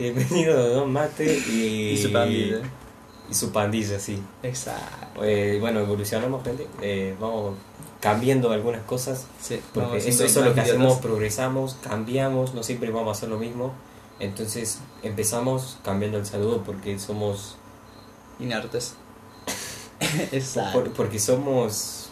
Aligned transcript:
Bienvenido 0.00 0.58
a 0.58 0.62
Don 0.62 0.90
Mate 0.90 1.26
y, 1.46 1.90
Y 1.90 1.98
su 1.98 2.10
pandilla. 2.10 2.62
Y 3.30 3.34
su 3.34 3.52
pandilla, 3.52 4.00
sí. 4.00 4.18
Exacto. 4.42 5.22
Eh, 5.22 5.58
bueno, 5.60 5.80
evolucionamos, 5.80 6.42
gente. 6.42 6.66
Eh, 6.80 7.14
vamos 7.20 7.58
cambiando 8.00 8.50
algunas 8.50 8.82
cosas. 8.84 9.26
Sí, 9.42 9.60
Porque 9.74 9.98
eso, 9.98 10.24
es 10.24 10.34
lo 10.36 10.54
que 10.54 10.60
hacemos, 10.62 11.00
progresamos, 11.00 11.76
cambiamos, 11.82 12.54
no 12.54 12.62
siempre 12.62 12.90
vamos 12.90 13.08
a 13.08 13.12
hacer 13.12 13.28
lo 13.28 13.36
mismo. 13.36 13.74
Entonces 14.20 14.78
empezamos 15.02 15.76
cambiando 15.84 16.16
el 16.16 16.24
saludo 16.24 16.62
porque 16.64 16.98
somos 16.98 17.56
Inertes. 18.38 18.94
Exacto. 20.32 20.80
por- 20.80 20.92
porque 20.92 21.18
somos 21.18 22.08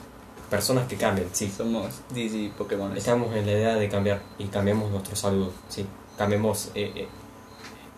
personas 0.51 0.87
que 0.89 0.97
cambian, 0.97 1.29
sí. 1.33 1.51
Somos 1.57 1.87
Digi 2.13 2.51
Pokémon. 2.51 2.95
Estamos 2.95 3.35
en 3.35 3.47
la 3.47 3.53
edad 3.53 3.79
de 3.79 3.89
cambiar 3.89 4.21
y 4.39 4.45
cambiamos 4.49 4.91
nuestro 4.91 5.17
saludo, 5.17 5.53
sí. 5.71 5.87
Cambiamos 6.19 6.71
eh, 6.75 6.93
eh, 6.95 7.09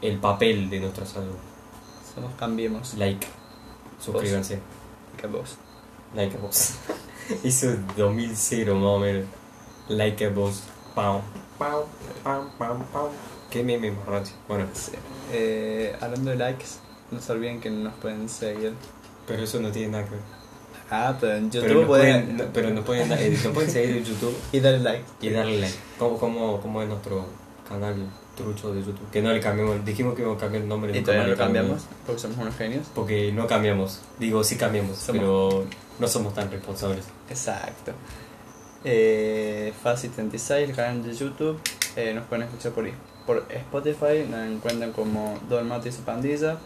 el 0.03 0.19
papel 0.19 0.71
de 0.71 0.80
nuestro 0.80 1.05
saludo. 1.07 1.37
Somos 2.15 2.33
cambiemos. 2.38 2.95
Like, 2.95 3.27
suscríbanse, 4.01 4.59
Que 5.20 5.27
vos. 5.27 5.57
like 6.15 6.37
a 6.37 6.41
vos. 6.41 6.74
Hizo 7.45 7.69
2000 7.97 8.74
más 8.74 8.84
o 8.84 8.98
menos. 8.98 9.24
Like 9.88 10.24
a 10.27 10.30
vos. 10.30 10.62
Pam, 10.95 11.21
pam, 11.59 11.83
pam, 12.24 12.51
pam, 12.59 12.83
pam. 12.93 13.09
Qué 13.51 13.62
meme 13.62 13.91
más 13.93 14.07
rancio. 14.07 14.37
Bueno. 14.48 14.66
Eh, 15.33 15.97
hablando 16.01 16.30
de 16.30 16.37
likes, 16.37 16.66
no 17.10 17.21
se 17.21 17.32
olviden 17.32 17.60
que 17.60 17.71
nos 17.71 17.95
pueden 17.95 18.29
seguir. 18.29 18.74
pero 19.27 19.43
eso 19.45 19.60
no 19.60 19.71
tiene 19.71 19.93
nada 19.93 20.05
que 20.05 20.10
ver. 20.10 20.21
Ah, 20.91 21.16
pero 21.21 21.37
en 21.37 21.51
YouTube 21.52 21.62
pero 21.69 21.79
nos 21.80 21.87
pueden. 21.88 22.23
pueden, 22.24 22.37
no- 22.37 22.45
pero 22.52 22.71
nos 22.71 22.85
pueden, 22.85 23.12
eh, 23.12 23.38
pueden 23.55 23.71
seguir 23.71 23.96
en 23.98 24.05
YouTube 24.05 24.37
Y 24.52 24.59
darle 24.59 24.80
like. 24.80 25.05
y 25.21 25.30
darle 25.30 25.60
like. 25.60 25.74
¿Cómo, 26.01 26.19
cómo, 26.19 26.60
cómo 26.60 26.82
es 26.82 26.88
nuestro 26.88 27.24
canal 27.69 27.95
trucho 28.43 28.73
de 28.75 28.80
YouTube? 28.80 29.11
Que 29.11 29.23
no 29.23 29.33
le 29.33 29.41
cambiamos, 29.41 29.85
dijimos 29.85 30.15
que 30.15 30.23
íbamos 30.23 30.39
a 30.39 30.41
cambiar 30.43 30.62
el 30.62 30.69
nombre. 30.69 30.97
Y 30.97 31.01
todavía 31.03 31.23
más 31.23 31.30
lo 31.30 31.37
cambiamos. 31.37 31.71
cambiamos 31.71 32.03
porque 32.07 32.21
somos 32.21 32.39
unos 32.39 32.57
genios. 32.57 32.87
Porque 32.95 33.33
no 33.33 33.47
cambiamos. 33.47 34.01
Digo, 34.19 34.43
sí 34.45 34.57
cambiamos, 34.57 34.97
Somos- 34.99 35.21
pero 35.21 35.65
no 35.99 36.09
somos 36.09 36.35
tan 36.35 36.51
responsables. 36.51 37.05
Exacto. 37.29 37.93
Eh, 38.85 39.73
Fácil36, 39.85 40.51
el 40.65 40.74
canal 40.74 41.02
de 41.02 41.15
YouTube. 41.15 41.59
Eh, 41.97 42.15
nos 42.15 42.24
pueden 42.27 42.45
escuchar 42.47 42.73
por, 42.73 42.88
por 43.27 43.45
Spotify, 43.51 44.27
nos 44.29 44.47
encuentran 44.49 44.93
como 44.93 45.38
Don 45.49 45.71
y 45.85 45.93
su 45.93 46.02
pandilla. 46.02 46.59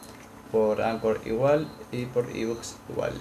Por 0.53 0.81
Anchor 0.83 1.21
igual 1.25 1.67
y 1.91 2.05
por 2.07 2.29
ebooks 2.31 2.77
igual. 2.89 3.13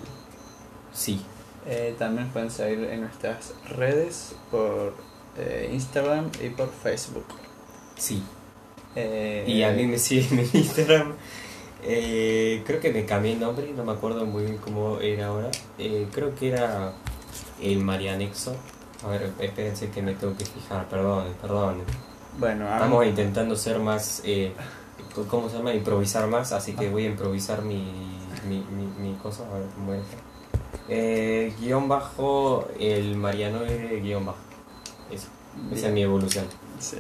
Sí. 0.94 1.26
Eh, 1.66 1.96
también 1.98 2.26
nos 2.26 2.34
pueden 2.34 2.52
seguir 2.52 2.84
en 2.84 3.02
nuestras 3.02 3.54
redes 3.76 4.36
por 4.52 4.94
eh, 5.38 5.72
Instagram 5.74 6.30
y 6.44 6.50
por 6.50 6.70
Facebook. 6.70 7.26
Sí. 7.98 8.22
Eh, 8.96 9.44
Y 9.48 9.64
a 9.64 9.72
mí 9.72 9.86
me 9.86 9.98
siguen 9.98 10.40
en 10.40 10.50
Instagram. 10.54 11.14
Eh, 11.86 12.64
creo 12.66 12.80
que 12.80 12.92
me 12.94 13.06
cambié 13.06 13.34
el 13.34 13.40
nombre, 13.40 13.72
no 13.76 13.84
me 13.84 13.92
acuerdo 13.92 14.26
muy 14.26 14.44
bien 14.44 14.58
cómo 14.58 15.00
era 15.00 15.28
ahora. 15.28 15.52
Eh, 15.78 16.08
creo 16.12 16.34
que 16.36 16.50
era 16.50 16.94
el 17.62 17.80
Marianexo. 17.80 18.56
A 19.04 19.10
ver, 19.10 19.32
espérense 19.40 19.90
que 19.90 20.02
me 20.02 20.14
tengo 20.14 20.36
que 20.38 20.46
fijar, 20.46 20.88
perdón, 20.88 21.26
perdón. 21.42 21.82
Bueno, 22.40 22.66
Estamos 22.72 23.06
intentando 23.06 23.56
ser 23.58 23.80
más, 23.80 24.22
eh, 24.26 24.54
¿cómo 25.30 25.50
se 25.50 25.58
llama? 25.58 25.74
Improvisar 25.74 26.28
más, 26.28 26.54
así 26.54 26.74
que 26.74 26.90
voy 26.90 27.04
a 27.06 27.10
improvisar 27.10 27.62
mi, 27.64 27.84
mi, 28.48 28.64
mi, 28.72 28.86
mi 29.10 29.16
cosa, 29.18 29.44
a 29.50 29.60
ver 29.60 29.68
cómo 29.76 29.94
es. 29.94 30.02
Eh, 30.88 31.54
guion 31.60 31.88
bajo, 31.90 32.68
el 32.80 33.16
Mariano 33.18 33.60
guion 34.02 34.26
bajo. 34.26 34.38
Eso, 35.12 35.28
esa 35.72 35.88
es 35.88 35.94
mi 35.94 36.02
evolución. 36.02 36.46
Sí. 36.80 36.98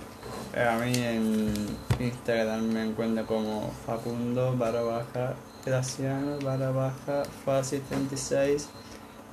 A 0.55 0.77
mí 0.77 0.93
en 0.95 1.53
Instagram 1.99 2.61
me 2.61 2.83
encuentro 2.85 3.25
como 3.25 3.71
Facundo 3.85 4.55
barra 4.55 4.81
baja 4.81 5.33
Graciano 5.65 6.37
barra 6.43 6.69
baja 6.69 7.23
Fácil 7.45 7.81
36 7.89 8.67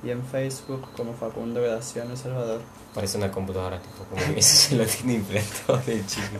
y 0.03 0.09
en 0.09 0.25
Facebook 0.25 0.87
como 0.97 1.13
Facundo 1.13 1.61
Graciano 1.61 2.15
Salvador. 2.15 2.61
Parece 2.95 3.17
una 3.17 3.31
computadora, 3.31 3.79
tipo, 3.79 4.03
como 4.05 4.33
que 4.33 4.39
eso 4.39 4.55
se 4.55 4.75
lo 4.75 4.85
tiene 4.85 5.13
implantado 5.15 5.77
de 5.85 6.03
chiquito. 6.05 6.39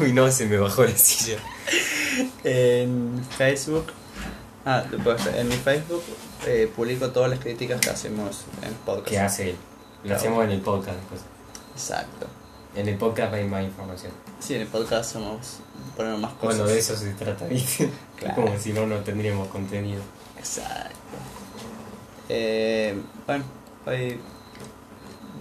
Uy, 0.00 0.12
no, 0.14 0.30
se 0.30 0.46
me 0.46 0.56
bajó 0.56 0.84
la 0.84 0.96
silla. 0.96 1.36
En 2.44 3.22
Facebook, 3.36 3.86
ah, 4.64 4.84
hacer. 5.14 5.36
en 5.36 5.48
mi 5.48 5.56
Facebook 5.56 6.02
eh, 6.46 6.72
publico 6.74 7.10
todas 7.10 7.28
las 7.28 7.40
críticas 7.40 7.78
que 7.82 7.90
hacemos 7.90 8.44
en 8.62 8.72
podcast. 8.86 9.08
¿Qué 9.08 9.18
hace 9.18 9.50
él? 9.50 9.56
Lo 9.56 10.02
Claro. 10.04 10.16
hacemos 10.20 10.44
en 10.44 10.50
el 10.52 10.60
podcast 10.62 10.96
después. 10.96 11.20
Exacto. 11.74 12.26
En 12.76 12.88
el 12.88 12.96
podcast 12.96 13.32
hay 13.32 13.48
más 13.48 13.64
información. 13.64 14.12
Sí, 14.38 14.54
en 14.54 14.60
el 14.62 14.66
podcast 14.68 15.12
somos 15.14 15.58
ponemos 15.96 16.20
más 16.20 16.32
cosas. 16.34 16.58
Bueno, 16.58 16.72
de 16.72 16.78
eso 16.78 16.96
se 16.96 17.12
trata, 17.14 17.46
¿viste? 17.46 17.90
Claro. 18.16 18.34
Como 18.42 18.58
si 18.58 18.72
no, 18.72 18.86
no 18.86 18.96
tendríamos 19.00 19.48
contenido. 19.48 20.00
Exacto. 20.38 20.96
Eh, 22.30 22.98
bueno, 23.26 23.44
hoy 23.86 24.18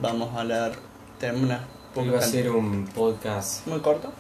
vamos 0.02 0.36
a 0.36 0.42
hablar. 0.42 0.74
Tenemos 1.20 1.44
una 1.44 1.68
Hoy 1.96 2.10
va 2.10 2.20
a 2.20 2.22
ser 2.22 2.50
un 2.52 2.86
podcast 2.88 3.66
muy 3.68 3.80
corto. 3.80 4.12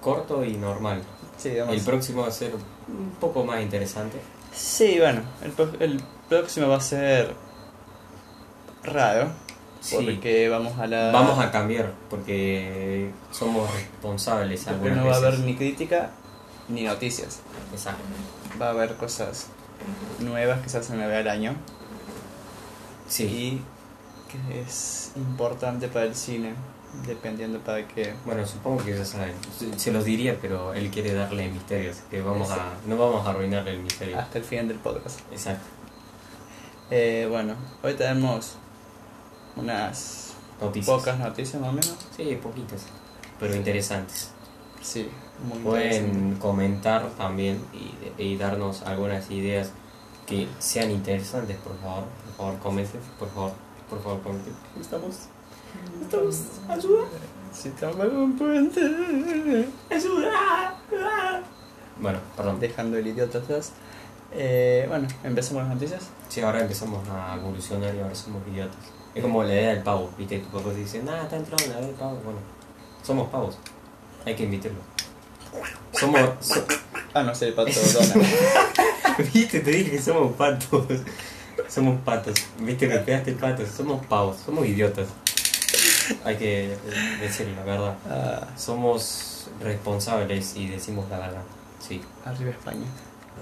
corto 0.00 0.44
y 0.44 0.56
normal. 0.56 1.02
Sí, 1.36 1.58
vamos. 1.58 1.74
El 1.74 1.80
próximo 1.80 2.22
va 2.22 2.28
a 2.28 2.32
ser 2.32 2.52
un 2.54 3.10
poco 3.20 3.44
más 3.44 3.60
interesante. 3.60 4.20
Sí, 4.54 4.98
bueno, 5.00 5.22
el, 5.42 5.82
el 5.82 6.00
próximo 6.28 6.68
va 6.68 6.76
a 6.76 6.80
ser 6.80 7.34
raro. 8.84 9.30
Sí. 9.86 9.96
Porque 9.96 10.48
vamos 10.48 10.76
a 10.78 10.82
hablar. 10.82 11.12
Vamos 11.12 11.38
a 11.38 11.50
cambiar 11.52 11.92
porque 12.10 13.10
somos 13.30 13.72
responsables 13.72 14.64
Porque 14.64 14.74
algunas 14.88 14.96
no 14.96 15.06
va 15.06 15.14
a 15.14 15.18
haber 15.18 15.38
ni 15.40 15.54
crítica 15.54 16.10
ni 16.68 16.82
noticias. 16.82 17.40
Exacto. 17.72 18.02
Va 18.60 18.66
a 18.66 18.70
haber 18.70 18.96
cosas 18.96 19.46
nuevas 20.18 20.60
que 20.60 20.68
se 20.68 20.78
hacen 20.78 20.96
una 20.96 21.06
vez 21.06 21.18
al 21.18 21.28
año. 21.28 21.54
Sí. 23.08 23.24
Y 23.24 23.62
que 24.30 24.60
es 24.62 25.12
importante 25.16 25.88
para 25.88 26.06
el 26.06 26.14
cine. 26.14 26.54
Dependiendo 27.06 27.58
para 27.60 27.86
qué. 27.86 28.14
Bueno, 28.24 28.46
supongo 28.46 28.82
que 28.82 28.96
ya 28.96 29.04
saben. 29.04 29.34
Se- 29.58 29.78
Se 29.78 29.92
los 29.92 30.04
diría, 30.04 30.38
pero 30.40 30.72
él 30.72 30.90
quiere 30.90 31.12
darle 31.12 31.48
misterio, 31.50 31.90
así 31.90 32.00
que 32.10 32.22
vamos 32.22 32.50
a, 32.50 32.70
no 32.86 32.96
vamos 32.96 33.26
a 33.26 33.30
arruinarle 33.30 33.72
el 33.72 33.80
misterio. 33.82 34.18
Hasta 34.18 34.38
el 34.38 34.44
fin 34.44 34.66
del 34.66 34.78
podcast. 34.78 35.20
Exacto. 35.30 35.66
Eh, 36.90 37.26
bueno, 37.30 37.54
hoy 37.82 37.94
tenemos 37.94 38.54
unas 39.56 40.34
Noticias. 40.60 40.96
pocas 40.96 41.18
noticias 41.18 41.60
más 41.60 41.70
o 41.70 41.72
menos. 41.72 41.96
Sí, 42.16 42.38
poquitas, 42.42 42.82
pero 43.40 43.54
interesantes. 43.54 44.30
Sí, 44.82 45.08
muy 45.48 45.58
interesante. 45.58 46.08
Pueden 46.08 46.34
comentar 46.36 47.08
también 47.18 47.62
y, 47.72 48.22
y 48.22 48.36
darnos 48.36 48.82
algunas 48.82 49.30
ideas 49.30 49.70
que 50.26 50.48
sean 50.58 50.90
interesantes, 50.90 51.56
por 51.58 51.78
favor. 51.80 52.04
Por 52.26 52.36
favor, 52.36 52.58
comenten, 52.60 53.00
por 53.18 53.28
favor. 53.30 53.52
Por 53.88 54.02
favor, 54.02 54.20
comenten. 54.22 54.54
Estamos. 54.80 55.16
Estamos. 56.02 56.42
Ayuda. 56.68 57.04
Si 57.52 57.70
toma 57.70 58.04
un 58.04 58.36
puente. 58.36 58.80
Ayuda. 59.90 60.74
Bueno, 62.00 62.18
perdón. 62.36 62.60
Dejando 62.60 62.98
el 62.98 63.06
idiota 63.06 63.38
atrás. 63.38 63.72
Eh, 64.32 64.84
bueno, 64.88 65.06
empezamos 65.24 65.62
las 65.64 65.74
noticias. 65.74 66.08
Sí, 66.36 66.42
ahora 66.42 66.60
empezamos 66.60 67.02
a 67.08 67.34
evolucionar 67.36 67.94
y 67.94 68.00
ahora 68.00 68.14
somos 68.14 68.42
idiotas. 68.46 68.76
Es 69.14 69.22
como 69.22 69.42
la 69.42 69.54
idea 69.54 69.70
del 69.70 69.82
pavo, 69.82 70.10
¿viste? 70.18 70.38
Tu 70.40 70.48
papá 70.50 70.68
te 70.68 70.80
dice, 70.80 71.02
nada, 71.02 71.22
está 71.22 71.36
entrando 71.36 71.64
la 71.66 71.72
idea 71.78 71.86
del 71.86 71.94
pavo. 71.94 72.20
Bueno, 72.22 72.38
somos 73.02 73.30
pavos. 73.30 73.56
Hay 74.26 74.34
que 74.36 74.42
invitarlo. 74.42 74.80
Somos. 75.92 76.20
so- 76.40 76.62
Ah, 77.14 77.22
no 77.22 77.34
sé, 77.34 77.46
el 77.48 77.54
pato 77.54 77.70
Donald. 77.94 78.26
¿Viste? 79.32 79.60
Te 79.60 79.70
dije 79.70 79.92
que 79.92 80.02
somos 80.02 80.36
patos. 80.36 80.84
Somos 81.70 81.98
patos. 82.02 82.34
¿Viste? 82.60 82.86
Me 82.86 82.98
pegaste 82.98 83.30
el 83.30 83.36
pato. 83.38 83.62
Somos 83.66 84.04
pavos. 84.04 84.36
Somos 84.44 84.66
idiotas. 84.66 85.08
Hay 86.22 86.36
que 86.36 86.76
decir 87.22 87.48
la 87.56 87.62
verdad. 87.64 87.94
Ah, 88.10 88.46
Somos 88.58 89.46
responsables 89.62 90.54
y 90.54 90.68
decimos 90.68 91.08
la 91.08 91.16
verdad. 91.18 91.42
Sí. 91.80 92.02
arriba 92.26 92.50
España. 92.50 92.84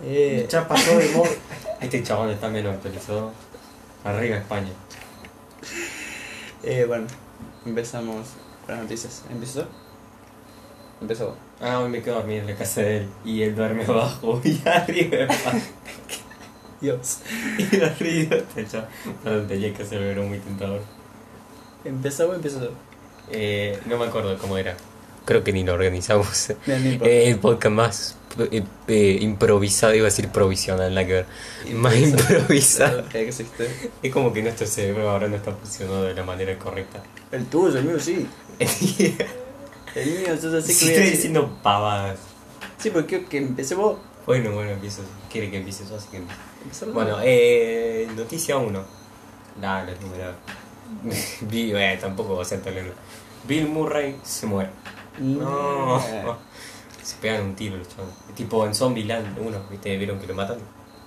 Eh, 0.02 0.46
Ya 0.50 0.66
pasó 0.66 0.98
de 0.98 1.08
moda. 1.10 1.30
Este 1.80 2.02
chabón 2.02 2.30
está 2.30 2.48
menos 2.48 2.74
actualizado. 2.74 3.32
Arriba 4.04 4.36
España. 4.36 4.70
eh, 6.62 6.84
bueno, 6.86 7.06
empezamos 7.66 8.26
con 8.66 8.74
las 8.74 8.84
noticias. 8.84 9.22
¿Empezó? 9.30 9.66
Empezó. 11.00 11.36
Ah, 11.60 11.80
hoy 11.80 11.90
me 11.90 12.02
quedo 12.02 12.16
dormido 12.16 12.40
en 12.40 12.46
la 12.46 12.56
casa 12.56 12.80
de 12.82 12.98
él. 12.98 13.08
Y 13.24 13.42
él 13.42 13.54
duerme 13.54 13.84
abajo. 13.84 14.40
Y 14.44 14.60
arriba 14.66 15.18
España. 15.32 15.62
Dios. 16.80 17.18
Y 17.58 17.80
arriba 17.82 18.36
está 18.36 18.66
chabón. 18.66 18.88
Perdón, 19.22 19.48
tenía 19.48 19.74
que 19.74 19.82
hacerlo, 19.82 20.06
era 20.06 20.22
muy 20.22 20.38
tentador. 20.38 20.80
¿Empezó 21.84 22.30
o 22.30 22.34
empezó? 22.34 22.70
Eh, 23.30 23.78
no 23.86 23.98
me 23.98 24.06
acuerdo 24.06 24.38
cómo 24.38 24.56
era. 24.56 24.74
Creo 25.26 25.42
que 25.44 25.52
ni 25.52 25.64
lo 25.64 25.74
organizamos. 25.74 26.50
No, 26.66 26.78
no 26.78 26.88
importa. 26.88 27.12
Eh, 27.12 27.28
el 27.30 27.38
podcast 27.38 27.74
más 27.74 28.16
eh, 28.38 29.18
improvisado, 29.20 29.94
iba 29.94 30.04
a 30.04 30.10
decir 30.10 30.28
provisional, 30.28 30.94
nada 30.94 31.06
que 31.06 31.12
ver. 31.12 31.26
Más 31.74 31.96
improvisado. 31.98 33.04
¿Qué 33.10 33.28
existe? 33.28 33.68
Es 34.02 34.12
como 34.12 34.32
que 34.32 34.42
nuestro 34.42 34.66
cerebro 34.66 35.10
ahora 35.10 35.28
no 35.28 35.36
está 35.36 35.52
funcionando 35.52 36.04
de 36.04 36.14
la 36.14 36.24
manera 36.24 36.58
correcta. 36.58 37.02
El 37.30 37.46
tuyo, 37.46 37.78
el 37.78 37.84
mío 37.84 38.00
sí. 38.00 38.26
El 38.58 40.10
mío, 40.10 40.34
yo 40.40 40.58
así 40.58 40.78
que 40.78 40.92
estoy 40.92 41.10
diciendo 41.10 41.58
pavadas. 41.62 42.18
Sí, 42.78 42.90
porque 42.90 43.24
que 43.24 43.38
empecé 43.38 43.74
vos. 43.74 43.98
Bueno, 44.26 44.52
bueno, 44.52 44.72
empiezo. 44.72 45.02
Quiere 45.30 45.50
que 45.50 45.58
empiece 45.58 45.84
yo, 45.88 45.96
así 45.96 46.08
que 46.10 46.16
empiezo. 46.18 46.92
Bueno, 46.92 47.18
eh, 47.22 48.08
noticia 48.16 48.56
1. 48.56 48.84
Nah, 49.60 49.84
no 49.84 49.92
es 49.92 50.00
número. 50.00 50.32
Bill, 51.42 51.76
eh, 51.76 51.98
tampoco 52.00 52.36
va 52.36 52.42
a 52.42 52.44
ser 52.44 52.60
tan 52.62 52.74
lento. 52.74 52.94
Bill 53.46 53.68
Murray 53.68 54.16
se 54.22 54.46
muere. 54.46 54.70
No. 55.18 56.00
Se 57.04 57.16
pegan 57.16 57.42
un 57.42 57.54
tiro 57.54 57.76
los 57.76 57.88
chavos. 57.88 58.10
Tipo 58.34 58.66
en 58.66 58.74
Zombieland 58.74 59.38
1, 59.38 59.66
¿viste? 59.70 59.96
¿Vieron 59.96 60.18
que 60.18 60.26
lo 60.26 60.34
matan? 60.34 60.56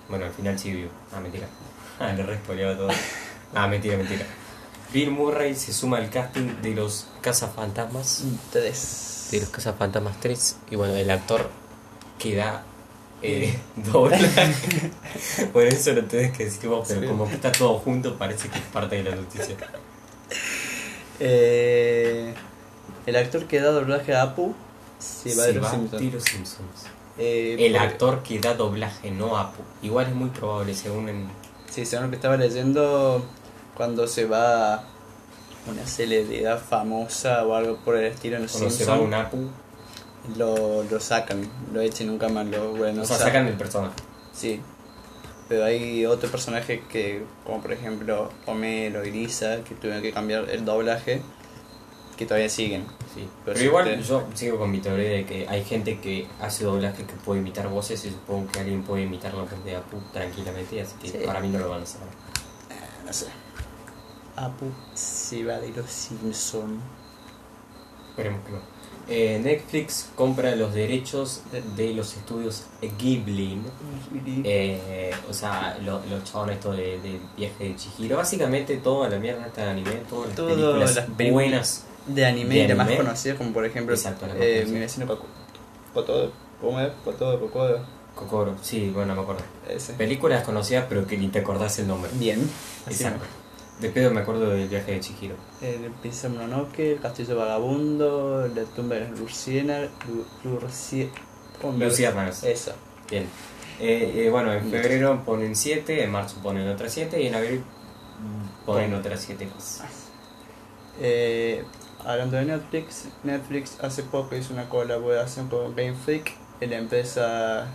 Bueno, 0.08 0.26
al 0.26 0.32
final 0.32 0.58
sí 0.58 0.72
vivo. 0.72 0.92
Ah, 1.14 1.20
mentira. 1.20 1.48
Ah, 2.00 2.14
le 2.14 2.22
respoleaba 2.22 2.78
todo. 2.78 2.90
Ah, 3.56 3.68
mentira, 3.68 3.98
mentira. 3.98 4.24
Bill 4.94 5.10
Murray 5.10 5.56
se 5.56 5.74
suma 5.74 5.98
al 5.98 6.12
casting 6.12 6.62
de 6.62 6.76
los 6.76 7.08
Cazafantasmas. 7.22 8.24
Tres. 8.52 9.30
De 9.32 9.40
los 9.40 9.50
Cazafantasmas 9.50 10.20
3. 10.20 10.58
Y 10.70 10.76
bueno, 10.76 10.94
el 10.94 11.10
actor 11.10 11.50
queda 12.20 12.64
eh, 13.24 13.58
doblaje. 13.76 14.54
bueno, 15.54 15.72
eso 15.72 15.92
lo 15.94 16.06
tenés 16.06 16.38
que 16.38 16.46
decir 16.46 16.70
vos, 16.70 16.88
pero 16.88 17.02
Sí. 17.02 17.08
como 17.08 17.28
que 17.28 17.34
está 17.34 17.52
todo 17.52 17.80
junto, 17.80 18.16
parece 18.16 18.48
que 18.50 18.60
es 18.60 18.66
parte 18.66 18.98
de 19.02 19.10
la 19.10 19.16
noticia. 19.16 19.56
Eh, 21.20 22.34
el 23.08 23.16
actor 23.16 23.46
que 23.48 23.60
da 23.60 23.72
doblaje 23.72 24.14
a 24.14 24.22
Apu 24.22 24.54
se 25.00 25.36
va 25.36 25.44
de 25.46 25.54
los 25.54 25.70
Simpsons. 25.70 26.02
de 26.02 26.12
los 26.12 26.24
Simpsons. 26.24 26.86
Eh, 27.18 27.56
El 27.60 27.74
porque- 27.74 27.88
actor 27.88 28.24
que 28.24 28.40
da 28.40 28.54
doblaje, 28.54 29.12
no 29.12 29.38
Apu. 29.38 29.62
Igual 29.82 30.08
es 30.08 30.16
muy 30.16 30.30
probable, 30.30 30.74
según 30.74 31.10
en. 31.10 31.28
Sí, 31.70 31.86
según 31.86 32.06
lo 32.06 32.10
que 32.12 32.16
estaba 32.18 32.38
leyendo, 32.38 33.24
cuando 33.76 34.08
se 34.08 34.26
va 34.26 34.84
una 35.68 35.86
celebridad 35.86 36.60
famosa 36.60 37.46
o 37.46 37.54
algo 37.56 37.78
por 37.78 37.98
el 37.98 38.06
estilo 38.06 38.38
en 38.38 38.44
los 38.44 38.52
Cuando 38.52 38.70
se 38.70 38.86
va 38.86 38.98
Simpsons, 38.98 39.08
un 39.08 39.14
Apu, 39.14 39.50
lo, 40.38 40.84
lo 40.84 41.00
sacan, 41.00 41.50
lo 41.74 41.82
echen 41.82 42.08
nunca 42.08 42.30
más, 42.30 42.46
lo 42.48 42.72
bueno, 42.74 43.02
o 43.02 43.06
sea, 43.06 43.18
sacan 43.18 43.48
el 43.48 43.56
personaje. 43.56 43.96
Sí. 44.34 44.62
Pero 45.50 45.64
hay 45.66 46.06
otro 46.06 46.30
personaje 46.30 46.84
que, 46.90 47.24
como 47.46 47.62
por 47.62 47.72
ejemplo 47.72 48.30
Homero 48.46 49.06
y 49.06 49.12
Lisa, 49.12 49.64
que 49.64 49.76
tuvieron 49.76 50.02
que 50.02 50.12
cambiar 50.12 50.50
el 50.50 50.66
doblaje, 50.66 51.22
que 52.18 52.26
todavía 52.26 52.50
siguen. 52.50 52.84
Sí. 53.14 53.28
Pero 53.46 53.62
igual 53.62 53.86
te- 53.86 54.02
yo 54.04 54.24
sigo 54.34 54.58
con 54.58 54.70
mi 54.72 54.80
teoría 54.80 55.10
de 55.12 55.26
que 55.26 55.48
hay 55.48 55.64
gente 55.64 56.00
que 56.00 56.28
hace 56.42 56.64
doblaje 56.66 57.04
que 57.06 57.14
puede 57.14 57.40
imitar 57.42 57.70
voces 57.70 58.04
y 58.06 58.10
supongo 58.10 58.52
que 58.52 58.60
alguien 58.60 58.84
puede 58.84 59.04
imitar 59.04 59.34
la 59.34 59.42
voz 59.44 59.64
de 59.64 59.76
Apu 59.76 59.98
tranquilamente, 60.12 60.82
así 60.82 60.96
que 61.02 61.10
Sí. 61.10 61.18
para 61.26 61.40
mí 61.40 61.48
no 61.50 61.60
lo 61.60 61.70
van 61.70 61.80
a 61.82 61.84
hacer. 61.84 62.02
No 63.06 63.14
sé. 63.14 63.28
Apu 64.36 64.66
se 64.94 65.44
va 65.46 65.60
de 65.60 65.70
los 65.70 65.90
Simpsons. 65.90 66.82
Esperemos 68.10 68.42
que 68.46 68.52
no. 68.52 68.78
Eh, 69.10 69.40
Netflix 69.42 70.10
compra 70.16 70.54
los 70.58 70.74
derechos 70.74 71.42
de 71.78 71.94
los 71.94 72.18
estudios 72.18 72.66
Ghibli. 73.00 73.62
Eh, 74.44 75.12
o 75.30 75.34
sea, 75.34 75.78
lo- 75.82 76.02
los 76.10 76.24
chabones 76.26 76.58
estos 76.58 76.76
de, 76.76 77.00
de 77.00 77.20
viaje 77.38 77.64
de 77.70 77.76
Chihiro. 77.78 78.18
Básicamente 78.18 78.76
toda 78.78 79.08
la 79.08 79.18
mierda 79.18 79.48
está 79.48 79.64
de 79.64 79.70
anime, 79.72 79.92
todas 80.10 80.28
las 80.28 80.36
Todas 80.36 80.56
películas 80.56 80.96
las 80.96 81.06
películas 81.06 81.32
buenas. 81.34 81.84
De 82.08 82.26
anime 82.26 82.56
de 82.56 82.62
y 82.64 82.68
la 82.70 82.76
más 82.76 82.88
anime. 82.88 83.36
como 83.38 83.52
por 83.54 83.66
ejemplo 83.66 83.94
Exacto, 83.94 84.26
eh, 84.40 84.66
mi 84.68 84.80
vecino 84.80 85.06
Coco. 85.08 85.26
Cotodo. 85.94 86.32
¿Cómo 86.62 86.80
es? 86.80 86.92
Cotodo, 87.04 87.40
Cocodo. 87.40 87.86
Kokoro, 88.16 88.56
sí, 88.64 88.90
bueno, 88.94 89.14
me 89.16 89.22
acuerdo. 89.22 89.44
Ese. 89.70 89.94
Películas 89.94 90.44
conocidas 90.44 90.86
pero 90.90 91.06
que 91.06 91.18
ni 91.18 91.28
te 91.28 91.40
acordás 91.40 91.78
el 91.80 91.88
nombre. 91.88 92.10
Bien. 92.16 92.40
Así 92.88 93.04
Exacto. 93.04 93.26
De 93.80 93.90
pedo 93.90 94.10
me 94.10 94.22
acuerdo 94.22 94.50
del 94.50 94.68
viaje 94.68 94.94
de 94.94 95.00
Chihiro. 95.02 95.36
El 95.62 95.92
Princesa 96.02 96.30
Mononoke, 96.30 96.94
el 96.94 97.00
Castillo 97.00 97.36
Vagabundo, 97.36 98.48
la 98.56 98.64
tumba 98.64 98.96
de 98.96 99.02
las 99.02 99.20
Luciérnagas. 99.20 99.92
Lu- 100.44 100.60
Lucie- 100.62 101.12
¿cómo 101.62 101.78
me- 101.78 101.86
Luciérnagas. 101.86 102.44
Eso. 102.44 102.72
Bien. 103.08 103.26
Eh, 103.80 104.24
eh, 104.26 104.30
bueno, 104.32 104.52
en 104.52 104.68
febrero 104.72 105.22
ponen 105.24 105.56
7, 105.56 106.04
en 106.04 106.12
marzo 106.12 106.38
ponen 106.42 106.68
otras 106.68 106.92
7 106.92 107.22
y 107.22 107.28
en 107.28 107.36
abril 107.36 107.64
ponen 108.66 108.96
otras 108.96 109.22
7 109.22 109.48
más. 109.54 109.84
Eh, 111.00 111.64
hablando 112.08 112.38
de 112.38 112.46
Netflix, 112.46 113.10
Netflix 113.24 113.78
hace 113.84 114.02
poco 114.04 114.36
hizo 114.36 114.54
una 114.54 114.70
colaboración 114.70 115.50
con 115.50 115.76
Game 115.76 115.94
Freak, 115.94 116.32
la 116.62 116.78
empresa 116.78 117.68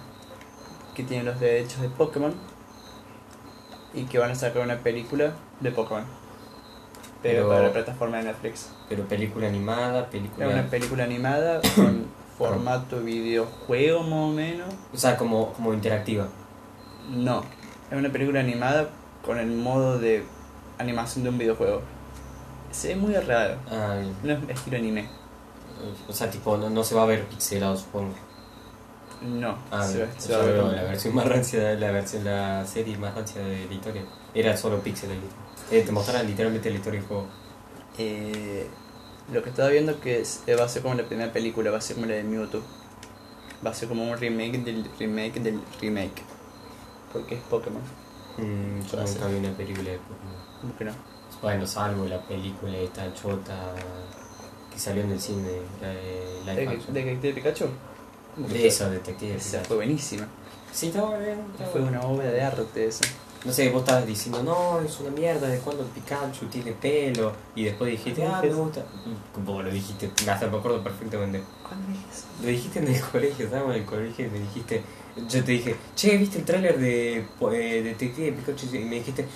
que 0.95 1.03
tiene 1.05 1.25
los 1.25 1.39
derechos 1.39 1.83
de 1.83 1.89
Pokémon, 1.91 2.35
y 3.95 4.05
que 4.05 4.19
van 4.19 4.31
a 4.31 4.35
sacar 4.35 4.63
una 4.63 4.79
película 4.79 5.33
de 5.61 5.71
Pokémon. 5.71 6.05
Pero, 7.23 7.43
Pero- 7.43 7.49
para 7.49 7.63
la 7.65 7.73
plataforma 7.73 8.17
de 8.17 8.25
Netflix. 8.25 8.71
Pero 8.89 9.05
película 9.05 9.47
animada, 9.47 10.01
Es 10.01 10.07
película... 10.07 10.49
una 10.49 10.67
película 10.67 11.05
animada 11.05 11.61
con 11.77 12.07
formato 12.39 13.01
videojuego 13.01 14.03
más 14.03 14.13
o 14.13 14.29
menos. 14.29 14.69
O 14.93 14.97
sea, 14.97 15.17
como, 15.17 15.53
como 15.53 15.75
interactiva. 15.75 16.27
No, 17.11 17.45
es 17.91 17.99
una 17.99 18.11
película 18.11 18.41
animada 18.41 18.89
con 19.25 19.39
el 19.39 19.49
modo 19.53 19.99
de 19.99 20.25
animación 20.79 21.23
de 21.23 21.31
un 21.31 21.39
videojuego. 21.39 21.83
Se 22.73 22.89
ve 22.89 22.97
muy 22.97 23.15
raro, 23.15 23.57
Ah, 23.71 23.97
no 24.23 24.33
es 24.33 24.39
estilo 24.49 24.77
anime. 24.79 25.09
o 26.09 26.13
sea, 26.13 26.31
tipo, 26.31 26.57
no, 26.57 26.71
no 26.71 26.83
se 26.85 26.95
va 26.95 27.03
a 27.03 27.07
ver 27.07 27.25
pixelado, 27.27 27.77
supongo. 27.77 28.15
No, 29.23 29.57
Ah, 29.71 29.87
se, 29.87 30.03
O 30.03 30.07
se 30.19 30.33
va 30.37 30.43
a 30.43 30.47
ver 30.47 30.57
la 30.59 30.83
versión 30.83 31.15
más 31.15 31.29
rancia, 31.29 31.75
la 31.75 31.93
versión, 31.93 32.25
la 32.25 32.67
serie 32.67 32.97
más 32.97 33.15
rancia 33.15 33.41
de 33.41 33.67
la 33.67 33.75
historia. 33.75 34.03
Era 34.35 34.57
solo 34.57 34.81
pixel. 34.81 35.11
Eh, 35.71 35.83
te 35.83 35.93
mostraron 35.93 36.27
literalmente 36.27 36.71
la 36.71 36.77
historia 36.77 36.99
del 37.01 37.09
juego. 37.09 37.27
Eh, 37.99 38.67
lo 39.33 39.43
que 39.43 39.51
estaba 39.51 39.69
viendo 39.69 40.01
que 40.01 40.21
es- 40.21 40.43
eh, 40.47 40.57
va 40.57 40.65
a 40.65 40.69
ser 40.69 40.83
como 40.83 40.95
la 40.95 41.05
primera 41.05 41.33
película, 41.33 41.71
va 41.71 41.79
a 41.79 41.81
ser 41.81 41.97
como 41.97 42.07
la 42.09 42.15
de 42.15 42.25
Mewtwo. 42.25 42.63
Va 43.65 43.71
a 43.71 43.75
ser 43.75 43.89
como 43.89 44.03
un 44.11 44.17
remake 44.19 44.59
del 44.65 44.85
remake 44.99 45.39
del 45.41 45.61
remake. 45.81 46.23
Porque 47.13 47.37
es 47.37 47.41
Pokémon. 47.43 47.83
Mm, 48.39 48.81
yo 48.91 48.99
Va 48.99 49.05
nunca 49.05 49.27
vi 49.29 49.37
una 49.37 49.57
película 49.57 49.91
de 49.91 49.99
Pokémon. 49.99 50.37
¿Cómo 50.63 50.77
que 50.77 50.85
no? 50.87 50.93
Bueno, 51.43 51.67
salvo 51.67 52.07
la 52.07 52.21
película 52.21 52.77
esta 52.79 53.13
chota 53.15 53.55
que 54.73 54.79
salió 54.79 55.03
en 55.03 55.11
el 55.13 55.21
cine, 55.21 55.51
la 56.47 56.55
de 56.55 56.67
¿De, 56.67 57.05
de, 57.05 57.17
de 57.17 57.33
Pikachu? 57.33 57.67
¿Cómo 58.35 58.47
que 58.49 58.55
De 58.55 58.67
eso, 58.69 58.89
detective. 58.89 59.35
Esa 59.37 59.51
Pikachu. 59.51 59.67
fue 59.69 59.77
buenísima. 59.77 60.27
Sí, 60.73 60.87
estaba 60.89 61.19
bien. 61.19 61.41
estaba 61.53 61.71
Fue 61.71 61.81
bien. 61.81 61.95
una 61.97 62.07
obra 62.07 62.31
de 62.31 62.43
arte 62.43 62.87
esa. 62.87 63.05
No 63.45 63.53
sé, 63.53 63.71
vos 63.71 63.83
estabas 63.83 64.07
diciendo, 64.07 64.41
no, 64.45 64.81
es 64.81 65.01
una 65.01 65.11
mierda, 65.11 65.49
de 65.49 65.59
cuando 65.59 65.83
Pikachu 65.85 66.47
tiene 66.47 66.73
pelo. 66.73 67.33
Y 67.57 67.65
después 67.65 67.91
dijiste, 67.91 68.25
ah, 68.25 68.41
me 68.41 68.53
gusta. 68.53 68.85
Vos 69.45 69.65
lo 69.65 69.71
dijiste, 69.71 70.11
hasta 70.31 70.47
me 70.47 70.59
acuerdo 70.59 70.83
perfectamente. 70.83 71.43
¿Cuándo 71.67 71.91
es 71.91 72.19
eso? 72.19 72.27
Lo 72.41 72.49
dijiste 72.49 72.79
en 72.79 72.89
el 72.89 73.01
colegio, 73.01 73.47
estábamos 73.47 73.75
en 73.75 73.83
el 73.83 73.87
colegio 73.87 74.27
y 74.27 74.31
me 74.31 74.39
dijiste, 74.39 74.83
yo 75.29 75.45
te 75.45 75.53
dije, 75.53 75.77
che, 75.97 76.17
¿viste 76.17 76.39
el 76.39 76.45
tráiler 76.45 76.79
de 76.79 77.19
eh, 77.19 77.83
Detective 77.83 78.33
Pikachu? 78.33 78.67
Y 78.77 78.85
me 78.85 78.97
dijiste, 78.97 79.27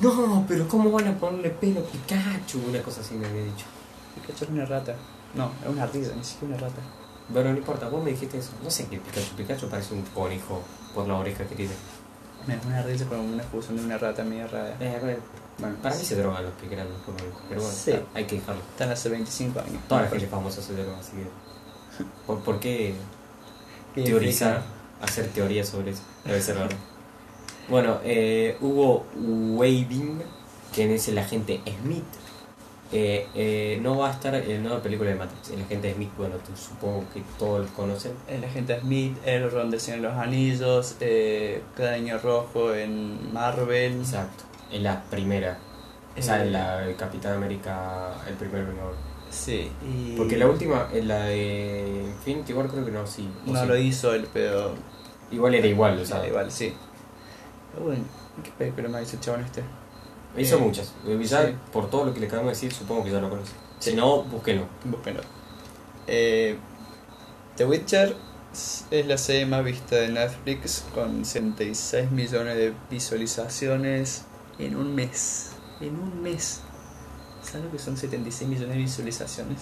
no, 0.00 0.44
pero 0.46 0.68
¿cómo 0.68 0.90
van 0.92 1.08
a 1.08 1.18
ponerle 1.18 1.50
pelo 1.50 1.80
a 1.80 1.82
Pikachu? 1.82 2.60
Una 2.68 2.80
cosa 2.82 3.00
así 3.00 3.14
me 3.14 3.26
había 3.26 3.42
dicho. 3.42 3.66
Pikachu 4.14 4.44
es 4.44 4.50
una 4.50 4.66
rata. 4.66 4.94
No, 5.34 5.50
es 5.62 5.68
una 5.68 5.84
risa, 5.86 6.14
ni 6.14 6.22
siquiera 6.22 6.54
una 6.54 6.68
rata. 6.68 6.80
Pero 7.34 7.50
no 7.50 7.58
importa, 7.58 7.88
vos 7.88 8.02
me 8.02 8.12
dijiste 8.12 8.38
eso. 8.38 8.52
No 8.62 8.70
sé 8.70 8.86
qué 8.86 8.98
Pikachu. 8.98 9.34
Pikachu 9.36 9.68
parece 9.68 9.94
un 9.94 10.02
conejo 10.02 10.62
por 10.94 11.08
la 11.08 11.16
oreja 11.16 11.44
que 11.44 11.56
tiene. 11.56 11.74
Me 12.46 12.56
da 12.56 12.62
una 12.66 12.82
risa 12.82 13.04
con 13.06 13.20
una 13.20 13.42
fusión 13.42 13.76
de 13.76 13.84
una 13.84 13.98
rata 13.98 14.24
media 14.24 14.46
rara. 14.46 14.76
Eh, 14.80 15.18
bueno, 15.58 15.76
para 15.82 15.94
mí 15.94 16.02
se 16.04 16.16
drogan 16.16 16.44
los 16.44 16.54
que 16.54 16.66
crean 16.68 16.88
los 16.88 17.02
conejos, 17.02 17.42
pero 17.48 17.60
bueno, 17.60 17.76
Sí. 17.76 17.92
hay 18.14 18.24
que 18.26 18.36
dejarlo. 18.36 18.62
están 18.70 18.90
hace 18.90 19.08
25 19.08 19.60
años. 19.60 19.82
Toda 19.88 20.02
la 20.02 20.08
gente 20.08 20.26
famosa 20.28 20.62
se 20.62 20.72
droga, 20.74 20.98
así 20.98 21.12
que. 21.12 22.04
¿Por, 22.26 22.40
por 22.44 22.60
qué 22.60 22.94
Qué 23.94 24.02
teorizar, 24.02 24.62
hacer 25.02 25.28
teorías 25.28 25.68
sobre 25.68 25.90
eso? 25.90 26.02
Debe 26.24 26.40
ser 26.40 26.54
verdad. 26.56 26.76
Bueno, 27.68 27.98
eh, 28.04 28.56
Hugo 28.60 29.04
Weaving, 29.16 30.22
quien 30.72 30.90
es 30.92 31.08
el 31.08 31.18
agente 31.18 31.60
Smith, 31.82 32.04
eh, 32.90 33.26
eh, 33.34 33.78
no 33.82 33.98
va 33.98 34.08
a 34.08 34.12
estar 34.12 34.34
en 34.34 34.62
la 34.62 34.68
nueva 34.68 34.82
película 34.82 35.10
de 35.10 35.16
Matrix. 35.16 35.50
El 35.50 35.62
agente 35.62 35.92
Smith, 35.92 36.10
bueno, 36.16 36.36
tú 36.36 36.56
supongo 36.56 37.04
que 37.12 37.22
todos 37.38 37.66
lo 37.66 37.74
conocen. 37.74 38.12
El 38.26 38.44
agente 38.44 38.80
Smith, 38.80 39.16
Elrond 39.26 39.70
del 39.70 39.80
Señor 39.80 40.00
de 40.00 40.08
los 40.08 40.16
Anillos, 40.16 40.96
eh, 41.00 41.62
Cráneo 41.76 42.18
Rojo 42.18 42.74
en 42.74 43.32
Marvel. 43.32 44.00
Exacto, 44.00 44.44
en 44.72 44.82
la 44.84 45.02
primera. 45.04 45.58
O 46.16 46.22
sea, 46.22 46.42
Eh, 46.42 46.46
en 46.46 46.52
la 46.52 46.84
el 46.88 46.96
Capitán 46.96 47.34
América, 47.34 48.12
el 48.26 48.34
primer 48.34 48.64
Vengador. 48.64 48.94
Sí, 49.30 49.70
y... 49.86 50.16
Porque 50.16 50.38
la 50.38 50.46
última, 50.46 50.88
en 50.90 51.06
la 51.06 51.24
de 51.24 52.04
Infinity 52.06 52.54
War, 52.54 52.66
creo 52.68 52.84
que 52.86 52.90
no, 52.90 53.06
sí. 53.06 53.28
No 53.44 53.60
sí. 53.60 53.66
lo 53.66 53.76
hizo 53.76 54.14
él, 54.14 54.26
pero... 54.32 54.72
Igual 55.30 55.54
era 55.54 55.66
igual, 55.66 55.98
o 55.98 56.06
sea. 56.06 56.22
Ah, 56.22 56.26
igual, 56.26 56.50
sí. 56.50 56.72
Pero 57.72 57.84
bueno, 57.84 58.04
¿qué 58.42 58.50
película 58.56 58.88
me 58.88 59.00
dice 59.00 59.16
el 59.16 59.22
chabón 59.22 59.44
este? 59.44 59.62
Hizo 60.38 60.56
Eh, 60.56 60.60
muchas. 60.60 60.92
Ya, 61.28 61.46
sí. 61.46 61.54
por 61.72 61.90
todo 61.90 62.04
lo 62.06 62.14
que 62.14 62.20
le 62.20 62.26
acabamos 62.26 62.50
de 62.52 62.54
decir, 62.66 62.72
supongo 62.72 63.04
que 63.04 63.10
ya 63.10 63.20
lo 63.20 63.30
conoce. 63.30 63.52
Si 63.78 63.94
no, 63.94 64.22
búsquenlo. 64.24 64.66
Búsquenlo. 64.84 65.22
Eh, 66.06 66.56
The 67.56 67.64
Witcher 67.66 68.16
es 68.90 69.06
la 69.06 69.18
serie 69.18 69.46
más 69.46 69.64
vista 69.64 69.96
de 69.96 70.08
Netflix 70.08 70.84
con 70.94 71.24
66 71.24 72.10
millones 72.10 72.56
de 72.56 72.72
visualizaciones 72.90 74.22
en 74.58 74.76
un 74.76 74.94
mes. 74.94 75.50
En 75.80 75.96
un 75.98 76.22
mes. 76.22 76.60
¿Sabes 77.42 77.66
lo 77.66 77.70
que 77.72 77.78
son 77.78 77.96
76 77.96 78.48
millones 78.48 78.74
de 78.74 78.82
visualizaciones? 78.82 79.58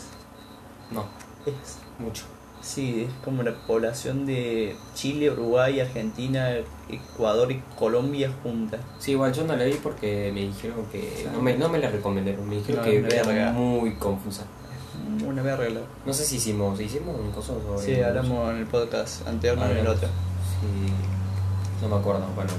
No, 0.90 1.04
Es 1.47 1.78
mucho. 1.99 2.25
Sí, 2.66 3.06
es 3.08 3.25
como 3.25 3.44
la 3.44 3.54
población 3.54 4.26
de 4.26 4.75
Chile, 4.96 5.30
Uruguay, 5.30 5.78
Argentina, 5.78 6.50
Ecuador 6.88 7.52
y 7.52 7.62
Colombia 7.78 8.32
juntas. 8.42 8.80
Sí, 8.99 9.12
igual 9.12 9.32
yo 9.32 9.44
no 9.44 9.54
la 9.54 9.64
vi 9.64 9.75
porque 9.75 10.32
me 10.35 10.40
dijeron 10.40 10.85
que. 10.90 11.28
No 11.32 11.40
me, 11.40 11.56
no 11.56 11.68
me 11.68 11.78
la 11.78 11.90
recomendaron, 11.90 12.49
me 12.49 12.56
dijeron 12.56 12.85
No, 12.85 12.90
que 13.08 13.16
era 13.16 13.52
muy 13.52 13.94
confusa. 13.94 14.46
Una 15.25 15.42
verga. 15.42 15.80
No 16.04 16.12
sé 16.12 16.25
si 16.25 16.37
hicimos. 16.37 16.80
¿Hicimos 16.80 17.18
un 17.20 17.30
coso 17.30 17.62
sobre.? 17.62 17.94
Sí, 17.94 18.02
hablamos 18.02 18.50
en 18.50 18.56
el 18.56 18.66
podcast 18.66 19.26
anterior, 19.28 19.58
no 19.58 19.70
en 19.70 19.76
el 19.76 19.87
otro. 19.87 20.08
Sí. 20.08 20.92
No 21.82 21.88
me 21.88 21.96
acuerdo, 22.00 22.26
bueno, 22.35 22.50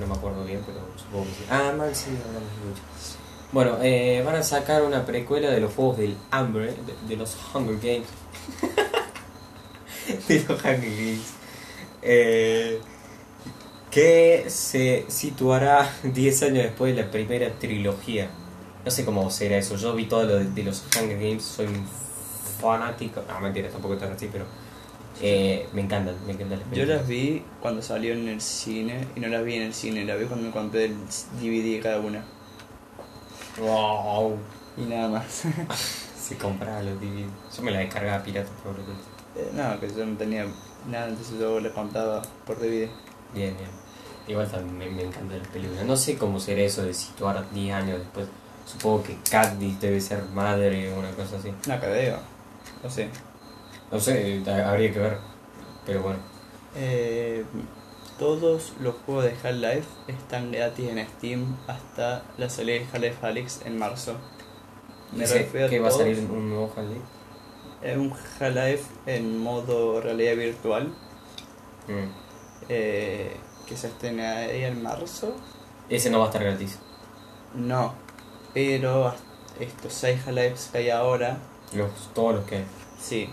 no 0.00 0.06
me 0.06 0.14
acuerdo 0.14 0.42
bien, 0.46 0.62
pero 0.64 0.78
supongo 0.96 1.24
que 1.26 1.30
sí. 1.32 1.44
Ah, 1.50 1.70
mal, 1.76 1.94
sí, 1.94 2.10
hablamos 2.26 2.48
mucho. 2.66 2.82
Bueno, 3.52 3.76
eh, 3.82 4.22
van 4.24 4.36
a 4.36 4.42
sacar 4.42 4.82
una 4.82 5.04
precuela 5.04 5.50
de 5.50 5.60
los 5.60 5.74
juegos 5.74 5.98
del 5.98 6.16
hambre, 6.30 6.74
de, 6.86 7.08
de 7.08 7.16
los 7.16 7.36
Hunger 7.54 7.76
Games. 7.76 8.08
de 10.28 10.44
los 10.48 10.64
Hunger 10.64 10.80
Games. 10.80 11.32
Eh, 12.02 12.80
que 13.90 14.44
se 14.48 15.04
situará 15.08 15.90
10 16.02 16.42
años 16.42 16.64
después 16.64 16.94
de 16.94 17.02
la 17.02 17.10
primera 17.10 17.50
trilogía. 17.58 18.28
No 18.84 18.90
sé 18.90 19.04
cómo 19.04 19.30
será 19.30 19.56
eso. 19.56 19.76
Yo 19.76 19.94
vi 19.94 20.06
todo 20.06 20.24
lo 20.24 20.36
de, 20.36 20.44
de 20.46 20.62
los 20.62 20.84
Hunger 20.94 21.18
Games, 21.18 21.42
soy 21.42 21.66
un 21.66 21.86
fanático. 22.60 23.22
No, 23.28 23.40
mentira, 23.40 23.68
tampoco 23.68 23.96
tan 23.96 24.12
así, 24.12 24.28
pero 24.30 24.44
eh, 25.20 25.68
me 25.72 25.82
encantan, 25.82 26.16
me 26.26 26.32
encantan 26.32 26.58
las 26.58 26.70
Yo 26.72 26.86
las 26.86 27.06
vi 27.06 27.44
cuando 27.60 27.82
salió 27.82 28.14
en 28.14 28.28
el 28.28 28.40
cine 28.40 29.06
y 29.14 29.20
no 29.20 29.28
las 29.28 29.44
vi 29.44 29.54
en 29.54 29.62
el 29.62 29.74
cine, 29.74 30.04
las 30.04 30.18
vi 30.18 30.26
cuando 30.26 30.46
me 30.46 30.52
compré 30.52 30.86
el 30.86 30.96
DVD 31.40 31.76
de 31.76 31.80
cada 31.80 32.00
una. 32.00 32.24
Wow. 33.58 34.36
Y 34.76 34.82
nada 34.82 35.08
más. 35.08 35.44
Se 36.20 36.36
compraba 36.36 36.82
los 36.82 37.00
DVD. 37.00 37.26
Yo 37.56 37.62
me 37.62 37.70
la 37.70 37.78
descargaba 37.78 38.24
pirata, 38.24 38.50
por 38.62 38.76
lo 38.76 38.84
Eh, 39.36 39.50
no, 39.54 39.80
que 39.80 39.88
yo 39.88 40.04
no 40.06 40.16
tenía 40.16 40.46
nada, 40.88 41.08
entonces 41.08 41.38
yo 41.38 41.60
la 41.60 41.70
compraba 41.70 42.22
por 42.46 42.58
DVD. 42.58 42.88
Bien, 43.34 43.56
bien. 43.56 43.84
Igual 44.26 44.50
también 44.50 44.78
me, 44.78 44.90
me 44.90 45.02
encantan 45.08 45.38
las 45.38 45.48
películas. 45.48 45.84
No 45.84 45.96
sé 45.96 46.16
cómo 46.16 46.40
será 46.40 46.62
eso 46.62 46.82
de 46.82 46.94
situar 46.94 47.44
10 47.52 47.74
años 47.74 47.98
después. 47.98 48.26
Supongo 48.66 49.02
que 49.02 49.18
Katniss 49.30 49.80
debe 49.80 50.00
ser 50.00 50.22
madre 50.32 50.92
o 50.92 50.98
una 50.98 51.10
cosa 51.10 51.36
así. 51.36 51.52
No, 51.68 51.78
creo. 51.78 52.18
No 52.82 52.90
sé. 52.90 53.08
No 53.90 54.00
sé, 54.00 54.38
eh, 54.38 54.64
habría 54.64 54.92
que 54.92 54.98
ver. 54.98 55.18
Pero 55.84 56.02
bueno. 56.02 56.18
Eh, 56.74 57.44
todos 58.18 58.72
los 58.80 58.94
juegos 59.04 59.24
de 59.24 59.30
Half-Life 59.30 59.88
están 60.08 60.52
gratis 60.52 60.88
en 60.88 61.06
Steam 61.06 61.56
hasta 61.66 62.22
la 62.38 62.48
salida 62.48 62.78
de 62.78 62.86
Half-Life 62.86 63.26
Alyx 63.26 63.60
en 63.66 63.78
marzo. 63.78 64.14
Me 65.12 65.26
refiero 65.26 65.68
que 65.68 65.80
va 65.80 65.88
a 65.88 65.90
salir 65.90 66.18
un 66.18 66.48
nuevo 66.48 66.72
Half-Life. 66.74 67.13
Es 67.84 67.96
un 67.96 68.12
Half-Life 68.40 68.84
en 69.06 69.38
modo 69.38 70.00
realidad 70.00 70.36
virtual 70.36 70.92
Mm. 71.86 72.08
eh, 72.70 73.36
que 73.66 73.76
se 73.76 73.88
estrena 73.88 74.36
ahí 74.38 74.64
en 74.64 74.82
marzo. 74.82 75.34
Ese 75.90 76.08
no 76.08 76.18
va 76.18 76.24
a 76.24 76.28
estar 76.28 76.42
gratis. 76.42 76.78
No, 77.54 77.92
pero 78.54 79.12
estos 79.60 79.92
6 79.92 80.20
Half-Lives 80.26 80.70
que 80.72 80.78
hay 80.78 80.90
ahora, 80.90 81.36
Los, 81.74 81.90
todos 82.14 82.36
los 82.36 82.44
que 82.46 82.56
hay. 82.56 82.66
sí, 82.98 83.28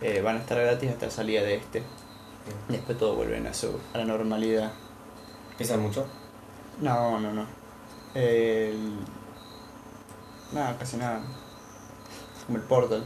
eh, 0.00 0.22
van 0.22 0.36
a 0.36 0.40
estar 0.40 0.58
gratis 0.58 0.90
hasta 0.90 1.06
la 1.06 1.12
salida 1.12 1.42
de 1.42 1.56
este. 1.56 1.82
Después 2.68 2.96
todo 2.96 3.16
vuelven 3.16 3.46
a, 3.46 3.52
su, 3.54 3.78
a 3.92 3.98
la 3.98 4.04
normalidad. 4.06 4.72
¿Pesan 5.58 5.82
mucho? 5.82 6.06
No, 6.80 7.20
no, 7.20 7.32
no. 7.32 7.44
El... 8.14 8.96
Nada, 10.52 10.76
casi 10.78 10.96
nada. 10.96 11.20
Como 12.46 12.58
el 12.58 12.64
Portal. 12.64 13.04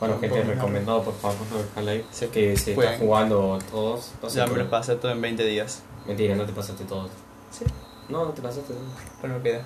Bueno, 0.00 0.18
gente, 0.18 0.42
recomendado 0.42 1.02
por 1.04 1.14
favor 1.14 1.36
el 1.76 1.78
Half-Life. 1.78 2.04
Sí. 2.10 2.26
Que 2.28 2.56
se 2.56 2.72
está 2.72 2.98
jugando 2.98 3.58
todos. 3.70 4.12
No 4.22 4.30
sé 4.30 4.38
ya 4.38 4.46
me 4.46 4.56
lo 4.56 4.70
pasé 4.70 4.96
todo 4.96 5.12
en 5.12 5.20
20 5.20 5.44
días. 5.44 5.82
Mentira, 6.06 6.34
no 6.34 6.46
te 6.46 6.52
pasaste 6.52 6.84
todos. 6.84 7.10
Sí. 7.50 7.66
No, 8.08 8.24
no 8.24 8.32
te 8.32 8.40
pasaste 8.40 8.72
todos. 8.72 8.88
¿Cuál 9.20 9.32
me 9.34 9.42
queda? 9.42 9.62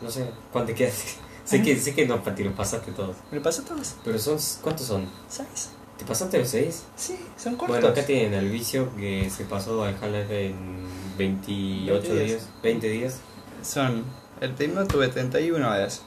No 0.00 0.10
sé, 0.10 0.30
¿cuánto 0.52 0.74
quedas? 0.74 1.16
sé, 1.44 1.62
que, 1.62 1.76
sé 1.76 1.94
que 1.94 2.06
no, 2.06 2.22
Pati, 2.22 2.44
los 2.44 2.54
pasaste 2.54 2.92
todos. 2.92 3.16
¿Me 3.32 3.38
lo 3.38 3.42
pasé 3.42 3.62
todos? 3.62 3.96
Pero 4.04 4.18
son, 4.18 4.38
¿cuántos 4.62 4.86
son? 4.86 5.10
¿Seis? 5.28 5.70
¿Te 5.98 6.04
pasaste 6.04 6.38
los 6.38 6.48
6? 6.48 6.84
Sí, 6.94 7.18
son 7.36 7.56
cortos. 7.56 7.76
Bueno, 7.76 7.88
acá 7.88 8.06
tienen 8.06 8.32
el 8.34 8.48
vicio 8.50 8.94
que 8.96 9.28
se 9.30 9.44
pasó 9.44 9.82
al 9.82 9.96
Half-Life 9.96 10.46
en 10.46 10.86
28 11.18 11.92
20 11.92 12.14
días. 12.14 12.26
días. 12.28 12.48
20 12.62 12.88
días. 12.88 13.20
Son... 13.64 14.04
El 14.40 14.54
primero 14.54 14.86
tuve 14.86 15.08
31 15.08 15.68
horas. 15.68 16.02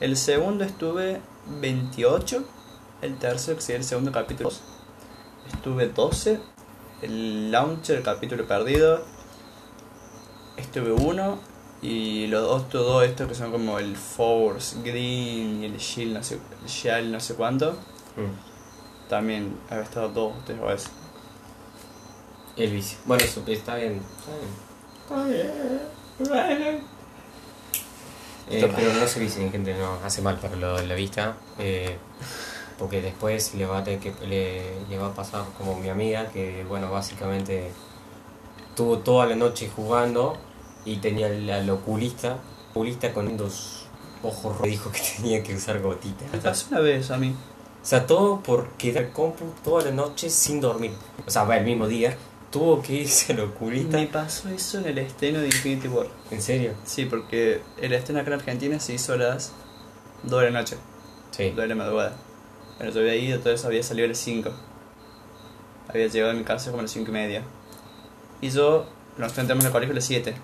El 0.00 0.16
segundo 0.16 0.64
estuve 0.64 1.20
28. 1.60 2.44
El 3.04 3.18
tercero, 3.18 3.56
que 3.56 3.62
sería 3.62 3.80
el 3.80 3.84
segundo 3.84 4.10
capítulo, 4.12 4.50
estuve 5.52 5.88
12. 5.88 6.40
El 7.02 7.50
launcher, 7.52 7.98
el 7.98 8.02
capítulo 8.02 8.46
perdido, 8.46 9.04
estuve 10.56 10.90
1. 10.90 11.38
Y 11.82 12.28
los 12.28 12.70
dos, 12.72 13.04
estos 13.04 13.28
que 13.28 13.34
son 13.34 13.52
como 13.52 13.78
el 13.78 13.94
Force 13.94 14.80
Green 14.82 15.62
y 15.62 15.66
el 15.66 15.76
Shield, 15.76 16.14
no 16.14 16.22
sé, 16.22 16.38
el 16.62 16.68
Shield 16.70 17.12
no 17.12 17.20
sé 17.20 17.34
cuánto, 17.34 17.72
Mm, 18.16 19.08
también 19.10 19.58
había 19.68 19.82
estado 19.82 20.08
2 20.08 20.32
o 20.32 20.44
3 20.46 20.60
horas. 20.60 20.84
El 22.56 22.70
vicio. 22.70 22.96
Bueno, 23.04 23.22
eso 23.22 23.42
está 23.46 23.74
bien. 23.74 24.00
Está 25.02 25.24
bien. 25.24 25.80
Está 26.20 26.46
bien. 26.46 26.82
Eh, 28.48 28.72
pero 28.76 28.92
no 28.94 29.06
se 29.06 29.20
vicien, 29.20 29.50
gente, 29.52 29.74
no 29.76 29.98
hace 30.04 30.22
mal 30.22 30.38
para 30.38 30.56
lo 30.56 30.80
la 30.80 30.94
vista. 30.94 31.36
eh, 31.58 31.98
porque 32.78 33.00
después 33.00 33.54
le 33.54 33.66
va 33.66 33.78
a 33.78 33.84
que 33.84 34.12
le, 34.26 34.62
le 34.88 34.98
va 34.98 35.08
a 35.08 35.14
pasar 35.14 35.44
como 35.58 35.78
mi 35.78 35.88
amiga 35.88 36.28
que 36.28 36.64
bueno 36.68 36.90
básicamente 36.90 37.70
tuvo 38.74 38.98
toda 38.98 39.26
la 39.26 39.36
noche 39.36 39.70
jugando 39.74 40.36
y 40.84 40.96
tenía 40.96 41.26
al 41.28 41.70
oculista 41.70 42.38
oculista 42.70 43.12
con 43.12 43.36
dos 43.36 43.86
ojos 44.22 44.52
rojos 44.56 44.68
dijo 44.68 44.90
que 44.90 45.00
tenía 45.16 45.42
que 45.42 45.54
usar 45.54 45.80
gotitas 45.80 46.32
Me 46.32 46.38
pasó 46.38 46.66
una 46.70 46.80
vez 46.80 47.10
a 47.10 47.16
mí. 47.18 47.34
o 47.82 47.86
sea 47.86 48.06
todo 48.06 48.40
por 48.40 48.70
quedar 48.72 49.12
compu 49.12 49.44
toda 49.62 49.84
la 49.84 49.90
noche 49.90 50.28
sin 50.30 50.60
dormir 50.60 50.92
o 51.26 51.30
sea 51.30 51.44
va 51.44 51.56
el 51.56 51.64
mismo 51.64 51.86
día 51.86 52.16
tuvo 52.50 52.82
que 52.82 52.92
irse 52.94 53.32
al 53.32 53.40
oculista 53.40 53.96
Me 53.98 54.06
pasó 54.06 54.48
eso 54.48 54.78
en 54.78 54.86
el 54.86 54.98
estreno 54.98 55.40
de 55.40 55.46
Infinity 55.46 55.88
War. 55.88 56.06
en 56.30 56.42
serio 56.42 56.72
Sí, 56.84 57.04
porque 57.06 57.62
el 57.80 57.92
estreno 57.92 58.20
acá 58.20 58.30
en 58.30 58.40
Argentina 58.40 58.78
se 58.80 58.94
hizo 58.94 59.12
a 59.12 59.16
las 59.16 59.52
2 60.24 60.40
de 60.40 60.50
la 60.50 60.60
noche, 60.60 60.76
sí 61.32 61.50
2 61.50 61.56
de 61.56 61.66
la 61.66 61.74
madrugada. 61.74 62.16
Bueno, 62.78 62.92
yo 62.92 63.00
había 63.00 63.14
ido, 63.16 63.38
todo 63.40 63.52
eso 63.54 63.66
había 63.68 63.82
salido 63.82 64.06
a 64.06 64.08
las 64.08 64.18
5. 64.18 64.50
Había 65.88 66.06
llegado 66.08 66.32
a 66.32 66.34
mi 66.34 66.44
casa 66.44 66.70
como 66.70 66.80
a 66.80 66.82
las 66.82 66.90
5 66.90 67.10
y 67.10 67.12
media. 67.14 67.42
Y 68.40 68.50
yo 68.50 68.86
nos 69.16 69.36
entramos 69.38 69.64
en 69.64 69.68
el 69.68 69.72
colegio 69.72 69.92
a 69.92 69.96
las 69.96 70.04
7. 70.04 70.34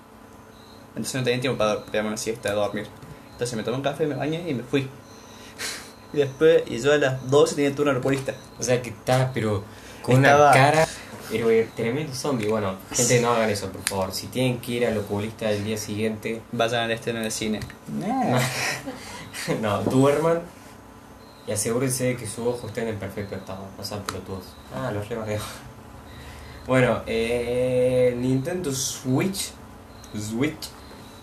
Entonces 0.91 1.15
no 1.15 1.23
tenía 1.25 1.41
tiempo 1.41 1.59
para 1.59 1.85
pegarme 1.85 2.09
una 2.09 2.17
siesta, 2.17 2.51
a 2.51 2.55
dormir. 2.55 2.87
Entonces 3.33 3.57
me 3.57 3.63
tomé 3.63 3.77
un 3.79 3.83
café, 3.83 4.07
me 4.07 4.15
bañé 4.15 4.49
y 4.49 4.55
me 4.55 4.63
fui. 4.63 4.89
y 6.13 6.17
después, 6.19 6.63
y 6.67 6.79
yo 6.81 6.93
a 6.93 6.99
las 6.99 7.29
12 7.31 7.55
tenía 7.57 7.75
turno 7.75 7.91
aeroportista. 7.91 8.35
O 8.59 8.63
sea 8.63 8.81
que 8.81 8.91
estaba, 8.91 9.31
pero 9.33 9.65
con 10.03 10.17
Estaba- 10.17 10.51
una 10.51 10.53
cara. 10.53 10.87
Pero 11.31 11.49
eh, 11.49 11.69
tremendo 11.77 12.13
zombie. 12.13 12.49
Bueno, 12.49 12.75
gente, 12.93 13.21
no 13.21 13.31
hagan 13.33 13.49
eso, 13.51 13.71
por 13.71 13.83
favor. 13.83 14.13
Si 14.13 14.27
tienen 14.27 14.59
que 14.61 14.73
ir 14.73 14.87
al 14.87 14.99
oculista 14.99 15.49
el 15.51 15.63
día 15.65 15.77
siguiente, 15.77 16.43
Vayan 16.51 16.83
al 16.83 16.91
estreno 16.91 17.21
del 17.21 17.31
cine. 17.31 17.61
no, 19.63 19.83
duerman 19.85 20.41
y 21.51 21.53
asegúrense 21.53 22.05
de 22.05 22.17
que 22.17 22.29
sus 22.29 22.47
ojos 22.47 22.67
estén 22.67 22.87
en 22.87 22.97
perfecto 22.97 23.35
estado. 23.35 23.65
No 23.77 23.83
sean 23.83 24.03
pelotudos. 24.05 24.45
Ah, 24.73 24.93
los 24.93 25.09
rebarreo. 25.09 25.41
Bueno, 26.65 27.03
eh, 27.07 28.15
Nintendo 28.17 28.73
Switch. 28.73 29.51
Switch 30.17 30.69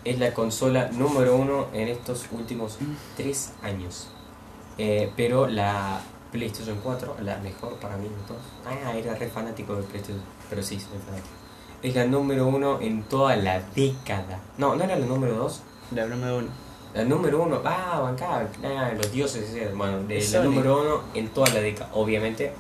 es 0.04 0.20
la 0.20 0.34
consola 0.34 0.90
número 0.92 1.38
uno 1.38 1.68
en 1.72 1.88
estos 1.88 2.26
últimos 2.32 2.78
tres 3.16 3.54
años. 3.62 4.10
Eh, 4.78 5.14
pero 5.16 5.48
la 5.48 6.02
PlayStation 6.34 6.78
4, 6.84 7.18
la 7.24 7.38
mejor 7.38 7.76
para 7.76 7.96
mí 7.96 8.10
de. 8.10 8.16
Ah, 8.66 8.98
era 8.98 9.16
re 9.16 9.30
fanático 9.30 9.78
de 9.78 9.84
PlayStation, 9.84 10.22
pero 10.50 10.62
sí, 10.62 10.78
soy 10.78 11.00
fanático. 11.06 11.30
Es 11.82 11.96
la 11.96 12.06
número 12.06 12.48
uno 12.48 12.82
en 12.82 13.04
toda 13.04 13.38
la 13.38 13.62
década. 13.62 14.42
No, 14.58 14.76
no 14.76 14.84
era 14.84 14.98
la 14.98 15.06
número 15.06 15.36
dos. 15.36 15.62
La 15.96 16.06
número 16.06 16.40
1. 16.40 16.67
La 16.94 17.04
número 17.04 17.44
uno, 17.44 17.62
ah, 17.64 18.00
bancada, 18.02 18.50
ah, 18.64 18.92
los 18.96 19.12
dioses, 19.12 19.76
bueno, 19.76 20.00
de 20.04 20.28
la 20.32 20.44
número 20.44 20.82
uno 20.82 21.02
en 21.14 21.28
toda 21.30 21.50
la 21.54 21.60
década, 21.60 21.90
obviamente, 21.94 22.54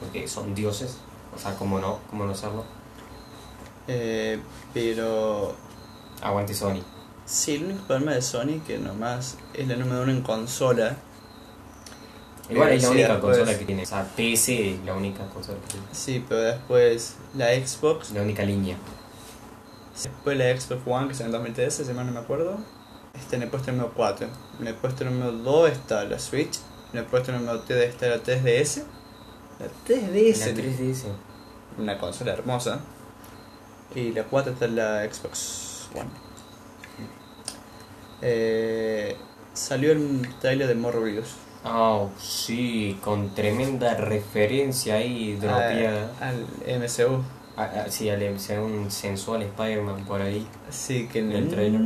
porque 0.00 0.26
son 0.28 0.54
dioses, 0.54 0.96
o 1.34 1.38
sea, 1.38 1.54
cómo 1.56 1.78
no, 1.78 1.98
cómo 2.08 2.24
no 2.24 2.34
serlo. 2.34 2.64
Eh, 3.88 4.38
pero 4.72 5.54
Aguante 6.22 6.54
Sony. 6.54 6.80
Sí, 7.26 7.56
el 7.56 7.64
único 7.64 7.86
problema 7.86 8.12
de 8.12 8.22
Sony 8.22 8.60
que 8.66 8.78
nomás 8.78 9.36
es 9.54 9.68
la 9.68 9.76
número 9.76 10.02
uno 10.02 10.12
en 10.12 10.22
consola. 10.22 10.96
Igual 12.48 12.68
Pero 12.68 12.76
es 12.76 12.82
la 12.82 12.90
única 12.90 13.08
después- 13.14 13.36
consola 13.38 13.58
que 13.58 13.64
tiene, 13.64 13.82
o 13.82 13.86
sea, 13.86 14.04
PS 14.16 14.48
es 14.70 14.84
la 14.84 14.94
única 14.94 15.24
consola 15.26 15.58
que 15.60 15.72
tiene, 15.72 15.86
Sí, 15.92 16.24
pero 16.28 16.40
después 16.40 17.16
la 17.34 17.46
Xbox, 17.54 18.10
la 18.12 18.22
única 18.22 18.42
línea. 18.44 18.76
después 20.02 20.36
la 20.38 20.44
Xbox 20.58 20.80
One 20.86 21.08
que 21.08 21.14
salió 21.14 21.26
en 21.26 21.32
2013, 21.32 21.84
si 21.84 21.92
mal 21.92 22.06
no 22.06 22.12
me 22.12 22.18
acuerdo, 22.20 22.56
está 23.14 23.36
en 23.36 23.42
el 23.42 23.48
puesto 23.48 23.72
número 23.72 23.92
4. 23.94 24.28
En 24.60 24.66
el 24.66 24.74
puesto 24.74 25.04
número 25.04 25.32
2 25.32 25.70
está 25.70 26.04
la 26.04 26.18
Switch, 26.18 26.58
en 26.92 27.00
el 27.00 27.04
puesto 27.06 27.32
número 27.32 27.60
3 27.60 27.88
está 27.88 28.08
la 28.08 28.22
3DS 28.22 28.82
La 29.58 29.66
La 29.66 29.72
3DS. 29.86 30.54
3DS. 30.54 31.04
Una 31.78 31.98
consola 31.98 32.32
hermosa. 32.32 32.80
Y 33.94 34.12
la 34.12 34.24
4 34.24 34.52
está 34.52 34.66
la 34.68 35.04
Xbox 35.04 35.88
One. 35.94 36.10
Eh, 38.22 39.16
salió 39.52 39.92
el 39.92 40.28
trailer 40.40 40.68
de 40.68 40.74
Morbius. 40.74 41.34
Oh, 41.64 42.10
sí, 42.18 42.98
con 43.02 43.34
tremenda 43.34 43.94
referencia 43.94 44.96
ahí 44.96 45.36
dropeada. 45.36 46.12
Ah, 46.20 46.28
al 46.28 46.80
MCU. 46.80 47.22
Ah, 47.56 47.70
ah, 47.74 47.84
sí, 47.88 48.08
al 48.08 48.40
sea 48.40 48.60
un 48.60 48.90
sensual 48.90 49.42
Spider-Man 49.42 50.04
por 50.04 50.22
ahí. 50.22 50.46
Así 50.68 51.06
que 51.06 51.20
En 51.20 51.32
el 51.32 51.48
trailer. 51.48 51.82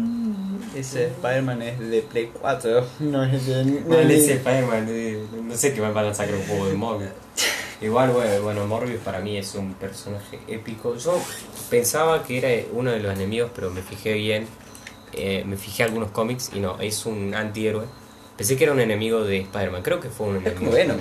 Ese 0.75 1.07
Spider-Man 1.07 1.63
es 1.63 1.79
de 1.79 2.03
Play 2.03 2.31
4, 2.41 2.87
no 3.01 3.25
es 3.25 3.47
de. 3.47 3.65
No, 3.65 3.99
ese 3.99 4.35
Spider-Man, 4.35 4.89
no 5.49 5.57
sé 5.57 5.73
qué 5.75 5.81
van 5.81 5.97
a 6.07 6.15
sacar 6.15 6.35
un 6.35 6.43
juego 6.43 6.67
de 6.67 6.75
Morbius. 6.75 7.11
Igual, 7.83 8.11
bueno, 8.11 8.43
bueno, 8.43 8.67
Morbius 8.67 9.01
para 9.03 9.21
mí 9.21 9.37
es 9.37 9.55
un 9.55 9.75
personaje 9.75 10.39
épico. 10.49 10.97
Yo 10.97 11.21
pensaba 11.69 12.23
que 12.25 12.39
era 12.39 12.67
uno 12.73 12.91
de 12.91 13.01
los 13.01 13.13
enemigos, 13.15 13.51
pero 13.55 13.71
me 13.71 13.83
fijé 13.83 14.15
bien. 14.15 14.47
eh, 15.13 15.45
me 15.47 15.57
fijé 15.57 15.83
algunos 15.85 16.11
cómics 16.11 16.51
y 16.55 16.61
no, 16.61 16.79
es 16.81 17.05
un 17.07 17.35
antihéroe. 17.35 17.85
Pensé 18.37 18.57
que 18.57 18.65
era 18.65 18.73
un 18.73 18.81
enemigo 18.81 19.25
de 19.25 19.41
Spider-Man, 19.41 19.83
creo 19.83 20.01
que 20.01 20.09
fue 20.11 20.27
un 20.29 20.37
Es 20.37 20.43
enemigo. 20.43 20.61
como 20.61 20.73
Venom. 20.73 20.99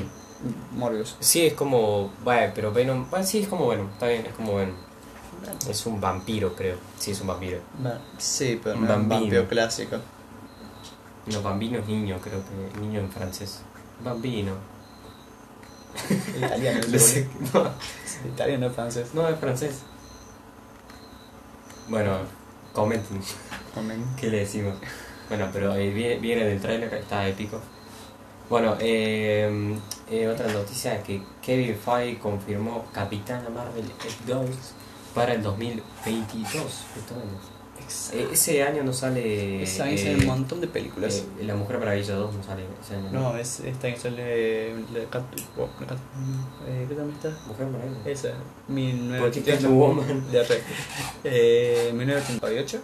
Morbius. 0.74 1.16
Sí, 1.20 1.46
es 1.48 1.54
como. 1.54 2.12
Bueno, 2.24 2.52
pero 2.54 2.72
Venom. 2.74 3.10
Bueno, 3.10 3.26
sí, 3.26 3.40
es 3.44 3.48
como 3.48 3.68
Venom, 3.70 3.90
está 3.94 4.08
bien, 4.08 4.26
es 4.26 4.34
como 4.34 4.56
Venom. 4.56 4.76
Es 5.70 5.86
un 5.86 6.00
vampiro, 6.02 6.56
creo. 6.56 6.78
Sí, 6.98 7.12
es 7.12 7.22
un 7.22 7.28
vampiro. 7.28 7.60
Va- 7.86 8.00
Sí, 8.18 8.60
pero 8.64 8.76
Un 8.78 8.86
no 8.86 8.88
es 8.92 8.98
un 8.98 9.10
bambino. 9.10 9.22
vampiro 9.22 9.48
clásico. 9.48 9.98
No, 11.28 11.42
bambino 11.42 11.80
es 11.80 11.88
niño, 11.88 12.18
creo 12.22 12.42
que. 12.44 12.80
Niño 12.80 13.00
en 13.00 13.12
francés. 13.12 13.62
Bambino. 14.04 14.54
Italiano, 16.38 16.82
No 16.92 17.00
sé, 17.00 17.28
no, 17.54 17.70
Italiano, 18.30 18.70
francés. 18.70 19.08
no, 19.14 19.28
es 19.30 19.40
francés. 19.40 19.80
Bueno, 21.88 22.18
comenten 22.74 23.22
Amén. 23.76 24.06
qué 24.20 24.28
le 24.28 24.40
decimos. 24.40 24.76
Bueno, 25.30 25.50
pero 25.54 25.74
eh, 25.76 25.90
viene, 25.92 26.18
viene 26.20 26.44
del 26.46 26.60
trailer, 26.62 26.94
está 26.94 27.28
épico. 27.28 27.60
Bueno, 28.50 28.76
eh, 28.80 29.76
eh, 30.10 30.28
otra 30.28 30.52
noticia 30.52 31.02
que 31.02 31.24
Kevin 31.42 31.76
Feige 31.76 32.20
confirmó 32.20 32.86
Capitana 32.94 33.50
Marvel 33.50 33.86
2 34.28 34.50
para 35.16 35.34
el 35.34 35.42
2022. 35.42 36.54
Este 36.98 37.14
año. 37.14 37.24
Eh, 38.14 38.30
ese 38.34 38.64
año 38.64 38.84
no 38.84 38.92
sale. 38.94 39.64
Ese 39.64 39.82
año 39.84 39.92
eh, 39.94 39.98
sale 39.98 40.16
un 40.18 40.26
montón 40.26 40.60
de 40.62 40.68
películas. 40.68 41.24
eh, 41.40 41.44
La 41.44 41.56
Mujer 41.56 41.78
Maravilla 41.80 42.16
2 42.16 42.34
no 42.36 42.44
sale 42.44 42.64
ese 42.84 42.96
año. 42.96 43.10
no, 43.12 43.38
es, 43.38 43.60
este 43.60 43.88
año 43.88 43.98
sale 43.98 44.74
la 44.76 44.80
oh, 44.82 45.00
la 45.00 45.10
Cat- 45.88 45.98
eh, 46.68 46.86
¿Qué 46.90 46.96
tal 46.96 47.10
está? 47.12 47.30
Mujer 47.48 47.68
Maravilla. 47.68 47.98
Esa, 48.06 48.30
Porque 48.68 48.74
1988. 48.74 49.62
Catwoman. 49.62 50.32
De. 50.32 50.46
Eh, 51.24 51.92
1988. 51.94 52.80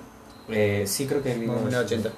Eh, 0.49 0.83
sí, 0.87 1.07
creo 1.07 1.23
que 1.23 1.31
en 1.33 1.47
No, 1.47 1.53
1980. 1.53 2.11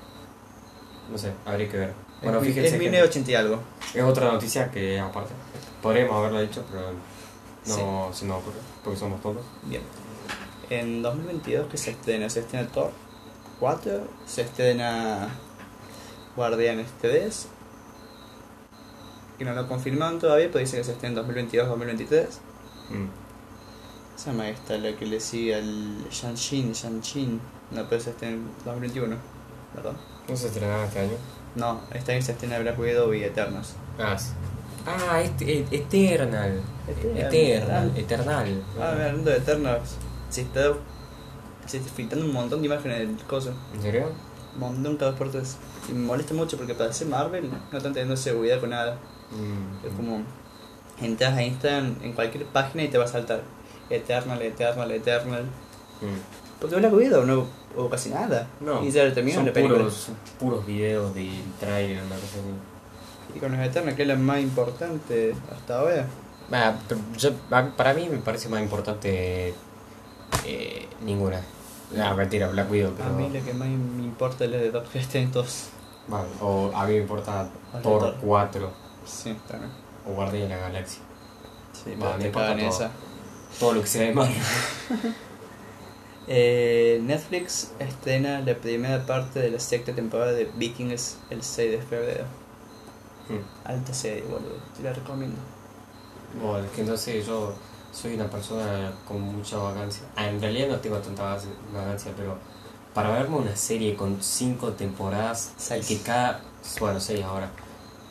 No 1.12 1.18
sé, 1.18 1.32
habría 1.46 1.70
que 1.70 1.78
ver. 1.78 1.94
Bueno, 2.22 2.40
es, 2.40 2.48
fíjense 2.48 2.68
es 2.68 2.74
que 2.74 2.80
1980 2.80 3.32
y 3.32 3.36
algo. 3.36 3.60
es 3.94 4.04
otra 4.04 4.32
noticia 4.32 4.72
que 4.72 5.00
aparte 5.00 5.34
podríamos 5.82 6.16
haberlo 6.18 6.42
dicho, 6.42 6.64
pero 6.72 6.92
no 7.68 8.10
se 8.14 8.26
nos 8.26 8.38
ocurre, 8.42 8.56
porque 8.84 9.00
somos 9.00 9.22
todos. 9.22 9.44
Bien. 9.64 9.82
En 10.70 11.02
2022 11.02 11.68
que 11.68 11.78
se 11.78 11.92
estrena, 11.92 12.30
se 12.30 12.40
estrena 12.42 12.68
Thor 12.68 12.92
4, 13.60 14.08
se 14.26 14.42
estrena 14.42 15.30
Guardianes 16.36 16.88
3, 17.02 17.48
que 19.38 19.46
no 19.46 19.54
lo 19.54 19.68
confirman 19.68 20.20
todavía, 20.20 20.48
pero 20.48 20.60
dice 20.60 20.78
que 20.78 20.84
se 20.84 20.94
estrena 20.94 21.22
en 21.22 21.28
2022-2023. 21.28 22.28
Mm. 22.90 23.08
Se 24.16 24.32
llama 24.32 24.50
esta, 24.50 24.78
la 24.78 24.96
que 24.96 25.06
le 25.06 25.20
sigue 25.20 25.56
al 25.56 26.06
Shang-Chi, 26.10 26.72
Shang-Chi, 26.74 27.40
no, 27.72 27.90
pero 27.90 28.02
se 28.02 28.12
estrena 28.12 28.36
en 28.36 28.48
2021, 28.66 29.16
¿verdad? 29.76 29.94
¿No 30.28 30.36
se 30.38 30.48
estrenaba 30.48 30.86
este 30.86 31.00
año? 31.00 31.18
No, 31.56 31.82
este 31.94 32.14
año 32.14 32.22
se 32.22 32.32
estrena 32.32 32.60
Black 32.60 32.80
Widow 32.80 33.14
y 33.14 33.24
Eternals. 33.24 33.74
Ah, 34.00 34.18
sí. 34.18 34.32
Ah, 34.86 35.22
este, 35.22 35.60
e- 35.60 35.68
Eternal. 35.72 36.62
Eternal. 36.88 37.34
Eternal. 37.34 37.98
Eternal. 37.98 38.64
Ah, 38.80 38.90
hablando 38.92 39.32
de 39.32 39.38
Eternals, 39.38 39.96
se 40.34 40.42
está, 40.42 40.74
se 41.66 41.78
está 41.78 41.90
filtrando 41.92 42.26
un 42.26 42.34
montón 42.34 42.62
de 42.62 42.68
imágenes 42.68 43.00
del 43.00 43.18
coso. 43.28 43.54
¿En 43.76 43.82
serio? 43.82 44.12
Un 44.56 44.60
montón 44.60 44.98
cada 44.98 45.16
por 45.16 45.30
tres. 45.32 45.58
Y 45.90 45.94
me 45.94 46.06
molesta 46.06 46.34
mucho 46.34 46.58
porque 46.58 46.74
para 46.74 46.90
hacer 46.90 47.08
Marvel 47.08 47.50
no 47.72 47.78
están 47.78 47.94
teniendo 47.94 48.16
seguridad 48.18 48.60
con 48.60 48.70
nada. 48.72 48.98
Mm. 49.32 49.86
Es 49.88 49.94
como 49.94 50.22
entras 51.02 51.36
a 51.38 51.44
Instagram 51.44 51.96
en 52.04 52.14
cualquier 52.14 52.46
página 52.46 52.84
y 52.84 52.88
te 52.88 52.98
va 52.98 53.06
a 53.06 53.08
saltar 53.08 53.42
Eternal, 53.90 54.42
Eternal, 54.42 54.92
Eternal. 54.92 55.44
Mm. 56.02 56.60
Porque 56.60 56.76
Black 56.78 56.94
Widow 56.94 57.26
no 57.26 57.46
hubo 57.76 57.90
casi 57.90 58.10
nada. 58.10 58.48
No, 58.62 58.84
Y 58.84 58.92
ya 58.92 59.12
terminó 59.14 59.36
son 59.38 59.46
la 59.48 59.54
película. 59.54 59.80
puros, 59.80 60.10
puros 60.40 60.66
videos 60.66 61.14
de 61.14 61.30
trailer, 61.60 61.98
una 62.04 62.16
cosa 62.16 62.26
así. 62.40 63.36
Y 63.36 63.40
con 63.40 63.52
los 63.52 63.60
Eternals, 63.66 63.96
que 63.96 64.02
es 64.04 64.08
lo 64.08 64.18
más 64.18 64.40
importante 64.40 65.36
hasta 65.52 65.80
ahora. 65.80 66.08
Ah, 66.52 66.74
yo- 67.18 67.32
para 67.76 67.94
mí 67.94 68.08
me 68.10 68.18
parece 68.18 68.48
más 68.50 68.62
importante 68.62 69.54
eh, 70.46 70.88
ninguna. 71.02 71.42
No, 71.96 72.16
mentira, 72.16 72.48
Black 72.48 72.72
Widow, 72.72 72.94
pero... 72.98 73.10
A 73.10 73.14
mí 73.14 73.30
lo 73.30 73.44
que 73.46 73.54
más 73.54 73.68
me 73.68 74.04
importa 74.04 74.46
es 74.46 74.52
la 74.52 74.58
de 74.58 74.72
Doctor 74.72 74.98
Strange 75.02 75.32
2. 75.32 75.64
Vale, 76.08 76.28
o 76.42 76.72
a 76.76 76.86
mí 76.86 76.94
me 76.94 77.00
importa 77.00 77.50
Vale, 77.72 77.84
Thor 77.84 78.00
Thor. 78.02 78.16
4 78.22 78.72
Sí, 79.06 79.38
también. 79.48 79.72
o 80.08 80.14
Guardián 80.14 80.44
de 80.44 80.56
la 80.56 80.58
Galaxia. 80.58 81.02
Sí, 81.74 81.92
Va, 81.96 82.08
pero 82.08 82.18
me 82.18 82.26
importa 82.26 82.56
todo. 82.58 82.68
esa. 82.70 82.92
Todo 83.60 83.74
lo 83.74 83.82
que 83.82 83.88
sea 83.88 84.02
de 84.04 84.14
Marvel. 84.14 84.36
Eh, 86.26 87.02
Netflix 87.04 87.72
estrena 87.80 88.40
la 88.40 88.56
primera 88.56 89.06
parte 89.06 89.40
de 89.42 89.52
la 89.52 89.60
sexta 89.60 89.94
temporada 89.94 90.32
de 90.32 90.46
Vikings 90.56 91.18
el 91.30 91.44
6 91.44 91.72
de 91.72 91.78
febrero. 91.82 92.24
Mm. 93.28 93.68
Alta 93.68 93.94
serie, 93.94 94.24
boludo. 94.24 94.56
Te 94.78 94.84
la 94.84 94.94
recomiendo. 94.94 95.36
Bueno, 96.42 96.66
es 96.66 96.72
que 96.72 96.82
entonces 96.82 97.26
yo 97.28 97.54
soy 97.94 98.16
una 98.16 98.26
persona 98.30 98.92
con 99.08 99.22
mucha 99.22 99.58
vacancia. 99.58 100.04
Ah, 100.18 100.28
en 100.28 100.42
realidad 100.42 100.68
no 100.68 100.78
tengo 100.78 100.98
tanta 100.98 101.24
vacancia, 101.74 102.12
pero 102.18 102.38
para 102.94 103.10
verme 103.12 103.38
una 103.38 103.56
serie 103.56 103.96
con 103.96 104.22
cinco 104.22 104.74
temporadas 104.74 105.54
Seis. 105.58 105.88
que 105.88 106.00
cada. 106.02 106.42
Bueno, 106.80 107.00
seis 107.00 107.24
ahora. 107.24 107.50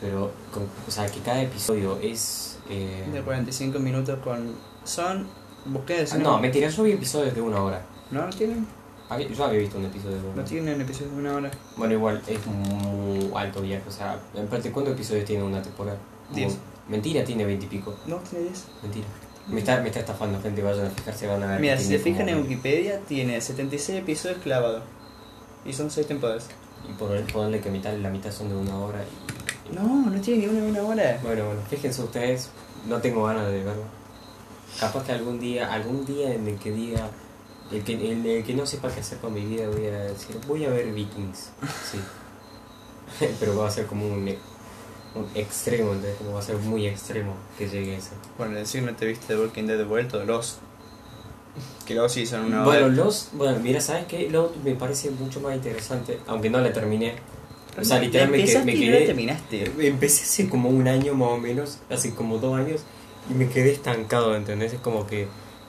Pero, 0.01 0.31
con- 0.53 0.66
o 0.87 0.90
sea, 0.90 1.07
que 1.11 1.21
cada 1.21 1.42
episodio 1.42 1.99
es. 2.01 2.59
eh, 2.71 3.09
De 3.12 3.23
45 3.23 3.79
minutos 3.79 4.18
con. 4.25 4.55
Son. 4.85 5.27
Busqué 5.64 6.05
ah, 6.11 6.16
no, 6.18 6.38
mentira, 6.40 6.68
yo 6.68 6.83
vi 6.83 6.92
episodios 6.92 7.35
de 7.35 7.40
una 7.40 7.62
hora. 7.62 7.83
¿No 8.11 8.29
tienen? 8.31 8.66
Había- 9.09 9.29
Yo 9.29 9.45
había 9.45 9.61
visto 9.61 9.79
un 9.79 9.85
episodio 9.85 10.16
de 10.16 10.23
una 10.23 10.29
No 10.35 10.40
hora. 10.40 10.45
tienen 10.45 10.81
episodios 10.81 11.12
de 11.12 11.18
una 11.21 11.35
hora. 11.37 11.51
Bueno, 11.77 11.95
igual 11.95 12.21
es 12.27 12.47
muy 12.47 13.31
alto 13.37 13.61
viaje. 13.62 13.85
O 13.87 13.92
sea, 13.92 14.18
en 14.35 14.47
parte, 14.49 14.73
¿cuántos 14.73 14.95
episodios 14.95 15.25
tiene 15.25 15.45
una 15.45 15.61
temporada? 15.62 15.99
Diez. 16.35 16.57
Mentira, 16.88 17.23
tiene 17.25 17.45
veintipico. 17.45 17.95
No, 18.07 18.16
tiene 18.29 18.47
10. 18.47 18.64
Mentira. 18.83 19.07
Me 19.48 19.61
está, 19.61 19.81
me 19.81 19.88
está 19.88 20.00
estafando, 20.00 20.40
gente. 20.40 20.62
Vayan 20.62 20.87
a 20.87 20.90
fijarse, 20.90 21.26
van 21.26 21.42
a 21.42 21.46
ver. 21.46 21.61
Mira, 21.61 21.78
si 21.78 21.85
se 21.85 21.98
fijan 21.98 22.28
en 22.28 22.40
Wikipedia, 22.40 23.00
tiene 23.00 23.40
76 23.40 23.98
episodios 23.98 24.38
clavados. 24.38 24.83
Y 25.64 25.72
son 25.72 25.90
6 25.90 26.07
temporadas. 26.07 26.48
Y 26.88 26.92
por 26.94 27.20
ponerle 27.33 27.61
que 27.61 27.70
mitad, 27.70 27.92
la 27.94 28.11
mitad 28.11 28.31
son 28.31 28.48
de 28.48 28.57
una 28.57 28.78
hora. 28.78 29.00
Y... 29.02 29.74
No, 29.74 30.11
no 30.11 30.20
tiene 30.20 30.46
ni 30.46 30.52
una 30.52 30.61
de 30.61 30.70
una 30.70 30.83
hora. 30.83 31.20
Bueno, 31.22 31.46
bueno, 31.46 31.61
fíjense 31.68 32.02
ustedes, 32.02 32.50
no 32.88 33.00
tengo 33.00 33.24
ganas 33.24 33.46
de 33.46 33.64
verlo. 33.64 33.85
Capaz 34.78 35.05
que 35.05 35.12
algún 35.12 35.38
día, 35.38 35.72
algún 35.72 36.05
día 36.05 36.35
en 36.35 36.46
el 36.46 36.59
que 36.59 36.72
diga, 36.72 37.09
el 37.70 37.83
que, 37.85 37.94
el, 37.94 38.26
el 38.26 38.44
que 38.44 38.55
no 38.55 38.66
sepa 38.66 38.90
qué 38.90 39.00
hacer 39.00 39.18
con 39.18 39.35
mi 39.35 39.44
vida, 39.44 39.68
voy 39.68 39.87
a 39.87 40.05
decir, 40.05 40.37
voy 40.46 40.64
a 40.64 40.70
ver 40.70 40.92
Vikings. 40.92 41.50
Sí. 41.90 41.98
Pero 43.40 43.57
va 43.57 43.68
a 43.68 43.70
ser 43.70 43.87
como 43.87 44.07
un, 44.07 44.35
un 45.14 45.29
extremo, 45.35 45.92
entonces 45.92 46.16
como 46.18 46.33
va 46.35 46.40
a 46.40 46.42
ser 46.42 46.57
muy 46.57 46.87
extremo 46.87 47.35
que 47.59 47.68
llegue 47.68 47.96
ese. 47.96 48.11
Bueno, 48.38 48.55
decir 48.57 48.83
no 48.83 48.94
te 48.94 49.07
viste 49.07 49.27
The 49.29 49.38
Walking 49.38 49.64
Dead 49.64 49.79
de 49.79 49.85
vuelta 49.85 50.18
o 50.18 50.25
Los. 50.25 50.59
Que 51.87 51.94
los 51.94 52.12
sí 52.12 52.25
son 52.27 52.44
una 52.46 52.64
Bueno, 52.64 52.87
hora. 52.87 52.94
los, 52.94 53.29
bueno, 53.33 53.59
mira, 53.61 53.81
¿sabes 53.81 54.07
qué? 54.07 54.31
Los 54.31 54.57
me 54.64 54.75
parece 54.75 55.11
mucho 55.11 55.40
más 55.40 55.55
interesante, 55.55 56.18
aunque 56.27 56.48
no 56.48 56.61
la 56.61 56.72
terminé. 56.72 57.14
O 57.79 57.85
sea, 57.85 57.98
literalmente 57.98 58.46
me 58.64 58.72
y 58.72 58.87
no 58.87 58.92
quedé. 58.92 59.07
terminaste. 59.07 59.72
Empecé 59.88 60.25
hace 60.25 60.48
como 60.48 60.68
un 60.68 60.87
año 60.88 61.14
más 61.14 61.29
o 61.31 61.38
menos, 61.38 61.79
hace 61.90 62.14
como 62.14 62.38
dos 62.38 62.57
años, 62.59 62.83
y 63.31 63.35
me 63.35 63.48
quedé 63.48 63.72
estancado, 63.72 64.37
¿entendés? 64.37 64.75
Es 64.75 64.81
como 64.81 65.07
que, 65.07 65.27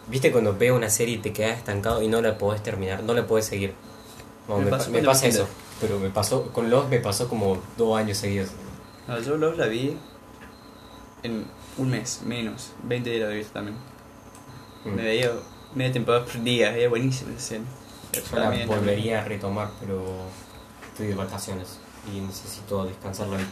viste 0.08 0.32
cuando 0.32 0.56
veo 0.58 0.76
una 0.76 0.90
serie 0.90 1.16
y 1.16 1.18
te 1.20 1.34
quedas 1.34 1.58
estancado 1.58 2.02
y 2.04 2.08
no 2.08 2.22
la 2.22 2.38
podés 2.38 2.62
terminar, 2.62 3.04
no 3.04 3.14
la 3.14 3.26
podés 3.26 3.46
seguir. 3.46 3.74
No, 4.48 4.58
Me 4.58 4.66
me, 4.66 4.72
pa- 4.72 4.78
me 4.88 5.00
con 5.00 5.06
pasa 5.06 5.28
eso, 5.28 5.48
pero 5.82 5.98
me 6.00 6.10
pasó, 6.10 6.44
con 6.52 6.70
los 6.70 6.90
me 6.90 7.00
pasó 7.00 7.28
como 7.30 7.58
dos 7.78 7.98
años 7.98 8.18
seguidos. 8.18 8.50
No, 9.08 9.20
yo 9.20 9.38
Los 9.38 9.58
la 9.58 9.68
vi 9.68 9.98
en 11.24 11.46
un 11.78 11.90
mes, 11.90 12.22
menos. 12.26 12.72
20 12.84 13.10
días 13.10 13.30
la 13.30 13.36
vi 13.36 13.44
también. 13.46 13.78
Mm. 14.86 14.90
Me 14.96 15.04
veía 15.04 15.32
media 15.76 15.92
temporada 15.92 16.26
por 16.26 16.42
día, 16.44 16.76
era 16.76 16.90
buenísima 16.90 17.32
la 17.32 17.40
serie. 17.40 17.66
Yo 18.14 18.38
la 18.38 18.66
volvería 18.66 19.22
a 19.22 19.26
retomar, 19.26 19.72
pero 19.80 20.04
estoy 20.92 21.08
de 21.08 21.16
vacaciones 21.16 21.80
y 22.14 22.20
necesito 22.20 22.86
descansar 22.86 23.28
la 23.28 23.38
vida. 23.38 23.48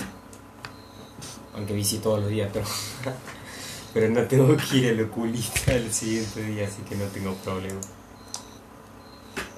Aunque 1.56 1.74
bici 1.74 1.98
todos 1.98 2.20
los 2.22 2.30
días, 2.30 2.50
pero... 2.54 2.66
Pero 3.94 4.08
no 4.10 4.22
tengo 4.26 4.56
que 4.56 4.78
ir 4.78 4.90
al 4.94 5.02
oculista 5.04 5.74
el 5.74 5.92
siguiente 5.92 6.42
día, 6.44 6.66
así 6.66 6.82
que 6.84 6.96
no 6.96 7.04
tengo 7.08 7.34
problema. 7.34 7.82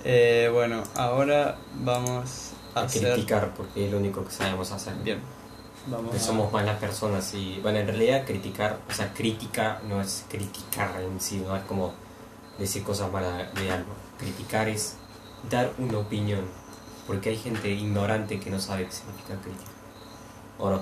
Eh, 0.04 0.50
bueno, 0.52 0.82
ahora 0.96 1.60
vamos 1.84 2.50
a 2.74 2.80
A 2.80 2.84
hacer... 2.86 3.14
criticar, 3.14 3.54
porque 3.56 3.86
es 3.86 3.92
lo 3.92 4.00
único 4.00 4.26
que 4.26 4.32
sabemos 4.32 4.72
hacer. 4.72 4.96
Bien. 5.04 5.20
Vamos 5.88 6.12
Que 6.12 6.17
a- 6.17 6.22
somos 6.22 6.52
malas 6.52 6.80
personas 6.80 7.34
y, 7.34 7.60
bueno, 7.62 7.80
en 7.80 7.88
realidad 7.88 8.26
criticar, 8.26 8.80
o 8.89 8.93
sea, 8.93 9.13
crítica 9.13 9.82
no 9.88 10.00
es 10.02 10.24
criticar 10.30 11.02
en 11.02 11.19
sí, 11.19 11.43
no 11.46 11.56
es 11.56 11.63
como 11.63 11.93
decir 12.58 12.84
cosas 12.84 13.12
malas 13.12 13.54
de 13.56 13.72
algo. 13.72 13.91
Criticar 14.17 14.69
es 14.69 14.96
dar 15.50 15.72
una 15.78 15.98
opinión, 16.00 16.46
porque 17.06 17.30
hay 17.32 17.38
gente 17.38 17.69
ignorante 17.69 18.39
que 18.39 18.50
no 18.50 18.60
sabe 18.60 18.86
qué 18.86 18.91
significa 18.91 19.36
crítica. 19.41 19.72
¿O 20.58 20.69
no? 20.69 20.82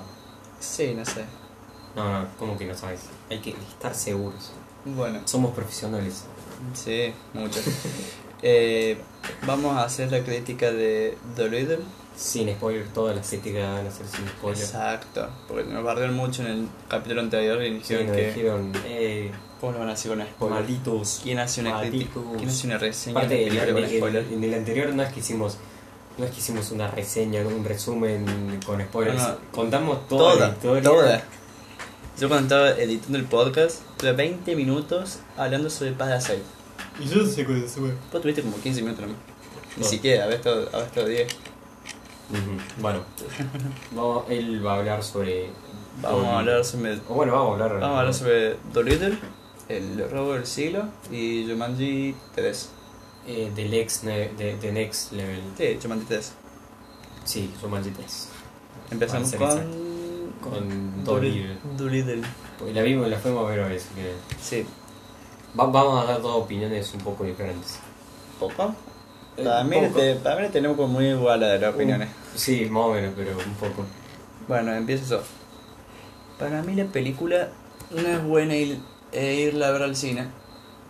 Sí, 0.60 0.94
no 0.94 1.04
sé. 1.04 1.24
No, 1.96 2.20
no, 2.20 2.26
¿cómo 2.38 2.56
que 2.56 2.66
no 2.66 2.74
sabes? 2.74 3.00
Hay 3.30 3.40
que 3.40 3.50
estar 3.50 3.94
seguros. 3.94 4.52
Bueno, 4.84 5.20
Somos 5.24 5.52
profesionales. 5.54 6.24
sí, 6.74 7.12
mucho. 7.34 7.60
Eh, 8.44 9.00
vamos 9.46 9.76
a 9.76 9.84
hacer 9.84 10.10
la 10.10 10.24
crítica 10.24 10.72
de 10.72 11.16
The 11.36 11.48
Little 11.48 11.78
sin 12.16 12.52
spoiler 12.54 12.86
toda 12.88 13.14
la 13.14 13.22
serie 13.22 13.62
hacer 13.62 14.06
sin 14.06 14.26
spoiler. 14.28 14.62
Exacto, 14.62 15.28
porque 15.48 15.64
nos 15.64 15.82
bardearon 15.82 16.16
mucho 16.16 16.42
en 16.42 16.48
el 16.48 16.68
capítulo 16.88 17.20
anterior 17.20 17.62
y 17.62 17.74
dijeron 17.74 18.12
que. 18.12 18.26
Dijeron, 18.28 18.72
eh, 18.86 19.30
¿Cómo 19.60 19.74
lo 19.74 19.78
van 19.78 19.90
a 19.90 19.92
hacer 19.92 20.10
con 20.10 20.26
spoilers? 20.26 20.60
Malditos. 20.60 21.20
¿Quién 21.22 21.38
hace 21.38 21.60
una, 21.60 21.80
¿Quién 21.80 22.48
hace 22.48 22.66
una 22.66 22.78
reseña? 22.78 23.18
Aparte. 23.18 23.46
En, 23.46 24.44
el, 24.44 24.54
anterior 24.54 24.92
no 24.92 25.02
es 25.04 25.12
que 25.12 25.20
hicimos. 25.20 25.56
No 26.18 26.24
es 26.24 26.32
que 26.32 26.38
hicimos 26.38 26.70
una 26.72 26.88
reseña, 26.88 27.46
un 27.46 27.64
resumen 27.64 28.60
con 28.66 28.80
spoilers. 28.82 29.22
Contamos 29.52 30.08
toda, 30.08 30.54
toda, 30.56 30.74
la 30.74 30.78
historia. 30.80 31.24
Yo 32.20 32.28
cuando 32.28 32.56
estaba 32.56 32.70
editando 32.82 33.18
el 33.18 33.24
podcast, 33.24 33.82
tuve 33.96 34.12
20 34.12 34.54
minutos 34.56 35.20
hablando 35.36 35.70
sobre 35.70 35.92
Paz 35.92 36.08
de 36.08 36.14
Aceite. 36.14 36.44
Y 37.00 37.08
yo 37.08 37.22
no 37.22 37.26
sé 37.26 37.44
cuál 37.44 37.62
es, 37.62 37.78
Vos 37.78 38.20
tuviste 38.20 38.42
como 38.42 38.60
15 38.60 38.82
minutos 38.82 39.02
nomás. 39.02 39.16
Ni 39.76 39.84
no. 39.84 39.88
siquiera, 39.88 40.24
había 40.24 40.36
estado 40.36 41.06
10. 41.06 41.51
Bueno, 42.80 43.00
él 44.28 44.64
va 44.64 44.74
a 44.74 44.78
hablar 44.78 45.02
sobre. 45.02 45.50
Vamos 46.00 46.26
a 46.26 46.38
hablar 46.38 46.64
sobre. 46.64 46.98
O 47.08 47.14
bueno, 47.14 47.32
vamos 47.32 47.60
a 47.60 47.64
hablar. 47.64 47.80
Vamos 47.80 47.96
a 47.96 48.00
hablar 48.00 48.14
sobre 48.14 48.56
Dolittle, 48.72 49.18
el 49.68 50.10
robo 50.10 50.34
del 50.34 50.46
siglo 50.46 50.84
y 51.10 51.46
Jumanji 51.48 52.14
3. 52.34 52.70
Eh, 53.24 53.52
del 53.54 53.72
ex 53.74 54.02
de, 54.02 54.56
de 54.60 54.72
Next 54.72 55.12
Level. 55.12 55.40
Sí, 55.56 55.78
Jumanji 55.80 56.06
3. 56.06 56.32
Sí, 57.24 57.54
Jumanji 57.60 57.90
3. 57.90 58.28
Empezamos 58.90 59.34
con. 59.34 59.92
Con, 60.40 61.04
Dolittle. 61.04 62.22
La 62.74 62.82
vimos, 62.82 63.08
la 63.08 63.18
fuimos 63.18 63.46
a 63.46 63.50
ver 63.50 63.60
a 63.60 63.68
veces. 63.68 63.88
Sí. 64.40 64.66
Va, 65.58 65.66
vamos 65.66 66.02
a 66.02 66.06
dar 66.06 66.22
dos 66.22 66.34
opiniones 66.34 66.92
un 66.94 67.00
poco 67.00 67.24
diferentes. 67.24 67.78
¿Poco? 68.40 68.74
Eh, 69.36 69.44
Para 69.44 69.62
un 69.62 69.68
mí, 69.70 69.76
poco. 69.76 69.98
te- 70.00 70.14
para 70.16 70.40
mí 70.42 70.48
tenemos 70.48 70.76
como 70.76 70.88
muy 70.94 71.06
igual 71.08 71.42
a 71.42 71.56
las 71.56 71.74
opiniones. 71.74 72.08
Sí, 72.34 72.66
más 72.66 72.84
o 72.84 72.92
menos, 72.92 73.12
pero 73.16 73.36
un 73.38 73.54
poco. 73.54 73.84
Bueno, 74.48 74.72
empiezo. 74.74 75.22
Para 76.38 76.62
mí 76.62 76.74
la 76.74 76.84
película 76.86 77.48
no 77.90 78.00
es 78.08 78.22
buena 78.24 78.54
ir, 78.56 78.78
eh, 79.12 79.34
irla 79.48 79.68
a 79.68 79.70
ver 79.70 79.82
al 79.82 79.96
cine. 79.96 80.26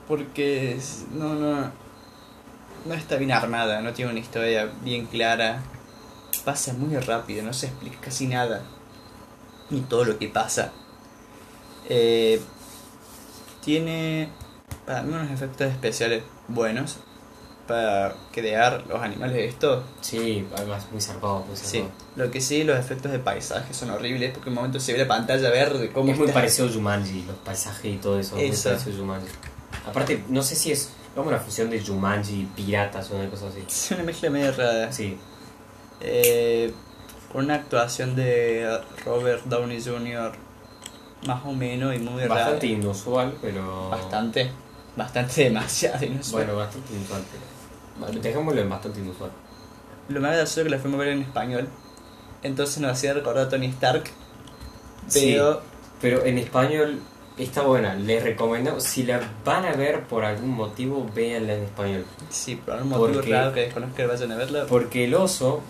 Porque 0.08 0.74
es- 0.74 1.04
no, 1.12 1.34
no, 1.34 1.70
no 2.84 2.94
está 2.94 3.16
bien 3.16 3.30
armada, 3.32 3.80
no 3.80 3.92
tiene 3.92 4.10
una 4.10 4.20
historia 4.20 4.68
bien 4.82 5.06
clara. 5.06 5.62
Pasa 6.44 6.72
muy 6.72 6.96
rápido, 6.96 7.44
no 7.44 7.52
se 7.52 7.66
explica 7.66 7.98
casi 8.00 8.26
nada. 8.26 8.62
Ni 9.70 9.80
todo 9.82 10.04
lo 10.04 10.18
que 10.18 10.28
pasa. 10.28 10.72
Eh, 11.88 12.40
tiene 13.64 14.28
para 14.86 15.02
mí 15.02 15.12
unos 15.14 15.30
efectos 15.30 15.68
especiales 15.68 16.24
buenos. 16.48 16.98
Para 17.66 18.14
crear 18.32 18.84
los 18.88 19.00
animales 19.00 19.36
de 19.36 19.46
esto. 19.46 19.84
Sí, 20.00 20.46
además 20.56 20.86
muy 20.90 21.00
zarpado, 21.00 21.40
muy 21.46 21.56
Sí, 21.56 21.78
zarpado. 21.78 21.92
lo 22.16 22.30
que 22.30 22.40
sí, 22.40 22.64
los 22.64 22.76
efectos 22.78 23.12
de 23.12 23.18
paisaje 23.20 23.72
son 23.72 23.90
horribles 23.90 24.32
porque 24.32 24.48
en 24.48 24.52
un 24.52 24.56
momento 24.56 24.80
se 24.80 24.92
ve 24.92 24.98
la 24.98 25.06
pantalla 25.08 25.48
verde. 25.50 25.90
Como 25.92 26.10
es 26.12 26.18
muy 26.18 26.28
parecido 26.28 26.68
a 26.68 26.72
Jumanji, 26.72 27.22
los 27.22 27.36
paisajes 27.36 27.84
y 27.94 27.96
todo 27.98 28.18
eso. 28.18 28.36
es. 28.36 28.48
Muy 28.48 28.72
parecido 28.72 28.96
a 28.96 28.98
Jumanji. 28.98 29.28
Aparte, 29.86 30.24
no 30.28 30.42
sé 30.42 30.56
si 30.56 30.72
es 30.72 30.90
como 31.14 31.28
una 31.28 31.38
fusión 31.38 31.70
de 31.70 31.80
Jumanji 31.84 32.48
piratas 32.56 33.10
o 33.10 33.16
una 33.16 33.30
cosa 33.30 33.46
así. 33.48 33.60
Es 33.68 33.90
una 33.92 34.02
mezcla 34.02 34.28
medio 34.30 34.52
rara. 34.52 34.92
Sí, 34.92 35.16
Eh, 36.00 36.72
con 37.32 37.44
una 37.44 37.54
actuación 37.54 38.14
de 38.16 38.80
Robert 39.06 39.44
Downey 39.44 39.80
Jr. 39.82 40.32
más 41.26 41.44
o 41.46 41.52
menos 41.52 41.94
y 41.94 41.98
muy 41.98 42.26
bastante 42.26 42.66
rara. 42.66 42.78
inusual, 42.78 43.34
pero. 43.40 43.88
Bastante. 43.88 44.50
Bastante 44.96 45.44
demasiado 45.44 46.04
inusual. 46.04 46.44
Bueno, 46.44 46.58
bastante 46.58 46.92
inusual, 46.92 47.22
pero. 47.30 47.51
Dejémoslo 48.22 48.60
en 48.60 48.68
bastante 48.70 49.00
inusual. 49.00 49.30
Lo 50.08 50.20
más 50.20 50.32
gracioso 50.32 50.60
es 50.60 50.64
que 50.64 50.70
la 50.70 50.78
fuimos 50.78 51.00
a 51.00 51.04
ver 51.04 51.12
en 51.12 51.22
español. 51.22 51.68
Entonces 52.42 52.78
nos 52.80 52.92
hacía 52.92 53.14
recordar 53.14 53.46
a 53.46 53.48
Tony 53.48 53.66
Stark. 53.66 54.04
Sí. 55.08 55.32
Pero 55.32 55.60
Pero 56.00 56.24
en 56.24 56.38
español 56.38 56.98
está 57.38 57.62
buena, 57.62 57.94
les 57.94 58.22
recomendamos. 58.22 58.82
Si 58.82 59.04
la 59.04 59.20
van 59.44 59.64
a 59.64 59.72
ver 59.74 60.02
por 60.04 60.24
algún 60.24 60.50
motivo, 60.50 61.08
véanla 61.14 61.54
en 61.54 61.62
español. 61.64 62.04
sí, 62.28 62.56
por 62.56 62.74
algún 62.74 62.88
motivo 62.90 63.12
Porque- 63.14 63.30
raro 63.32 63.52
que 63.52 63.60
desconozco 63.60 63.96
que 63.96 64.06
vayan 64.06 64.32
a 64.32 64.36
verla. 64.36 64.66
Porque 64.68 65.04
el 65.04 65.14
oso, 65.14 65.60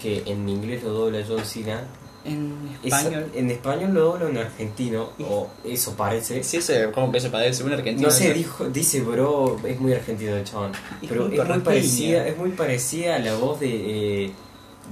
que 0.00 0.22
en 0.26 0.48
inglés 0.48 0.82
lo 0.84 0.90
dobla 0.90 1.18
John 1.26 1.44
Cena, 1.44 1.82
En 2.24 2.56
es- 2.84 2.92
español. 2.94 3.32
en 3.34 3.50
español 3.50 3.94
lo 3.94 4.00
dobla 4.04 4.26
un 4.26 4.36
argentino, 4.38 5.10
o 5.20 5.50
eso 5.64 5.94
parece. 5.96 6.42
Sí, 6.44 6.62
sé 6.62 6.90
como 6.92 7.10
que 7.10 7.20
se 7.20 7.30
parece 7.30 7.64
un 7.64 7.72
argentino. 7.72 8.08
No 8.08 8.14
sé, 8.14 8.32
dijo, 8.32 8.66
dice 8.68 9.00
bro, 9.00 9.60
es 9.66 9.80
muy 9.80 9.92
argentino 9.92 10.36
el 10.36 10.44
chabón. 10.44 10.72
Es 11.02 11.08
Pero 11.08 11.26
muy 11.26 11.38
es 11.38 11.48
muy 11.48 11.58
parecida, 11.60 12.26
es 12.28 12.36
muy 12.38 12.50
parecida 12.50 13.16
a 13.16 13.18
la 13.18 13.34
voz 13.34 13.58
de 13.60 14.24
eh, 14.26 14.32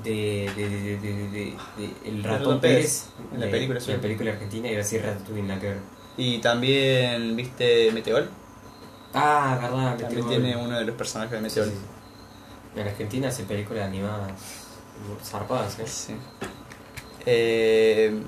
de, 0.05 0.51
de, 0.57 0.69
de, 0.69 0.81
de, 0.81 0.97
de- 0.99 1.29
de- 1.29 1.57
de 1.79 2.09
el 2.09 2.23
ratón 2.25 2.61
Pérez, 2.61 3.07
Pérez, 3.17 3.33
en 3.35 3.41
la 3.41 3.47
de- 3.47 3.53
película, 3.53 3.79
de 3.81 3.85
sí. 3.85 3.93
la 3.93 4.01
película 4.01 4.31
argentina 4.33 4.71
y 4.71 4.77
así 4.77 4.99
Ratatouille 4.99 5.57
ver. 5.59 5.77
Y 6.17 6.39
también, 6.39 7.37
¿viste 7.37 7.91
Meteor? 7.93 8.29
Ah, 9.15 9.59
verdad, 9.61 9.97
También 9.99 10.25
Meteor. 10.27 10.29
tiene 10.29 10.57
uno 10.57 10.79
de 10.79 10.85
los 10.85 10.95
personajes 10.97 11.33
de 11.33 11.41
Meteor. 11.41 11.67
sí, 11.67 11.73
sí. 11.73 12.81
En 12.81 12.87
Argentina 12.87 13.29
hace 13.29 13.43
películas 13.45 13.85
animadas 13.87 14.31
zarpadas, 15.25 15.79
¿eh? 15.81 15.87
Sí. 15.87 16.15
Eh, 17.27 18.23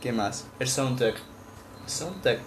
¿Qué 0.00 0.12
más? 0.12 0.46
El 0.58 0.68
soundtrack. 0.68 1.16
Soundtrack. 1.86 2.40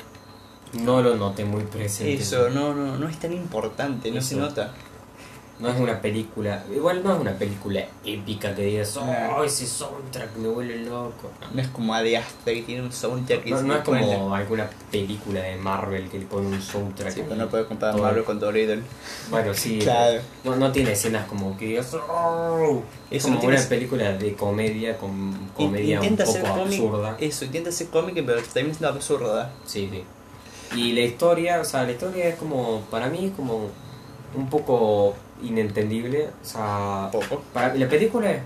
No 0.73 1.01
lo 1.01 1.15
noté 1.15 1.45
muy 1.45 1.63
presente. 1.63 2.15
Eso, 2.15 2.49
no, 2.49 2.73
no, 2.73 2.97
no 2.97 3.08
es 3.08 3.17
tan 3.19 3.31
importante, 3.31 4.12
no 4.12 4.21
se 4.21 4.36
nota. 4.36 4.73
No 5.57 5.69
es 5.69 5.79
una 5.79 6.01
película, 6.01 6.65
igual 6.73 7.01
no 7.01 7.13
es 7.15 7.21
una 7.21 7.31
película 7.31 7.85
épica 8.03 8.53
que 8.53 8.63
digas, 8.63 8.97
oh, 8.97 9.41
ese 9.41 9.65
soundtrack 9.65 10.35
me 10.35 10.49
vuelve 10.49 10.79
loco. 10.79 11.31
No 11.53 11.61
es 11.61 11.69
como 11.69 11.93
Aster 11.93 12.55
que 12.55 12.61
tiene 12.63 12.81
un 12.81 12.91
soundtrack 12.91 13.45
No, 13.45 13.61
no 13.61 13.75
es 13.77 13.81
como 13.83 14.35
alguna 14.35 14.69
película 14.91 15.39
de 15.41 15.55
Marvel 15.55 16.09
que 16.09 16.19
le 16.19 16.25
pone 16.25 16.47
un 16.47 16.61
soundtrack. 16.61 17.13
Sí, 17.13 17.21
pero 17.23 17.37
no 17.37 17.47
puedes 17.47 17.67
comparar. 17.67 17.97
Marvel 17.97 18.25
con 18.25 18.37
Dolittle. 18.37 18.81
Bueno, 19.29 19.53
sí. 19.53 19.79
Claro. 19.85 20.19
No, 20.43 20.57
no 20.57 20.71
tiene 20.73 20.91
escenas 20.91 21.25
como 21.25 21.55
que 21.57 21.67
digas, 21.67 21.93
oh. 21.93 22.81
Es 23.09 23.23
como 23.23 23.39
no 23.41 23.47
una 23.47 23.61
película 23.61 24.11
de 24.11 24.33
comedia, 24.33 24.97
con 24.97 25.49
comedia 25.55 25.99
un 25.99 26.05
Intenta 26.05 26.25
poco 26.25 26.37
ser 26.37 26.49
cómic. 26.49 26.65
absurda. 26.81 27.17
Eso, 27.19 27.45
intenta 27.45 27.71
ser 27.71 27.87
cómic, 27.87 28.15
pero 28.25 28.41
también 28.41 28.71
es 28.71 28.83
absurda. 28.83 29.53
Sí, 29.65 29.89
sí. 29.89 30.03
Y 30.77 30.91
la 30.91 31.01
historia, 31.01 31.61
o 31.61 31.65
sea, 31.65 31.83
la 31.83 31.93
historia 31.93 32.27
es 32.27 32.35
como, 32.35 32.81
para 32.91 33.07
mí 33.07 33.27
es 33.27 33.31
como 33.33 33.69
un 34.35 34.49
poco 34.49 35.15
inentendible. 35.43 36.30
O 36.41 36.45
sea, 36.45 37.10
Poco. 37.12 37.41
para, 37.54 37.74
la 37.76 37.88
película 37.89 38.32
es, 38.32 38.41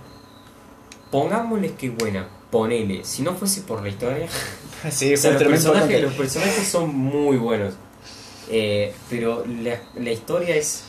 pongámosle 1.12 1.74
que 1.74 1.90
buena, 1.90 2.28
ponele. 2.52 3.04
Si 3.04 3.22
no 3.22 3.34
fuese 3.36 3.62
por 3.62 3.82
la 3.82 3.90
historia, 3.90 4.28
Sí, 4.92 5.14
o 5.14 5.18
sea, 5.18 5.32
los, 5.34 5.44
personajes, 5.44 6.02
los 6.02 6.14
personajes 6.14 6.68
son 6.68 6.96
muy 6.96 7.38
buenos. 7.38 7.74
Eh, 8.50 8.94
pero 9.10 9.44
la, 9.46 9.78
la 9.96 10.12
historia 10.12 10.56
es 10.56 10.84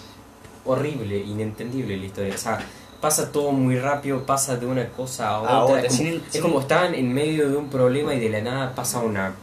horrible, 0.65 1.17
inentendible 1.19 1.97
la 1.97 2.05
historia. 2.07 2.35
O 2.35 2.39
sea, 2.39 2.61
pasa 3.01 3.33
todo 3.33 3.51
muy 3.53 3.79
rápido, 3.79 4.25
pasa 4.25 4.57
de 4.57 4.67
una 4.67 4.89
cosa 4.91 5.29
a 5.31 5.65
otra. 5.65 5.81
Es, 5.83 5.97
como, 5.97 5.99
sin- 5.99 6.23
es 6.33 6.41
como 6.41 6.61
estaban 6.61 6.95
en 6.95 7.13
medio 7.13 7.49
de 7.51 7.57
un 7.57 7.69
problema 7.69 8.15
y 8.15 8.21
de 8.21 8.29
la 8.31 8.41
nada 8.41 8.75
pasa 8.75 9.01
una 9.01 9.35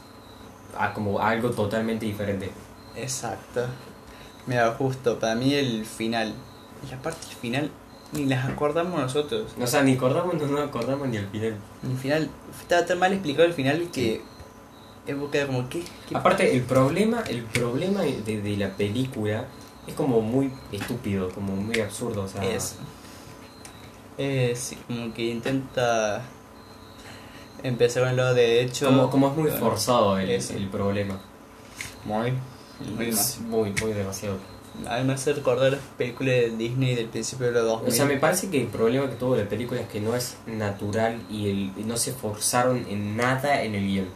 a 0.77 0.93
como 0.93 1.19
algo 1.19 1.49
totalmente 1.51 2.05
diferente. 2.05 2.49
Exacto. 2.95 3.65
Mira, 4.47 4.73
justo, 4.77 5.19
para 5.19 5.35
mí 5.35 5.53
el 5.53 5.85
final. 5.85 6.33
La 6.89 6.97
parte 7.01 7.25
del 7.27 7.35
final 7.35 7.71
ni 8.13 8.25
las 8.25 8.47
acordamos 8.47 8.99
nosotros. 8.99 9.51
O 9.59 9.67
sea, 9.67 9.83
ni 9.83 9.93
acordamos, 9.93 10.35
no 10.35 10.47
nos 10.47 10.61
acordamos 10.61 11.07
ni 11.09 11.17
al 11.17 11.27
final. 11.27 11.57
El 11.83 11.97
final 11.97 12.29
estaba 12.59 12.85
tan 12.85 12.99
mal 12.99 13.13
explicado 13.13 13.47
el 13.47 13.53
final 13.53 13.89
que 13.91 14.21
es 15.05 15.15
como 15.45 15.69
que 15.69 15.83
Aparte, 16.13 16.53
el 16.53 16.63
problema, 16.63 17.23
el 17.27 17.43
problema 17.43 18.01
de, 18.01 18.41
de 18.41 18.57
la 18.57 18.69
película 18.75 19.45
es 19.85 19.93
como 19.93 20.21
muy 20.21 20.51
estúpido, 20.71 21.29
como 21.29 21.55
muy 21.55 21.79
absurdo. 21.79 22.23
O 22.23 22.27
sea, 22.27 22.43
es 22.43 22.75
eh, 24.17 24.53
sí, 24.55 24.77
como 24.87 25.13
que 25.13 25.23
intenta 25.23 26.23
empezar 27.63 28.03
con 28.03 28.15
lo 28.15 28.33
de 28.33 28.61
hecho 28.61 28.87
como, 28.87 29.09
como 29.09 29.29
es 29.29 29.37
muy 29.37 29.51
forzado 29.51 30.17
el, 30.17 30.29
el 30.29 30.67
problema. 30.69 31.19
Muy, 32.03 32.31
muy 32.31 32.39
Es 32.99 33.39
muy, 33.39 33.73
muy 33.81 33.93
demasiado. 33.93 34.37
A 34.87 34.99
mí 34.99 35.05
me 35.05 35.13
hace 35.13 35.33
recordar 35.33 35.71
las 35.71 35.81
películas 35.97 36.35
de 36.35 36.49
Disney 36.51 36.93
del 36.93 37.07
principio 37.07 37.47
de 37.47 37.53
los 37.53 37.63
2000. 37.63 37.89
O 37.91 37.95
sea, 37.95 38.05
me 38.05 38.17
parece 38.17 38.49
que 38.49 38.61
el 38.61 38.67
problema 38.67 39.09
que 39.09 39.15
tuvo 39.15 39.35
la 39.35 39.49
película 39.49 39.81
es 39.81 39.87
que 39.87 39.99
no 39.99 40.15
es 40.15 40.37
natural 40.45 41.19
y, 41.31 41.49
el, 41.49 41.71
y 41.77 41.83
no 41.83 41.97
se 41.97 42.11
esforzaron 42.11 42.85
en 42.87 43.17
nada 43.17 43.63
en 43.63 43.73
el 43.73 43.87
guion. 43.87 44.07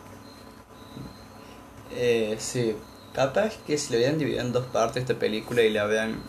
Eh, 1.94 2.36
sí, 2.40 2.76
capaz 3.14 3.58
que 3.66 3.78
si 3.78 3.92
lo 3.92 3.98
hubieran 3.98 4.20
dividido 4.20 4.42
en 4.42 4.52
dos 4.52 4.66
partes 4.66 5.02
esta 5.02 5.16
película 5.16 5.64
y 5.64 5.72
la 5.72 5.84
habían. 5.84 6.20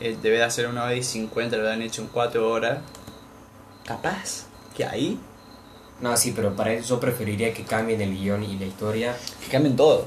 Eh, 0.00 0.16
debe 0.22 0.38
de 0.38 0.44
hacer 0.44 0.68
una 0.68 0.84
hora 0.84 0.94
y 0.94 1.02
cincuenta, 1.02 1.56
lo 1.56 1.64
habían 1.64 1.82
hecho 1.82 2.02
en 2.02 2.08
cuatro 2.08 2.50
horas. 2.50 2.78
Capaz 3.84 4.46
que 4.76 4.84
ahí. 4.84 5.18
No, 6.00 6.16
sí, 6.16 6.32
pero 6.34 6.54
para 6.54 6.72
eso 6.72 6.88
yo 6.88 7.00
preferiría 7.00 7.52
que 7.52 7.64
cambien 7.64 8.00
el 8.00 8.16
guion 8.16 8.42
y 8.44 8.58
la 8.58 8.66
historia. 8.66 9.16
Que 9.44 9.50
cambien 9.50 9.76
todo. 9.76 10.06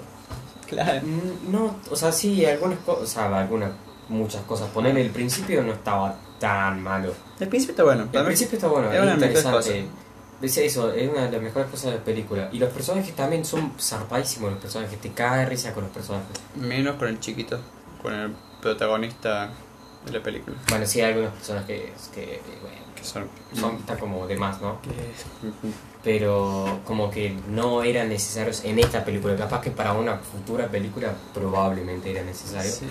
Claro. 0.67 1.01
Mm, 1.05 1.51
No, 1.51 1.75
o 1.89 1.95
sea, 1.95 2.11
sí, 2.11 2.45
algunas 2.45 2.79
cosas, 2.79 3.03
o 3.03 3.07
sea, 3.07 3.39
algunas, 3.39 3.71
muchas 4.09 4.41
cosas. 4.43 4.69
Poner 4.69 4.97
el 4.97 5.09
principio 5.11 5.63
no 5.63 5.73
estaba 5.73 6.15
tan 6.39 6.81
malo. 6.81 7.13
El 7.39 7.47
principio 7.47 7.73
está 7.73 7.83
bueno. 7.83 8.07
El 8.11 8.25
principio 8.25 8.55
está 8.57 8.67
bueno, 8.67 8.91
es 8.91 8.99
una 9.01 9.15
de 9.15 9.17
las 9.17 9.19
mejores 9.19 9.65
interesante. 9.67 10.05
Decía 10.41 10.63
eso, 10.63 10.91
es 10.91 11.09
una 11.09 11.25
de 11.25 11.31
las 11.31 11.41
mejores 11.41 11.69
cosas 11.69 11.91
de 11.91 11.97
la 11.99 12.03
película. 12.03 12.49
Y 12.51 12.59
los 12.59 12.69
personajes 12.71 13.15
también 13.15 13.45
son 13.45 13.71
zarpadísimos, 13.79 14.51
los 14.51 14.59
personajes. 14.61 14.99
Te 14.99 15.11
cae 15.11 15.39
de 15.39 15.45
risa 15.45 15.73
con 15.73 15.83
los 15.83 15.93
personajes. 15.93 16.37
Menos 16.55 16.95
con 16.97 17.07
el 17.07 17.19
chiquito, 17.19 17.57
con 18.01 18.13
el 18.13 18.35
protagonista 18.61 19.49
de 20.05 20.11
la 20.11 20.21
película. 20.21 20.57
Bueno, 20.69 20.85
sí, 20.85 20.99
hay 21.01 21.13
algunos 21.13 21.33
personajes 21.33 22.09
que, 22.13 22.41
bueno, 22.61 22.77
Que 22.94 22.94
son. 23.05 23.27
son, 23.53 23.75
está 23.77 23.97
como 23.97 24.27
de 24.27 24.35
más, 24.37 24.61
¿no? 24.61 24.77
Pero 26.03 26.79
como 26.85 27.09
que 27.09 27.35
no 27.49 27.81
eran 27.83 28.09
necesarios 28.09 28.63
en 28.63 28.79
esta 28.79 29.03
película. 29.03 29.35
Capaz 29.35 29.61
que 29.61 29.71
para 29.71 29.93
una 29.93 30.17
futura 30.17 30.67
película 30.67 31.13
probablemente 31.33 32.11
era 32.11 32.23
necesario. 32.23 32.71
Sí. 32.71 32.85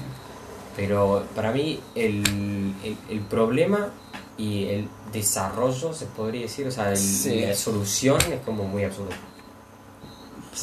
Pero 0.77 1.25
para 1.37 1.53
mí 1.53 1.81
el, 1.95 2.75
el, 2.83 2.97
el 3.09 3.21
problema 3.21 3.91
y 4.37 4.65
el 4.67 4.89
desarrollo, 5.13 5.93
se 5.93 6.07
podría 6.07 6.43
decir, 6.43 6.67
o 6.67 6.71
sea, 6.73 6.91
el- 6.91 6.97
Sí. 6.97 7.41
la 7.43 7.55
solución 7.55 8.21
es 8.33 8.41
como 8.45 8.65
muy 8.65 8.83
absurda. 8.83 9.15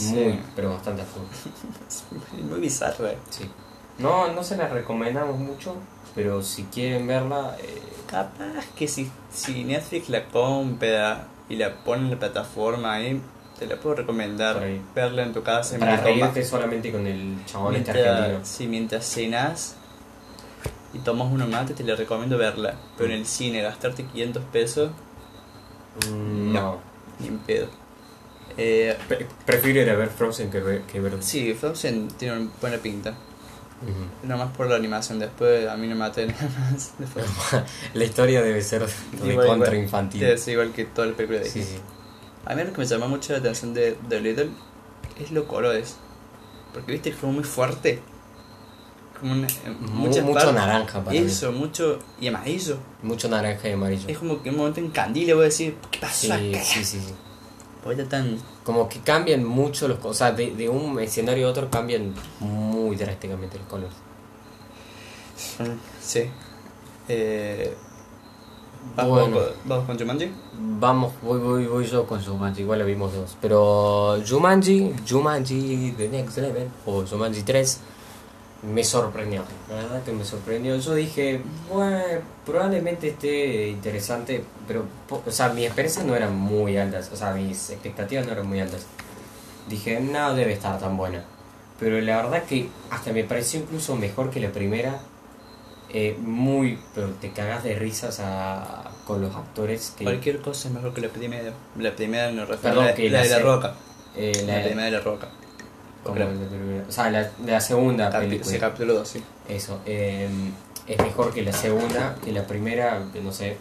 Muy, 0.09 0.39
pero 0.55 0.71
bastante 0.71 1.01
absurda. 1.03 1.27
Sí. 1.87 2.41
Muy 2.41 2.59
bizarro, 2.59 3.07
eh. 3.07 3.17
Sí. 3.29 3.49
No, 3.99 4.31
no 4.33 4.43
se 4.43 4.57
la 4.57 4.67
recomendamos 4.67 5.37
mucho, 5.37 5.75
pero 6.15 6.41
si 6.41 6.63
quieren 6.63 7.07
verla, 7.07 7.55
eh, 7.61 7.81
Capaz 8.11 8.65
que 8.77 8.87
si, 8.87 9.09
si 9.33 9.63
Netflix 9.63 10.09
la 10.09 10.25
compra 10.25 11.27
y 11.49 11.55
la 11.55 11.73
pone 11.83 12.03
en 12.03 12.11
la 12.11 12.19
plataforma 12.19 12.93
ahí, 12.93 13.21
te 13.57 13.65
la 13.65 13.77
puedo 13.77 13.95
recomendar. 13.95 14.57
Ahí. 14.61 14.81
Verla 14.93 15.23
en 15.23 15.33
tu 15.33 15.41
casa 15.43 15.77
para 15.79 15.97
reírte 15.97 16.43
solamente 16.43 16.91
con 16.91 17.07
el 17.07 17.37
chabón 17.45 17.75
este 17.75 17.93
mientras, 17.93 18.17
argentino. 18.19 18.45
sí, 18.45 18.67
mientras 18.67 19.05
cenas 19.05 19.75
y 20.93 20.99
tomas 20.99 21.31
uno 21.31 21.47
mate, 21.47 21.73
te 21.73 21.83
la 21.83 21.95
recomiendo 21.95 22.37
verla. 22.37 22.75
Pero 22.97 23.13
en 23.13 23.19
el 23.19 23.25
cine, 23.25 23.61
gastarte 23.61 24.03
500 24.05 24.43
pesos, 24.51 24.91
Mm, 26.09 26.53
No. 26.53 26.79
ni 27.19 27.27
en 27.27 27.37
pedo. 27.39 27.67
Eh, 28.57 28.97
Pre- 29.07 29.27
prefiero 29.45 29.81
ir 29.81 29.89
a 29.89 29.95
ver 29.95 30.09
Frozen 30.09 30.49
que 30.49 30.59
ver, 30.59 30.81
que 30.83 30.99
ver 31.01 31.21
sí, 31.21 31.53
Frozen 31.53 32.07
tiene 32.17 32.37
una 32.37 32.49
buena 32.61 32.77
pinta. 32.77 33.13
Nada 34.23 34.45
más 34.45 34.55
por 34.55 34.67
la 34.69 34.75
animación, 34.75 35.19
después 35.19 35.67
a 35.67 35.75
mí 35.77 35.87
no 35.87 35.95
me 35.95 35.99
maté 36.01 36.25
nada 36.27 36.49
más. 36.71 36.93
Después, 36.99 37.25
La 37.93 38.03
historia 38.03 38.41
debe 38.41 38.61
ser 38.61 38.85
de 38.85 39.31
Igual, 39.31 39.47
contra 39.47 39.69
igual. 39.69 39.83
infantil. 39.83 40.23
es 40.23 40.47
igual 40.47 40.71
que 40.71 40.85
toda 40.85 41.07
la 41.07 41.13
película 41.15 41.39
de 41.39 41.49
Sí. 41.49 41.65
A 42.45 42.55
mí 42.55 42.63
lo 42.63 42.71
que 42.73 42.77
me 42.79 42.85
llama 42.85 43.07
mucho 43.07 43.33
la 43.33 43.39
atención 43.39 43.73
de 43.73 43.97
The 44.09 44.19
Little 44.19 44.49
es 45.19 45.31
los 45.31 45.45
colores. 45.45 45.95
Porque 46.73 46.91
viste, 46.93 47.11
como 47.13 47.33
muy 47.33 47.43
fuerte. 47.43 48.01
Como 49.19 49.33
una, 49.33 49.47
muchas 49.91 50.23
mucho 50.23 50.39
partes- 50.39 50.53
naranja 50.53 51.03
para 51.03 51.15
Eso, 51.17 51.51
mucho. 51.51 51.99
Y 52.19 52.27
amarillo. 52.27 52.77
Mucho 53.03 53.29
naranja 53.29 53.69
y 53.69 53.73
amarillo. 53.73 54.05
Es 54.07 54.17
como 54.17 54.41
que 54.41 54.49
en 54.49 54.55
un 54.55 54.59
momento 54.61 54.79
en 54.79 54.89
Candile 54.89 55.33
voy 55.35 55.43
a 55.43 55.45
decir, 55.45 55.75
¿qué 55.91 55.99
pasó 55.99 56.27
Sí, 56.27 56.31
acá? 56.31 56.63
sí, 56.63 56.83
sí, 56.83 56.99
sí. 56.99 57.13
Porque 57.83 58.01
está 58.03 58.17
tan. 58.17 58.37
Como 58.63 58.87
que 58.87 58.99
cambian 58.99 59.43
mucho 59.43 59.87
los 59.87 59.97
colores. 59.97 60.15
O 60.21 60.23
sea, 60.25 60.31
de, 60.33 60.51
de 60.55 60.69
un 60.69 60.99
escenario 60.99 61.47
a 61.47 61.51
otro 61.51 61.69
cambian 61.69 62.13
muy 62.39 62.95
drásticamente 62.95 63.57
los 63.57 63.67
colores. 63.67 63.93
Sí. 66.01 66.29
Eh, 67.07 67.75
¿vas 68.95 69.07
Bueno. 69.07 69.35
con- 69.37 69.45
¿Vamos 69.65 69.85
con 69.85 69.99
Jumanji? 69.99 70.31
Vamos, 70.79 71.13
voy, 71.21 71.39
voy, 71.39 71.65
voy 71.65 71.85
yo 71.85 72.05
con 72.05 72.23
Jumanji. 72.23 72.61
Igual 72.61 72.79
la 72.79 72.85
vimos 72.85 73.13
dos. 73.13 73.35
Pero 73.41 74.17
Jumanji, 74.27 74.93
Jumanji 75.09 75.93
The 75.97 76.07
Next 76.09 76.37
Level 76.37 76.69
o 76.85 77.03
Jumanji 77.05 77.43
3 77.43 77.79
me 78.63 78.83
sorprendió. 78.83 79.43
La 79.69 79.75
verdad 79.75 80.03
que 80.03 80.11
me 80.11 80.23
sorprendió. 80.23 80.75
Yo 80.77 80.93
dije, 80.95 81.41
bueno, 81.71 81.99
probablemente 82.45 83.07
esté 83.09 83.67
interesante, 83.69 84.43
pero, 84.67 84.85
o 85.09 85.31
sea, 85.31 85.49
mis 85.49 85.65
experiencias 85.65 86.05
no 86.05 86.15
eran 86.15 86.35
muy 86.35 86.77
altas. 86.77 87.09
O 87.11 87.15
sea, 87.15 87.31
mis 87.33 87.69
expectativas 87.71 88.25
no 88.25 88.33
eran 88.33 88.47
muy 88.47 88.59
altas. 88.59 88.85
Dije, 89.67 89.99
no 89.99 90.33
debe 90.35 90.53
estar 90.53 90.79
tan 90.79 90.95
buena. 90.97 91.23
Pero 91.79 91.99
la 92.01 92.17
verdad 92.17 92.43
que 92.43 92.69
hasta 92.91 93.11
me 93.11 93.23
pareció 93.23 93.59
incluso 93.61 93.95
mejor 93.95 94.29
que 94.29 94.39
la 94.39 94.51
primera. 94.51 94.99
Eh, 95.93 96.15
muy, 96.21 96.79
pero 96.95 97.09
te 97.19 97.31
cagas 97.31 97.63
de 97.65 97.75
risas 97.75 98.19
a- 98.21 98.89
con 99.05 99.19
los 99.21 99.35
actores 99.35 99.93
que... 99.97 100.05
Cualquier 100.05 100.39
cosa 100.39 100.69
es 100.69 100.73
mejor 100.73 100.93
que 100.93 101.01
la 101.01 101.09
primera. 101.09 101.51
La 101.77 101.93
primera 101.93 102.31
no 102.31 102.45
refiero 102.45 102.61
Perdón, 102.61 102.83
a 102.85 102.87
la, 102.89 102.95
que 102.95 103.09
la 103.09 103.17
la 103.17 103.23
de 103.23 103.29
la 103.29 103.35
se- 103.35 103.41
roca. 103.41 103.73
eh, 104.15 104.43
La, 104.47 104.57
la, 104.59 104.63
primera 104.63 104.85
de 104.85 104.91
la 104.91 104.99
roca. 105.01 105.27
Como 106.03 106.15
primera. 106.15 106.85
O 106.87 106.91
sea, 106.91 107.09
la, 107.09 107.29
la 107.45 107.61
segunda 107.61 108.09
película. 108.09 108.49
sí, 108.51 108.59
capítulo 108.59 108.93
2, 108.95 109.07
sí. 109.07 109.23
Eso. 109.47 109.79
eh, 109.85 110.29
es 110.87 110.97
mejor 110.97 111.33
que 111.33 111.43
la 111.43 111.53
segunda, 111.53 112.15
que 112.23 112.31
la 112.31 112.45
primera, 112.45 112.99
no 113.21 113.31
sé. 113.31 113.57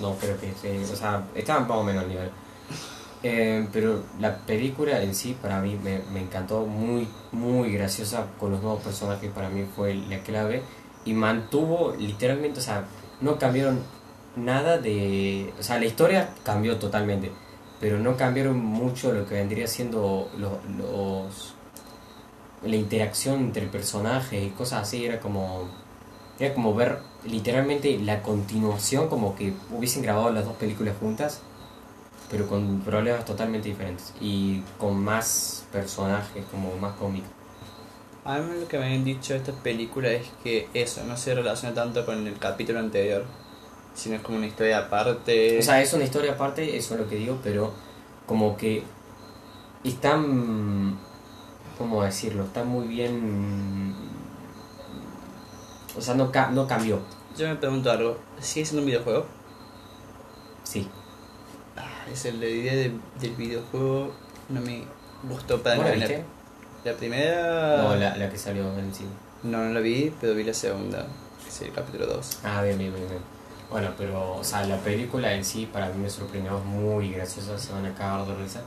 No 0.00 0.14
creo 0.16 0.38
que 0.38 0.52
sí, 0.60 0.92
O 0.92 0.96
sea, 0.96 1.24
estaban 1.34 1.66
más 1.66 1.78
o 1.78 1.84
menos 1.84 2.02
al 2.02 2.08
nivel. 2.08 2.30
Eh, 3.22 3.66
pero 3.72 4.02
la 4.18 4.36
película 4.36 5.00
en 5.00 5.14
sí 5.14 5.36
para 5.40 5.60
mí 5.60 5.78
me, 5.82 6.00
me 6.12 6.20
encantó, 6.20 6.66
muy, 6.66 7.08
muy 7.30 7.72
graciosa 7.72 8.26
con 8.38 8.50
los 8.50 8.60
nuevos 8.60 8.82
personajes, 8.82 9.30
para 9.30 9.48
mí 9.48 9.64
fue 9.76 9.94
la 9.94 10.18
clave 10.18 10.62
y 11.04 11.14
mantuvo 11.14 11.94
literalmente, 11.96 12.58
o 12.58 12.62
sea, 12.62 12.84
no 13.20 13.38
cambiaron 13.38 13.80
nada 14.34 14.78
de... 14.78 15.52
O 15.58 15.62
sea, 15.62 15.78
la 15.78 15.84
historia 15.84 16.30
cambió 16.42 16.78
totalmente, 16.78 17.30
pero 17.80 17.98
no 17.98 18.16
cambiaron 18.16 18.58
mucho 18.58 19.12
lo 19.12 19.26
que 19.26 19.34
vendría 19.36 19.66
siendo 19.68 20.28
los... 20.36 20.52
los 20.76 21.54
la 22.64 22.76
interacción 22.76 23.40
entre 23.40 23.66
personajes 23.66 24.42
y 24.42 24.50
cosas 24.50 24.82
así, 24.82 25.04
era 25.04 25.20
como... 25.20 25.68
Era 26.38 26.54
como 26.54 26.74
ver 26.74 26.98
literalmente 27.24 27.98
la 27.98 28.22
continuación, 28.22 29.08
como 29.08 29.36
que 29.36 29.52
hubiesen 29.70 30.02
grabado 30.02 30.30
las 30.30 30.44
dos 30.44 30.56
películas 30.56 30.94
juntas 30.98 31.42
pero 32.32 32.48
con 32.48 32.80
problemas 32.80 33.26
totalmente 33.26 33.68
diferentes 33.68 34.14
y 34.18 34.62
con 34.78 34.98
más 34.98 35.66
personajes, 35.70 36.42
como 36.50 36.74
más 36.78 36.94
cómicos. 36.94 37.28
A 38.24 38.38
mí 38.38 38.58
lo 38.58 38.66
que 38.66 38.78
me 38.78 38.86
habían 38.86 39.04
dicho 39.04 39.34
de 39.34 39.40
esta 39.40 39.52
película 39.52 40.10
es 40.10 40.26
que 40.42 40.66
eso 40.72 41.04
no 41.04 41.18
se 41.18 41.34
relaciona 41.34 41.74
tanto 41.74 42.06
con 42.06 42.26
el 42.26 42.38
capítulo 42.38 42.78
anterior, 42.78 43.26
sino 43.94 44.16
es 44.16 44.22
como 44.22 44.38
una 44.38 44.46
historia 44.46 44.78
aparte. 44.78 45.58
O 45.58 45.62
sea, 45.62 45.82
es 45.82 45.92
una 45.92 46.04
historia 46.04 46.32
aparte, 46.32 46.74
eso 46.74 46.94
es 46.94 47.00
lo 47.00 47.08
que 47.08 47.16
digo, 47.16 47.38
pero 47.44 47.74
como 48.26 48.56
que 48.56 48.82
están, 49.84 50.98
¿cómo 51.78 52.02
decirlo? 52.02 52.44
Está 52.44 52.64
muy 52.64 52.86
bien... 52.88 53.94
O 55.96 56.00
sea, 56.00 56.14
no, 56.14 56.32
ca- 56.32 56.50
no 56.50 56.66
cambió, 56.66 57.00
Yo 57.36 57.48
me 57.48 57.56
pregunto 57.56 57.90
algo, 57.90 58.18
¿sigue 58.40 58.64
siendo 58.64 58.82
un 58.82 58.86
videojuego? 58.86 59.26
sí. 60.64 60.88
Ah, 61.76 62.06
es 62.10 62.24
el 62.26 62.40
la 62.40 62.46
idea 62.46 62.74
de- 62.74 62.92
del 63.20 63.34
videojuego 63.36 64.12
no 64.48 64.60
me 64.60 64.84
gustó 65.28 65.62
para 65.62 65.76
¿Vos 65.76 65.86
la 65.86 65.96
nada. 65.96 66.22
La 66.84 66.92
primera... 66.94 67.76
No, 67.82 67.94
la, 67.96 68.16
la 68.16 68.28
que 68.30 68.36
salió 68.38 68.72
en 68.78 68.86
el 68.86 68.94
cine. 68.94 69.10
no, 69.44 69.58
no 69.58 69.70
la 69.72 69.80
vi, 69.80 70.12
pero 70.20 70.34
vi 70.34 70.44
la 70.44 70.54
segunda, 70.54 71.06
que 71.42 71.48
es 71.48 71.60
el 71.62 71.72
capítulo 71.72 72.06
2. 72.06 72.38
Ah, 72.44 72.62
bien, 72.62 72.76
bien, 72.78 72.92
bien, 72.94 73.08
bien. 73.08 73.20
Bueno, 73.70 73.88
pero, 73.96 74.36
o 74.36 74.44
sea, 74.44 74.64
la 74.66 74.76
película 74.78 75.32
en 75.32 75.44
sí 75.44 75.66
para 75.72 75.88
mí 75.88 75.98
me 76.02 76.10
sorprendió, 76.10 76.58
es 76.58 76.64
muy 76.64 77.10
graciosa, 77.12 77.56
se 77.58 77.72
van 77.72 77.86
a 77.86 77.94
cagar 77.94 78.26
de 78.26 78.34
risa. 78.34 78.60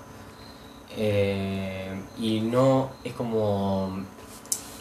Eh, 0.97 2.01
y 2.19 2.39
no, 2.41 2.91
es 3.03 3.13
como 3.13 4.03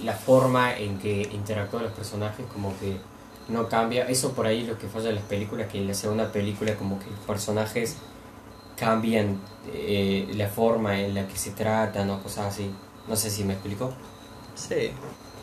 la 0.02 0.12
forma 0.12 0.76
en 0.76 0.98
que 0.98 1.22
interactúan 1.32 1.84
los 1.84 1.92
personajes, 1.92 2.46
como 2.52 2.76
que 2.78 2.96
no 3.48 3.68
cambia. 3.68 4.06
Eso 4.08 4.32
por 4.32 4.46
ahí 4.46 4.64
lo 4.64 4.78
que 4.78 4.86
falla 4.86 5.10
en 5.10 5.16
las 5.16 5.24
películas, 5.24 5.68
que 5.70 5.78
en 5.78 5.88
la 5.88 5.94
segunda 5.94 6.30
película 6.30 6.74
como 6.76 6.98
que 6.98 7.06
los 7.10 7.20
personajes 7.20 7.96
cambian 8.76 9.40
eh, 9.72 10.30
la 10.34 10.48
forma 10.48 10.98
en 11.00 11.14
la 11.14 11.26
que 11.26 11.36
se 11.36 11.52
tratan 11.52 12.10
o 12.10 12.22
cosas 12.22 12.46
así. 12.46 12.70
No 13.08 13.16
sé 13.16 13.30
si 13.30 13.44
me 13.44 13.54
explicó. 13.54 13.92
Sí, 14.54 14.92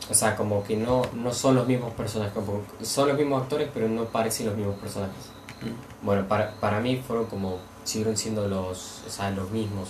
O 0.09 0.13
sea, 0.13 0.35
como 0.35 0.63
que 0.63 0.77
no, 0.77 1.01
no 1.13 1.33
son 1.33 1.55
los 1.55 1.67
mismos 1.67 1.93
personajes, 1.93 2.33
como 2.33 2.61
son 2.81 3.09
los 3.09 3.17
mismos 3.17 3.43
actores, 3.43 3.69
pero 3.73 3.89
no 3.89 4.05
parecen 4.05 4.47
los 4.47 4.55
mismos 4.55 4.77
personajes. 4.79 5.31
Bueno, 6.01 6.27
para, 6.27 6.51
para 6.55 6.79
mí 6.79 6.97
fueron 7.05 7.25
como, 7.25 7.59
siguieron 7.83 8.17
siendo 8.17 8.47
los, 8.47 9.03
o 9.05 9.09
sea, 9.09 9.29
los 9.31 9.51
mismos. 9.51 9.89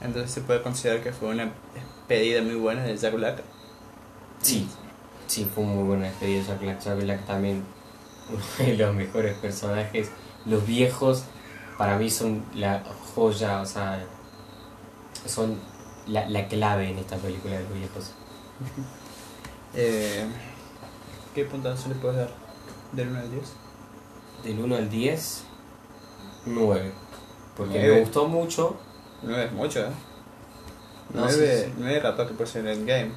Entonces 0.00 0.30
se 0.30 0.40
puede 0.40 0.62
considerar 0.62 1.02
que 1.02 1.12
fue 1.12 1.28
una 1.28 1.52
despedida 1.74 2.42
muy 2.42 2.56
buena 2.56 2.82
de 2.82 2.96
Jack 2.96 3.14
Black. 3.14 3.42
Sí, 4.42 4.68
sí, 5.26 5.48
fue 5.52 5.64
muy 5.64 5.84
buena 5.84 6.06
despedida 6.06 6.42
Jack 6.46 6.60
Black. 6.60 6.80
Jack 6.80 7.00
Black 7.00 7.26
también, 7.26 7.64
uno 8.30 8.42
de 8.58 8.76
los 8.76 8.94
mejores 8.94 9.36
personajes. 9.38 10.10
Los 10.46 10.66
viejos, 10.66 11.24
para 11.78 11.98
mí, 11.98 12.10
son 12.10 12.44
la 12.54 12.82
joya, 13.14 13.60
o 13.60 13.66
sea, 13.66 14.04
son 15.26 15.58
la, 16.06 16.28
la 16.28 16.48
clave 16.48 16.90
en 16.90 16.98
esta 16.98 17.16
película 17.16 17.56
de 17.56 17.62
los 17.62 17.74
viejos. 17.74 18.10
Eh, 19.76 20.24
¿Qué 21.34 21.44
puntuación 21.46 21.94
le 21.94 21.98
puedes 21.98 22.16
dar? 22.16 22.30
¿Del 22.92 23.08
1 23.08 23.18
al 23.18 23.30
10? 23.32 23.42
Del 24.44 24.58
1 24.60 24.76
al 24.76 24.88
10, 24.88 25.44
9. 26.46 26.92
Porque 27.56 27.74
Nueve. 27.74 27.94
me 27.94 28.00
gustó 28.02 28.28
mucho. 28.28 28.76
9 29.24 29.44
es 29.44 29.52
mucho, 29.52 29.80
¿eh? 29.80 29.90
No, 31.12 31.22
9, 31.22 31.32
sí, 31.32 31.64
sí. 31.66 31.74
9 31.78 32.02
capaz 32.02 32.26
que 32.26 32.34
puede 32.34 32.50
ser 32.50 32.66
el 32.66 32.84
game. 32.84 33.10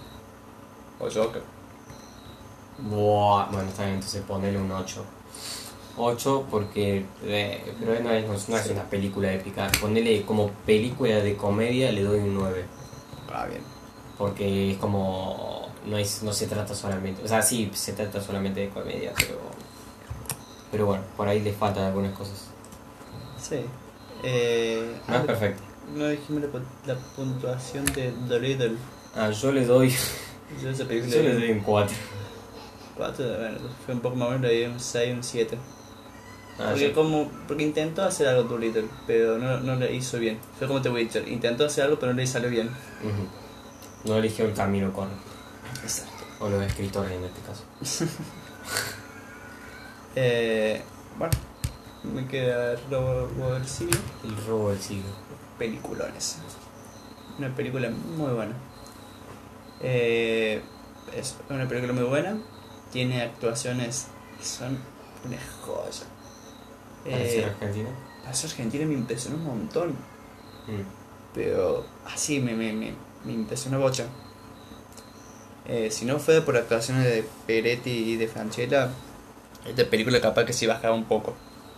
O 0.99 1.09
Joker. 1.09 1.41
Buah, 2.79 3.47
bueno, 3.51 3.69
está 3.69 3.83
bien, 3.83 3.95
entonces 3.95 4.21
ponele 4.27 4.57
un 4.57 4.71
8. 4.71 5.03
8 5.97 6.45
porque. 6.49 7.05
eh, 7.23 7.73
pero 7.79 7.99
no 8.03 8.11
es, 8.11 8.49
no 8.49 8.57
es 8.57 8.69
una 8.69 8.83
película 8.83 9.33
épica. 9.33 9.71
Ponele 9.81 10.23
como 10.25 10.49
película 10.65 11.15
de 11.15 11.35
comedia, 11.35 11.91
le 11.91 12.03
doy 12.03 12.19
un 12.19 12.35
9. 12.35 12.65
Ah, 13.33 13.45
bien. 13.45 13.61
Porque 14.17 14.71
es 14.71 14.77
como. 14.77 15.67
No, 15.85 15.97
es, 15.97 16.21
no 16.23 16.33
se 16.33 16.47
trata 16.47 16.75
solamente. 16.75 17.23
O 17.23 17.27
sea, 17.27 17.41
sí, 17.41 17.71
se 17.73 17.93
trata 17.93 18.21
solamente 18.21 18.59
de 18.61 18.69
comedia, 18.69 19.13
pero. 19.17 19.39
Pero 20.71 20.85
bueno, 20.85 21.03
por 21.15 21.27
ahí 21.27 21.39
le 21.39 21.53
faltan 21.53 21.85
algunas 21.85 22.15
cosas. 22.15 22.45
Sí. 23.41 23.61
Eh, 24.23 24.99
No 25.07 25.15
es 25.15 25.21
perfecto. 25.21 25.63
No 25.95 26.07
dijimos 26.07 26.43
la, 26.43 26.93
la 26.93 26.99
puntuación 27.15 27.85
de 27.85 28.13
The 28.27 28.39
Riddle. 28.39 28.75
Ah, 29.15 29.29
yo 29.31 29.51
le 29.51 29.65
doy. 29.65 29.93
Yo 30.61 30.69
esa 30.69 30.85
película 30.85 31.13
Yo 31.15 31.23
le 31.23 31.33
doy 31.33 31.51
un 31.51 31.59
4. 31.59 31.95
4, 32.95 33.25
bueno, 33.37 33.57
fue 33.85 33.93
un 33.95 33.99
poco 34.01 34.15
más 34.15 34.27
o 34.27 34.31
menos, 34.31 34.43
le 34.43 34.51
di 34.53 34.63
un 34.65 34.79
6, 34.79 35.13
un 35.15 35.23
7. 35.23 35.57
Ah, 36.59 36.67
porque, 36.71 36.87
yo- 36.89 36.93
como, 36.95 37.29
porque 37.47 37.63
intentó 37.63 38.03
hacer 38.03 38.27
algo 38.27 38.43
Doolittle, 38.43 38.85
pero 39.05 39.37
no, 39.37 39.59
no 39.59 39.75
le 39.75 39.93
hizo 39.93 40.17
bien. 40.19 40.39
Fue 40.57 40.67
como 40.67 40.81
The 40.81 40.89
Witcher, 40.89 41.27
intentó 41.27 41.65
hacer 41.65 41.83
algo 41.83 41.99
pero 41.99 42.13
no 42.13 42.17
le 42.17 42.25
salió 42.27 42.49
bien. 42.49 42.69
No 44.05 44.15
eligió 44.17 44.45
el 44.45 44.53
camino 44.53 44.91
con. 44.93 45.09
Exacto. 45.83 46.13
O 46.39 46.49
los 46.49 46.63
escritores 46.63 47.11
en 47.11 47.23
este 47.23 47.41
caso. 47.41 47.63
Eh, 50.19 50.81
bueno, 51.19 51.31
me 52.11 52.25
queda 52.27 52.75
Robo 52.89 53.53
del 53.53 53.67
siglo. 53.67 53.99
El 54.23 54.35
robo 54.47 54.71
del 54.71 54.81
siglo. 54.81 55.03
Peliculones. 55.57 56.37
Una 57.37 57.53
película 57.55 57.89
muy 57.89 58.33
buena. 58.33 58.53
Eh, 59.81 60.61
es 61.15 61.35
una 61.49 61.67
película 61.67 61.93
muy 61.93 62.03
buena. 62.03 62.37
Tiene 62.91 63.21
actuaciones 63.21 64.07
que 64.37 64.45
son 64.45 64.77
una 65.25 65.37
joya. 65.61 66.05
Eh, 67.05 67.45
argentino. 67.45 67.89
para 68.23 68.33
ser 68.33 68.49
argentina 68.49 68.85
me 68.85 68.93
impresionó 68.93 69.37
un 69.37 69.45
montón. 69.45 69.89
Mm. 69.91 70.83
Pero 71.33 71.85
así 72.05 72.39
me, 72.39 72.53
me, 72.53 72.73
me, 72.73 72.93
me 73.25 73.33
impresionó 73.33 73.79
bocha. 73.79 74.05
Eh, 75.67 75.91
si 75.91 76.05
no 76.05 76.17
fue 76.17 76.41
por 76.41 76.55
actuaciones 76.55 77.03
de 77.03 77.27
Peretti 77.45 77.91
y 77.91 78.15
de 78.15 78.27
Franchella, 78.27 78.89
esta 79.65 79.85
película 79.89 80.21
capaz 80.21 80.45
que 80.45 80.53
sí 80.53 80.65
bajaba 80.65 80.95
un 80.95 81.05
poco 81.05 81.33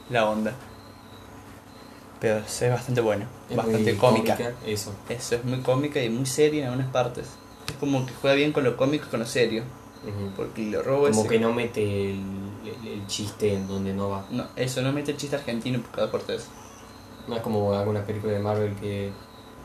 la 0.09 0.29
onda. 0.29 0.53
Pero 2.19 2.39
es 2.39 2.69
bastante 2.69 2.99
buena, 3.01 3.27
Es 3.49 3.55
bastante 3.55 3.95
cómica. 3.97 4.37
Eso. 4.65 4.93
Eso 5.07 5.35
es 5.35 5.45
muy 5.45 5.59
cómica 5.61 6.01
y 6.03 6.09
muy 6.09 6.25
seria 6.25 6.63
en 6.63 6.69
algunas 6.69 6.91
partes. 6.91 7.27
Es 7.67 7.75
como 7.79 8.05
que 8.05 8.11
juega 8.19 8.35
bien 8.35 8.51
con 8.51 8.63
lo 8.65 8.75
cómico 8.75 9.05
y 9.07 9.09
con 9.09 9.19
lo 9.21 9.25
serio. 9.25 9.63
Porque 10.35 10.63
lo 10.65 10.81
robo 10.81 11.07
Como 11.09 11.21
ese- 11.21 11.29
que 11.29 11.39
no 11.39 11.53
mete 11.53 12.11
el, 12.11 12.19
el- 12.65 12.87
el 12.87 13.07
chiste 13.07 13.53
en 13.53 13.67
donde 13.67 13.93
no 13.93 14.09
va. 14.09 14.25
No, 14.31 14.45
eso 14.55 14.81
no 14.81 14.91
mete 14.93 15.11
el 15.11 15.17
chiste 15.17 15.35
argentino 15.35 15.79
por 15.81 15.91
cada 15.91 16.11
cortés. 16.11 16.47
No 17.27 17.35
es 17.35 17.41
como 17.41 17.73
algunas 17.73 18.03
películas 18.05 18.37
de 18.37 18.41
Marvel 18.41 18.75
que 18.75 19.11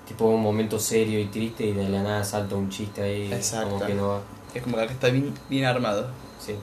tipo 0.06 0.26
un 0.26 0.42
momento 0.42 0.78
serio 0.78 1.18
y 1.20 1.26
triste 1.26 1.64
y 1.66 1.72
de 1.72 1.88
la 1.88 2.02
nada 2.02 2.24
salta 2.24 2.56
un 2.56 2.68
chiste 2.68 3.00
ahí 3.02 3.32
Exacto. 3.32 3.70
como 3.70 3.86
que 3.86 3.94
no 3.94 4.08
va. 4.08 4.20
Es 4.54 4.62
como 4.62 4.76
que 4.76 4.82
acá 4.82 4.92
está 4.92 5.08
bien, 5.08 5.32
bien 5.48 5.64
armado. 5.64 6.08
Sí. 6.38 6.54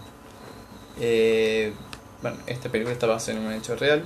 Eh, 1.00 1.74
bueno, 2.22 2.38
esta 2.48 2.70
película 2.70 2.94
está 2.94 3.08
basada 3.08 3.38
en 3.40 3.46
un 3.46 3.54
hecho 3.54 3.76
real, 3.76 4.04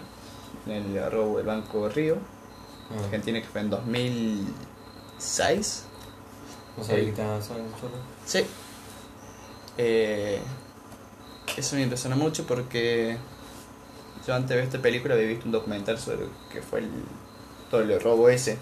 en 0.67 0.97
el 0.97 1.11
robo 1.11 1.37
del 1.37 1.45
Banco 1.45 1.87
Río, 1.89 2.17
Ah, 2.91 2.99
Argentina, 3.03 3.41
que 3.41 3.47
fue 3.47 3.61
en 3.61 3.69
2006. 3.71 5.85
no 6.77 6.83
sabía 6.83 7.03
que 7.05 7.09
estaba. 7.09 7.39
Sí. 8.25 8.45
Eh, 9.77 10.39
eso 11.57 11.75
me 11.75 11.81
impresiona 11.83 12.15
mucho 12.15 12.45
porque 12.45 13.17
yo 14.27 14.35
antes 14.35 14.49
de 14.49 14.55
ver 14.55 14.65
esta 14.65 14.81
película 14.81 15.15
había 15.15 15.27
visto 15.27 15.45
un 15.45 15.51
documental 15.51 15.97
sobre 15.97 16.27
que 16.51 16.61
fue 16.61 16.79
el, 16.79 16.89
todo 17.71 17.81
el 17.81 17.99
robo 17.99 18.29
ese. 18.29 18.55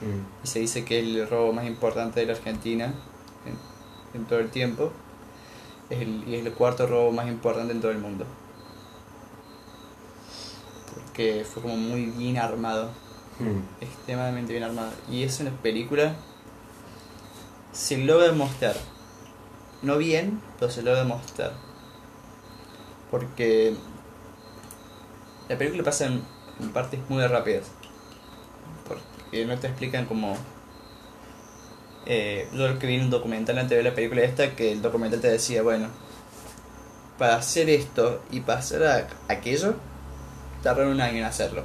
Mm. 0.00 0.44
Y 0.44 0.46
se 0.46 0.60
dice 0.60 0.84
que 0.84 1.00
el 1.00 1.28
robo 1.28 1.52
más 1.52 1.66
importante 1.66 2.20
de 2.20 2.26
la 2.26 2.32
Argentina 2.32 2.86
en, 2.86 4.18
en 4.18 4.26
todo 4.26 4.38
el 4.38 4.50
tiempo 4.50 4.92
es 5.90 6.00
el, 6.00 6.24
y 6.26 6.36
es 6.36 6.46
el 6.46 6.52
cuarto 6.52 6.86
robo 6.86 7.12
más 7.12 7.28
importante 7.28 7.72
en 7.72 7.80
todo 7.80 7.90
el 7.90 7.98
mundo. 7.98 8.24
Porque 11.12 11.44
fue 11.44 11.60
como 11.62 11.76
muy 11.76 12.06
bien 12.06 12.38
armado, 12.38 12.88
Mm. 13.38 13.82
extremadamente 13.82 14.52
bien 14.52 14.64
armado. 14.64 14.92
Y 15.10 15.24
eso 15.24 15.42
en 15.42 15.50
la 15.54 15.60
película 15.60 16.14
se 17.72 17.98
logra 17.98 18.32
mostrar. 18.32 18.74
No 19.82 19.98
bien, 19.98 20.40
pero 20.58 20.70
se 20.72 20.82
logra 20.82 21.04
mostrar. 21.04 21.52
Porque 23.10 23.74
la 25.50 25.58
película 25.58 25.82
pasa 25.82 26.06
en, 26.06 26.22
en 26.60 26.70
partes 26.72 26.98
muy 27.10 27.26
rápidas. 27.26 27.64
Porque 28.88 29.44
no 29.44 29.58
te 29.58 29.66
explican 29.66 30.06
como... 30.06 30.34
Eh, 32.06 32.48
yo 32.54 32.68
lo 32.68 32.78
que 32.78 32.86
vi 32.86 32.94
en 32.94 33.02
un 33.02 33.10
documental 33.10 33.58
antes 33.58 33.76
de 33.76 33.82
la 33.84 33.94
película 33.94 34.22
esta, 34.22 34.56
que 34.56 34.72
el 34.72 34.80
documental 34.80 35.20
te 35.20 35.28
decía, 35.30 35.62
bueno, 35.62 35.88
para 37.18 37.36
hacer 37.36 37.68
esto 37.68 38.22
y 38.30 38.40
hacer 38.50 38.82
a- 38.84 39.08
aquello, 39.28 39.74
tardaron 40.62 40.92
un 40.92 41.00
año 41.00 41.18
en 41.18 41.24
hacerlo. 41.24 41.62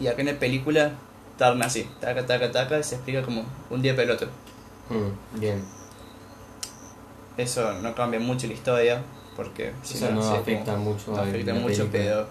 Y 0.00 0.06
acá 0.08 0.20
en 0.20 0.26
la 0.28 0.38
película 0.38 0.92
tardan 1.38 1.62
así, 1.62 1.88
taca, 2.00 2.26
taca, 2.26 2.50
taca, 2.52 2.78
y 2.78 2.82
se 2.84 2.96
explica 2.96 3.22
como 3.22 3.44
un 3.70 3.82
día 3.82 3.94
peloto. 3.96 4.26
Mm, 4.90 5.38
Bien. 5.40 5.64
Eso 7.36 7.72
no 7.82 7.94
cambia 7.94 8.18
mucho 8.20 8.46
la 8.46 8.54
historia, 8.54 9.02
porque 9.36 9.72
si 9.82 9.94
Eso 9.98 10.10
no 10.10 10.22
sé, 10.22 10.38
afecta 10.38 10.72
como- 10.72 10.92
mucho 10.92 11.12
no 11.12 11.18
afecta 11.20 11.52
la 11.52 11.60
mucho, 11.60 11.86
película. 11.88 11.90
pero 11.92 12.26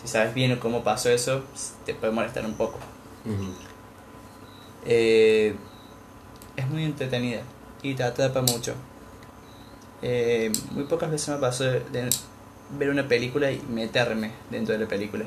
si 0.00 0.08
sabes 0.08 0.32
bien 0.34 0.56
cómo 0.58 0.82
pasó 0.82 1.10
eso, 1.10 1.42
te 1.84 1.94
puede 1.94 2.12
molestar 2.12 2.44
un 2.46 2.54
poco. 2.54 2.78
Ujú. 3.26 3.52
Eh, 4.86 5.54
es 6.56 6.68
muy 6.68 6.84
entretenida 6.84 7.42
y 7.82 7.94
te 7.94 8.02
atrapa 8.02 8.40
mucho. 8.40 8.74
Eh, 10.00 10.50
muy 10.70 10.84
pocas 10.84 11.10
veces 11.10 11.28
me 11.28 11.36
pasó 11.36 11.64
de, 11.64 11.80
de 11.90 12.08
ver 12.78 12.90
una 12.90 13.06
película 13.08 13.50
y 13.50 13.60
meterme 13.70 14.32
dentro 14.50 14.74
de 14.74 14.80
la 14.80 14.88
película. 14.88 15.24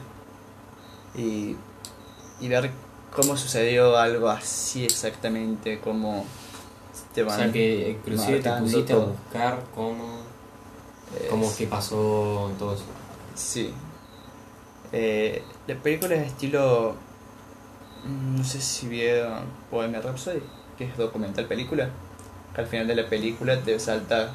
Y, 1.16 1.56
y 2.40 2.48
ver 2.48 2.72
cómo 3.16 3.36
sucedió 3.38 3.98
algo 3.98 4.30
así 4.30 4.86
exactamente, 4.86 5.80
cómo 5.80 6.26
te 7.14 7.24
O 7.24 7.26
van 7.26 7.38
sea 7.40 7.52
que 7.52 7.90
inclusive 8.00 8.40
te 8.40 8.52
pusiste 8.52 8.94
a 8.94 8.96
todo. 8.96 9.08
buscar 9.08 9.64
cómo, 9.76 10.20
Es- 11.20 11.30
cómo 11.30 11.56
que 11.56 11.68
pasó 11.68 12.52
y 12.56 12.60
todo 12.60 12.74
eso. 12.76 12.84
Sí. 13.36 13.74
Eh, 14.94 15.42
la 15.68 15.76
película 15.76 16.16
es 16.16 16.28
estilo. 16.28 16.96
mm, 18.06 18.38
No 18.38 18.44
sé 18.44 18.62
si 18.62 18.88
vieron 18.88 19.44
Bohemian 19.70 20.02
Rhapsody, 20.04 20.42
que 20.78 20.86
es 20.86 20.98
documental 20.98 21.46
película. 21.48 21.90
Que 22.56 22.62
al 22.62 22.68
final 22.68 22.88
de 22.88 22.96
la 22.96 23.08
película 23.10 23.58
te 23.62 23.78
salta 23.80 24.32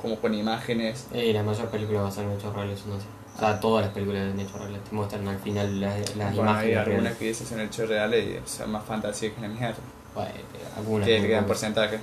como 0.00 0.18
con 0.20 0.34
imágenes. 0.34 1.06
Eh, 1.12 1.32
la 1.32 1.42
mayor 1.42 1.68
película 1.68 2.02
basadas 2.02 2.30
en 2.30 2.38
hechos 2.38 2.54
reales, 2.54 2.86
no 2.86 2.98
sé. 2.98 3.06
O 3.34 3.38
sea, 3.38 3.60
todas 3.60 3.84
las 3.84 3.94
películas 3.94 4.32
en 4.32 4.40
hechos 4.40 4.58
reales 4.58 4.82
te 4.84 4.94
muestran 4.94 5.28
al 5.28 5.38
final 5.38 5.80
las, 5.80 6.16
las 6.16 6.34
bueno, 6.34 6.50
hay 6.50 6.70
imágenes. 6.70 6.78
algunas 6.78 7.02
reales. 7.02 7.18
que 7.18 7.24
dices 7.26 7.52
en 7.52 7.60
hechos 7.60 7.88
reales 7.88 8.24
y 8.24 8.48
son 8.48 8.70
más 8.72 8.84
fantasía 8.84 9.34
que 9.34 9.40
la 9.40 9.48
mierda. 9.48 9.76
Bueno, 10.14 10.30
algunas. 10.76 11.06
Que 11.06 11.20
pocas. 11.20 11.44
porcentaje. 11.44 11.98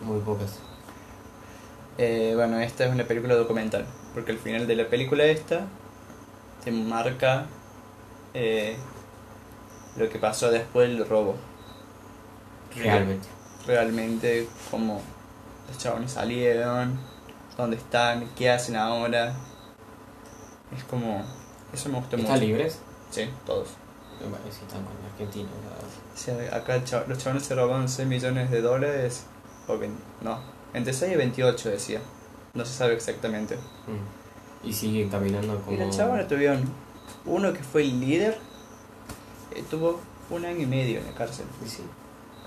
Muy 0.00 0.20
pocas. 0.20 0.58
Eh, 1.98 2.32
bueno, 2.34 2.58
esta 2.60 2.86
es 2.86 2.92
una 2.92 3.04
película 3.04 3.34
documental. 3.34 3.84
Porque 4.14 4.32
al 4.32 4.38
final 4.38 4.66
de 4.66 4.76
la 4.76 4.88
película 4.88 5.24
esta 5.24 5.66
te 6.64 6.70
marca 6.70 7.46
eh, 8.32 8.76
lo 9.96 10.08
que 10.08 10.18
pasó 10.18 10.50
después 10.50 10.88
del 10.88 11.06
robo. 11.06 11.36
Realmente. 12.76 13.28
realmente 13.66 14.48
cómo 14.70 15.00
los 15.68 15.78
chabones 15.78 16.10
salieron, 16.10 16.98
dónde 17.56 17.76
están, 17.76 18.28
qué 18.36 18.50
hacen 18.50 18.76
ahora. 18.76 19.34
Es 20.76 20.84
como. 20.84 21.22
Eso 21.72 21.88
me 21.88 21.98
¿Están 21.98 22.22
mucho. 22.22 22.36
libres? 22.36 22.78
Sí, 23.10 23.28
todos. 23.46 23.68
Eh, 23.68 24.50
sí, 24.50 24.60
están 24.62 24.82
con 24.84 24.94
O 24.94 26.16
sea, 26.16 26.56
acá 26.56 26.76
los 27.08 27.18
chabones 27.18 27.44
se 27.44 27.54
robaron 27.54 27.88
6 27.88 28.08
millones 28.08 28.50
de 28.50 28.60
dólares. 28.60 29.24
No, 30.22 30.38
Entre 30.72 30.92
6 30.92 31.12
y 31.12 31.16
28 31.16 31.70
decía. 31.70 32.00
No 32.54 32.64
se 32.64 32.72
sabe 32.72 32.94
exactamente. 32.94 33.56
Mm. 33.56 34.68
Y 34.68 34.72
siguen 34.72 35.08
caminando 35.08 35.60
como. 35.60 35.76
Y 35.76 35.80
la 35.80 35.90
chavana 35.90 36.26
tuvieron 36.28 36.62
uno 37.26 37.52
que 37.52 37.62
fue 37.62 37.82
el 37.82 38.00
líder, 38.00 38.38
estuvo 39.54 40.00
un 40.30 40.44
año 40.44 40.60
y 40.60 40.66
medio 40.66 41.00
en 41.00 41.06
la 41.06 41.12
cárcel. 41.12 41.46
Y 41.64 41.68
sí. 41.68 41.82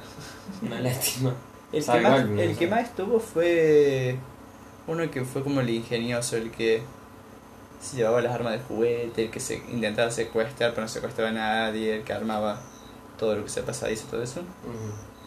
Una 0.65 0.79
lástima. 0.79 1.33
El, 1.71 1.83
que 1.83 1.99
más, 1.99 2.19
el 2.21 2.57
que 2.57 2.67
más 2.67 2.83
estuvo 2.85 3.19
fue 3.19 4.17
uno 4.87 5.09
que 5.11 5.23
fue 5.25 5.43
como 5.43 5.61
el 5.61 5.69
ingenioso, 5.69 6.37
el 6.37 6.51
que 6.51 6.81
se 7.81 7.97
llevaba 7.97 8.21
las 8.21 8.33
armas 8.33 8.53
de 8.53 8.59
juguete, 8.59 9.25
el 9.25 9.31
que 9.31 9.39
se 9.39 9.61
intentaba 9.69 10.09
secuestrar 10.09 10.71
pero 10.71 10.81
no 10.83 10.87
secuestraba 10.87 11.29
a 11.29 11.33
nadie, 11.33 11.97
el 11.97 12.03
que 12.03 12.13
armaba 12.13 12.59
todo 13.19 13.35
lo 13.35 13.43
que 13.43 13.49
se 13.49 13.63
pasadizo, 13.63 14.07
todo 14.07 14.23
eso, 14.23 14.41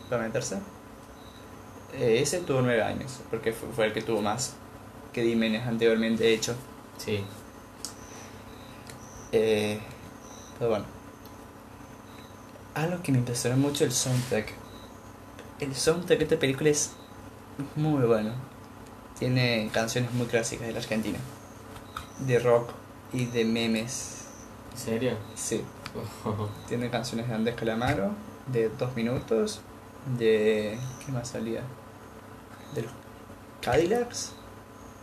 para 0.09 0.23
meterse. 0.23 0.57
Eh, 1.95 2.21
ese 2.23 2.41
tuvo 2.41 2.63
nueve 2.63 2.83
años, 2.83 3.21
porque 3.31 3.53
fue, 3.53 3.69
fue 3.71 3.87
el 3.87 3.93
que 3.93 4.03
tuvo 4.03 4.23
más 4.23 4.55
crímenes 5.13 5.67
anteriormente 5.67 6.33
hechos. 6.33 6.57
Sí. 6.99 7.25
Eh, 9.33 9.79
pero 10.59 10.71
bueno. 10.71 10.85
Algo 12.75 13.03
que 13.03 13.13
me 13.13 13.19
impresionó 13.19 13.57
mucho 13.57 13.85
el 13.85 13.93
soundtrack. 13.93 14.53
El 15.59 15.75
soundtrack 15.75 16.19
de 16.19 16.25
esta 16.25 16.39
película 16.39 16.71
es 16.71 16.93
muy 17.77 18.07
bueno. 18.07 18.33
Tiene 19.21 19.69
canciones 19.71 20.13
muy 20.13 20.27
clásicas 20.27 20.67
de 20.67 20.73
la 20.73 20.79
Argentina. 20.79 21.19
De 22.21 22.39
rock 22.39 22.71
y 23.13 23.27
de 23.27 23.45
memes. 23.45 24.25
¿En 24.73 24.79
serio? 24.79 25.13
Sí. 25.35 25.63
Tiene 26.69 26.89
canciones 26.89 27.29
de 27.29 27.35
Andrés 27.35 27.55
Calamaro, 27.55 28.13
de 28.47 28.71
dos 28.71 28.97
minutos, 28.97 29.61
de... 30.19 30.79
¿qué 31.05 31.13
más 31.13 31.29
salía? 31.29 31.61
De 32.75 32.83
los 32.83 32.93
Cadillacs 33.61 34.33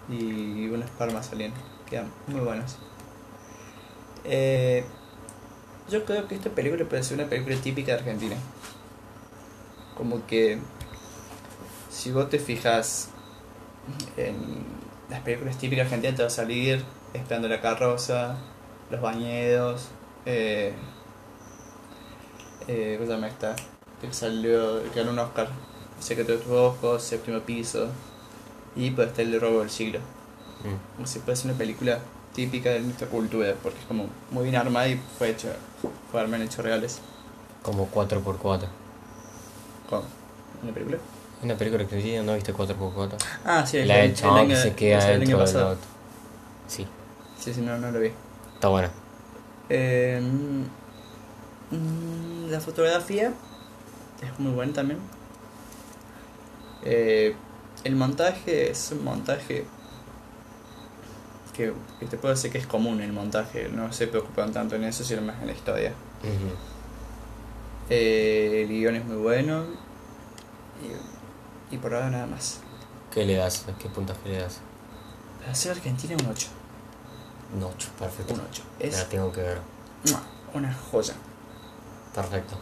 y 0.10 0.68
unas 0.68 0.90
par 0.90 1.14
más 1.14 1.28
salían. 1.28 1.54
Quedan 1.88 2.12
muy 2.26 2.42
buenas. 2.42 2.78
Eh, 4.24 4.84
yo 5.90 6.06
creo 6.06 6.28
que 6.28 6.34
esta 6.34 6.50
película 6.50 6.86
puede 6.86 7.04
ser 7.04 7.20
una 7.20 7.30
película 7.30 7.56
típica 7.58 7.92
de 7.92 8.00
Argentina. 8.00 8.36
Como 9.96 10.26
que 10.26 10.58
si 11.92 12.12
vos 12.12 12.30
te 12.30 12.40
fijas 12.40 13.10
en 14.18 14.36
las 15.10 15.22
películas 15.22 15.58
típicas 15.58 15.86
argentinas 15.86 16.16
te 16.16 16.24
va 16.24 16.28
a 16.28 16.32
salir 16.32 16.84
Esperando 17.14 17.48
la 17.48 17.62
carroza, 17.62 18.36
Los 18.92 19.02
bañedos, 19.02 19.88
eh, 20.26 20.74
eh, 22.68 22.96
¿cómo 22.98 23.08
se 23.08 23.16
llama 23.16 23.28
esta? 23.28 23.56
Que 24.02 24.14
salió, 24.14 24.84
que 24.84 25.00
ganó 25.00 25.12
un 25.12 25.20
Oscar, 25.20 25.48
Secreto 26.00 26.34
de 26.34 26.38
tus 26.40 26.52
ojos, 26.52 27.02
Séptimo 27.02 27.40
piso, 27.40 27.88
y 28.76 28.92
puede 28.92 29.08
estar 29.08 29.26
el 29.26 29.40
robo 29.40 29.62
del 29.62 29.70
siglo. 29.70 30.00
Mm. 30.00 30.96
Como 30.96 31.08
si 31.08 31.20
fuese 31.20 31.48
una 31.48 31.58
película 31.58 32.00
típica 32.34 32.70
de 32.70 32.82
nuestra 32.82 33.08
cultura, 33.08 33.56
porque 33.64 33.80
es 33.80 33.86
como 33.86 34.08
muy 34.32 34.44
bien 34.44 34.56
armada 34.56 34.88
y 34.88 35.02
fue 35.18 35.30
hecho, 35.30 35.48
fue 36.12 36.22
armada 36.22 36.44
en 36.44 36.50
hechos 36.50 36.64
reales. 36.64 37.00
Como 37.64 37.90
4x4. 37.90 38.68
¿Cómo? 39.90 40.04
¿Una 40.62 40.74
película? 40.74 40.98
Una 41.44 41.56
película 41.56 41.84
argentina, 41.84 42.24
¿no 42.24 42.34
viste 42.34 42.52
4x4? 42.54 43.18
Ah, 43.46 43.66
sí, 43.66 43.84
La 43.84 44.04
el 44.04 44.14
chabón 44.16 44.38
año- 44.40 44.50
que 44.50 44.56
se 44.56 44.74
queda 44.76 44.98
el 45.12 45.22
año 45.22 45.38
dentro 45.38 45.46
del 45.60 45.68
auto. 45.68 45.82
Sí, 46.68 46.88
Sí, 47.40 47.54
sí, 47.54 47.62
no, 47.62 47.78
no 47.78 47.92
lo 47.92 48.00
vi. 48.00 48.12
está 48.56 48.68
buena. 48.70 48.90
Eh, 49.70 50.20
mm, 51.72 52.50
la 52.50 52.60
fotografía 52.60 53.32
es 54.24 54.40
muy 54.40 54.52
buena 54.54 54.74
también. 54.74 55.00
Eh, 56.84 57.36
el 57.84 57.96
montaje 57.96 58.72
es 58.72 58.92
un 58.92 59.04
montaje 59.04 59.66
que, 61.56 61.74
que 62.00 62.06
te 62.08 62.18
puedo 62.18 62.34
decir 62.34 62.52
que 62.52 62.58
es 62.58 62.68
común 62.68 63.02
el 63.02 63.14
montaje, 63.14 63.70
no 63.70 63.92
se 63.94 64.08
preocupan 64.08 64.52
tanto 64.54 64.76
en 64.76 64.84
eso, 64.86 65.04
sino 65.04 65.22
más 65.22 65.40
en 65.42 65.48
la 65.48 65.54
historia. 65.54 65.94
Eh, 67.90 68.64
el 68.64 68.70
guion 68.70 68.96
es 68.96 69.06
muy 69.06 69.18
bueno 69.18 69.64
y, 70.84 70.88
y 71.72 71.78
por 71.78 71.94
ahora 71.94 72.10
nada 72.10 72.26
más. 72.26 72.60
¿Qué 73.14 73.26
le 73.26 73.36
das? 73.36 73.66
¿Qué 73.80 73.90
puntaje 73.90 74.20
le 74.30 74.40
das? 74.42 74.60
Para 75.42 75.56
ser 75.56 75.72
argentina 75.72 76.16
un 76.20 76.30
8. 76.32 76.48
Un 77.56 77.64
8, 77.64 77.90
perfecto. 78.00 78.34
Un 78.34 78.42
8. 78.50 78.64
Me 78.80 78.86
la 78.86 78.92
Es 78.98 79.10
tengo 79.10 79.32
que 79.32 79.42
ver. 79.42 79.60
una 80.54 80.74
joya. 80.92 81.14
Perfecto. 82.14 82.56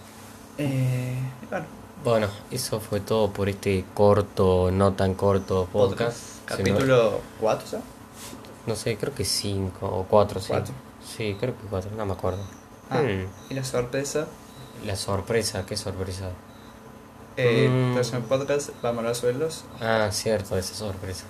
Eh, 0.58 1.18
bueno, 1.50 1.66
Bueno, 2.04 2.28
eso 2.52 2.80
fue 2.80 3.00
todo 3.00 3.32
por 3.32 3.50
este 3.50 3.84
corto, 3.94 4.70
no 4.72 4.94
tan 4.94 5.16
corto 5.16 5.68
podcast. 5.72 6.46
Capítulo 6.46 7.20
4, 7.42 7.68
¿sabes? 7.68 7.86
No 8.68 8.76
sé, 8.76 8.98
creo 8.98 9.14
que 9.14 9.26
5 9.26 9.86
o 9.86 10.06
4, 10.06 10.40
sí. 10.40 10.48
Cuatro. 10.50 10.74
Sí, 11.18 11.36
creo 11.40 11.56
que 11.58 11.68
4, 11.68 11.92
no 11.96 12.06
me 12.06 12.14
acuerdo. 12.14 12.44
Ah, 12.90 13.00
Hmm, 13.02 13.26
y 13.50 13.54
la 13.56 13.64
sorpresa. 13.64 14.28
La 14.86 14.96
sorpresa, 14.96 15.66
qué 15.66 15.76
sorpresa. 15.78 16.30
Eh, 17.38 17.68
Mm. 17.70 17.94
Próximo 17.94 18.22
podcast 18.22 18.70
vamos 18.82 18.98
a 18.98 19.00
hablar 19.00 19.16
sobre 19.16 19.34
los, 19.36 19.66
Ah, 19.82 20.10
cierto, 20.12 20.58
esa 20.58 20.74
sorpresa. 20.74 21.26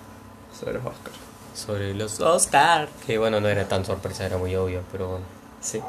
sobre 0.58 0.74
los 0.74 0.86
Oscars. 0.86 1.16
Sobre 1.56 1.94
los 1.94 2.20
Oscar. 2.20 2.90
Que 3.06 3.18
bueno, 3.18 3.40
no 3.42 3.48
era 3.48 3.68
tan 3.68 3.84
sorpresa, 3.86 4.26
era 4.26 4.38
muy 4.38 4.56
obvio, 4.56 4.82
pero 4.92 5.08
bueno. 5.10 5.26
Sí. 5.62 5.82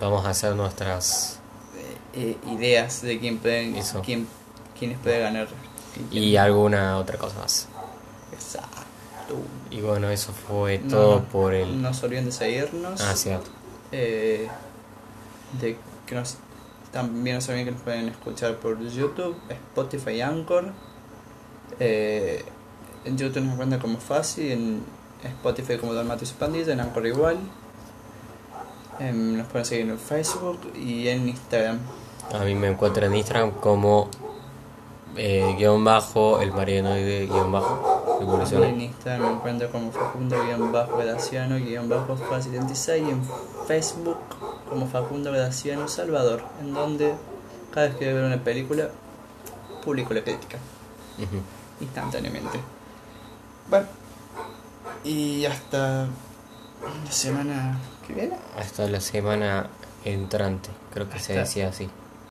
Vamos 0.00 0.24
a 0.26 0.30
hacer 0.30 0.54
nuestras... 0.54 1.38
Eh, 2.14 2.36
eh, 2.44 2.50
ideas 2.52 3.02
de 3.02 3.18
quién 3.18 3.38
pueden, 3.38 3.76
Eso. 3.76 4.02
quién, 4.04 4.26
quiénes 4.78 4.98
puede 4.98 5.20
ganar. 5.20 5.48
Y 6.10 6.36
alguna 6.36 6.98
otra 6.98 7.16
cosa 7.18 7.38
más. 7.38 7.68
Exacto. 8.32 9.34
Y 9.70 9.80
bueno, 9.80 10.10
eso 10.10 10.32
fue 10.32 10.78
todo 10.78 11.16
no, 11.20 11.24
por 11.24 11.54
el... 11.54 11.80
No 11.82 11.92
se 11.94 12.06
olviden 12.06 12.26
de 12.26 12.32
seguirnos. 12.32 13.00
Ah, 13.00 13.16
cierto. 13.16 13.50
Eh, 13.92 14.46
de 15.60 15.76
que 16.06 16.14
nos 16.14 16.36
también 16.96 17.36
olviden 17.36 17.66
que 17.66 17.70
nos 17.72 17.82
pueden 17.82 18.08
escuchar 18.08 18.56
por 18.56 18.80
YouTube, 18.80 19.36
Spotify 19.50 20.22
Anchor. 20.22 20.72
Eh, 21.78 22.42
en 23.04 23.18
YouTube 23.18 23.42
nos 23.42 23.52
encuentran 23.52 23.82
como 23.82 23.98
Fácil, 23.98 24.50
en 24.50 24.82
Spotify 25.22 25.76
como 25.76 25.92
Don 25.92 26.10
y 26.10 26.26
pandilla, 26.38 26.72
en 26.72 26.80
Anchor 26.80 27.06
igual. 27.06 27.36
Em, 28.98 29.36
nos 29.36 29.46
pueden 29.48 29.66
seguir 29.66 29.90
en 29.90 29.98
Facebook 29.98 30.58
y 30.74 31.08
en 31.08 31.28
Instagram. 31.28 31.80
A 32.32 32.38
mí 32.44 32.54
me 32.54 32.68
encuentran 32.68 33.12
en 33.12 33.18
Instagram 33.18 33.50
como 33.50 34.08
eh, 35.16 35.54
guion 35.58 35.84
bajo, 35.84 36.40
el 36.40 36.50
marianoide 36.52 37.26
guion 37.26 37.52
bajo, 37.52 37.95
En. 38.20 38.80
Instagram 38.80 39.28
me 39.28 39.36
encuentro 39.36 39.70
como 39.70 39.92
Facundo 39.92 40.42
guion 40.44 40.72
bajo 40.72 40.96
Graciano 40.96 41.56
guion 41.56 41.88
bajo 41.88 42.16
Fácil 42.16 42.52
76 42.52 43.04
y 43.06 43.10
en 43.10 43.22
Facebook 43.66 44.18
como 44.68 44.86
Facundo 44.86 45.32
Graciano 45.32 45.86
Salvador, 45.88 46.42
en 46.60 46.72
donde 46.72 47.14
cada 47.72 47.88
vez 47.88 47.96
que 47.96 48.12
veo 48.12 48.26
una 48.26 48.42
película 48.42 48.88
publico 49.84 50.14
la 50.14 50.22
crítica 50.22 50.58
instantáneamente. 51.80 52.58
Bueno, 53.68 53.86
y 55.04 55.44
hasta 55.44 56.06
la 57.04 57.12
semana 57.12 57.78
que 58.06 58.14
viene. 58.14 58.36
Hasta 58.58 58.88
la 58.88 59.00
semana 59.00 59.68
entrante, 60.04 60.70
creo 60.92 61.08
que 61.08 61.18
se 61.18 61.34
decía 61.34 61.68
así. 61.68 61.88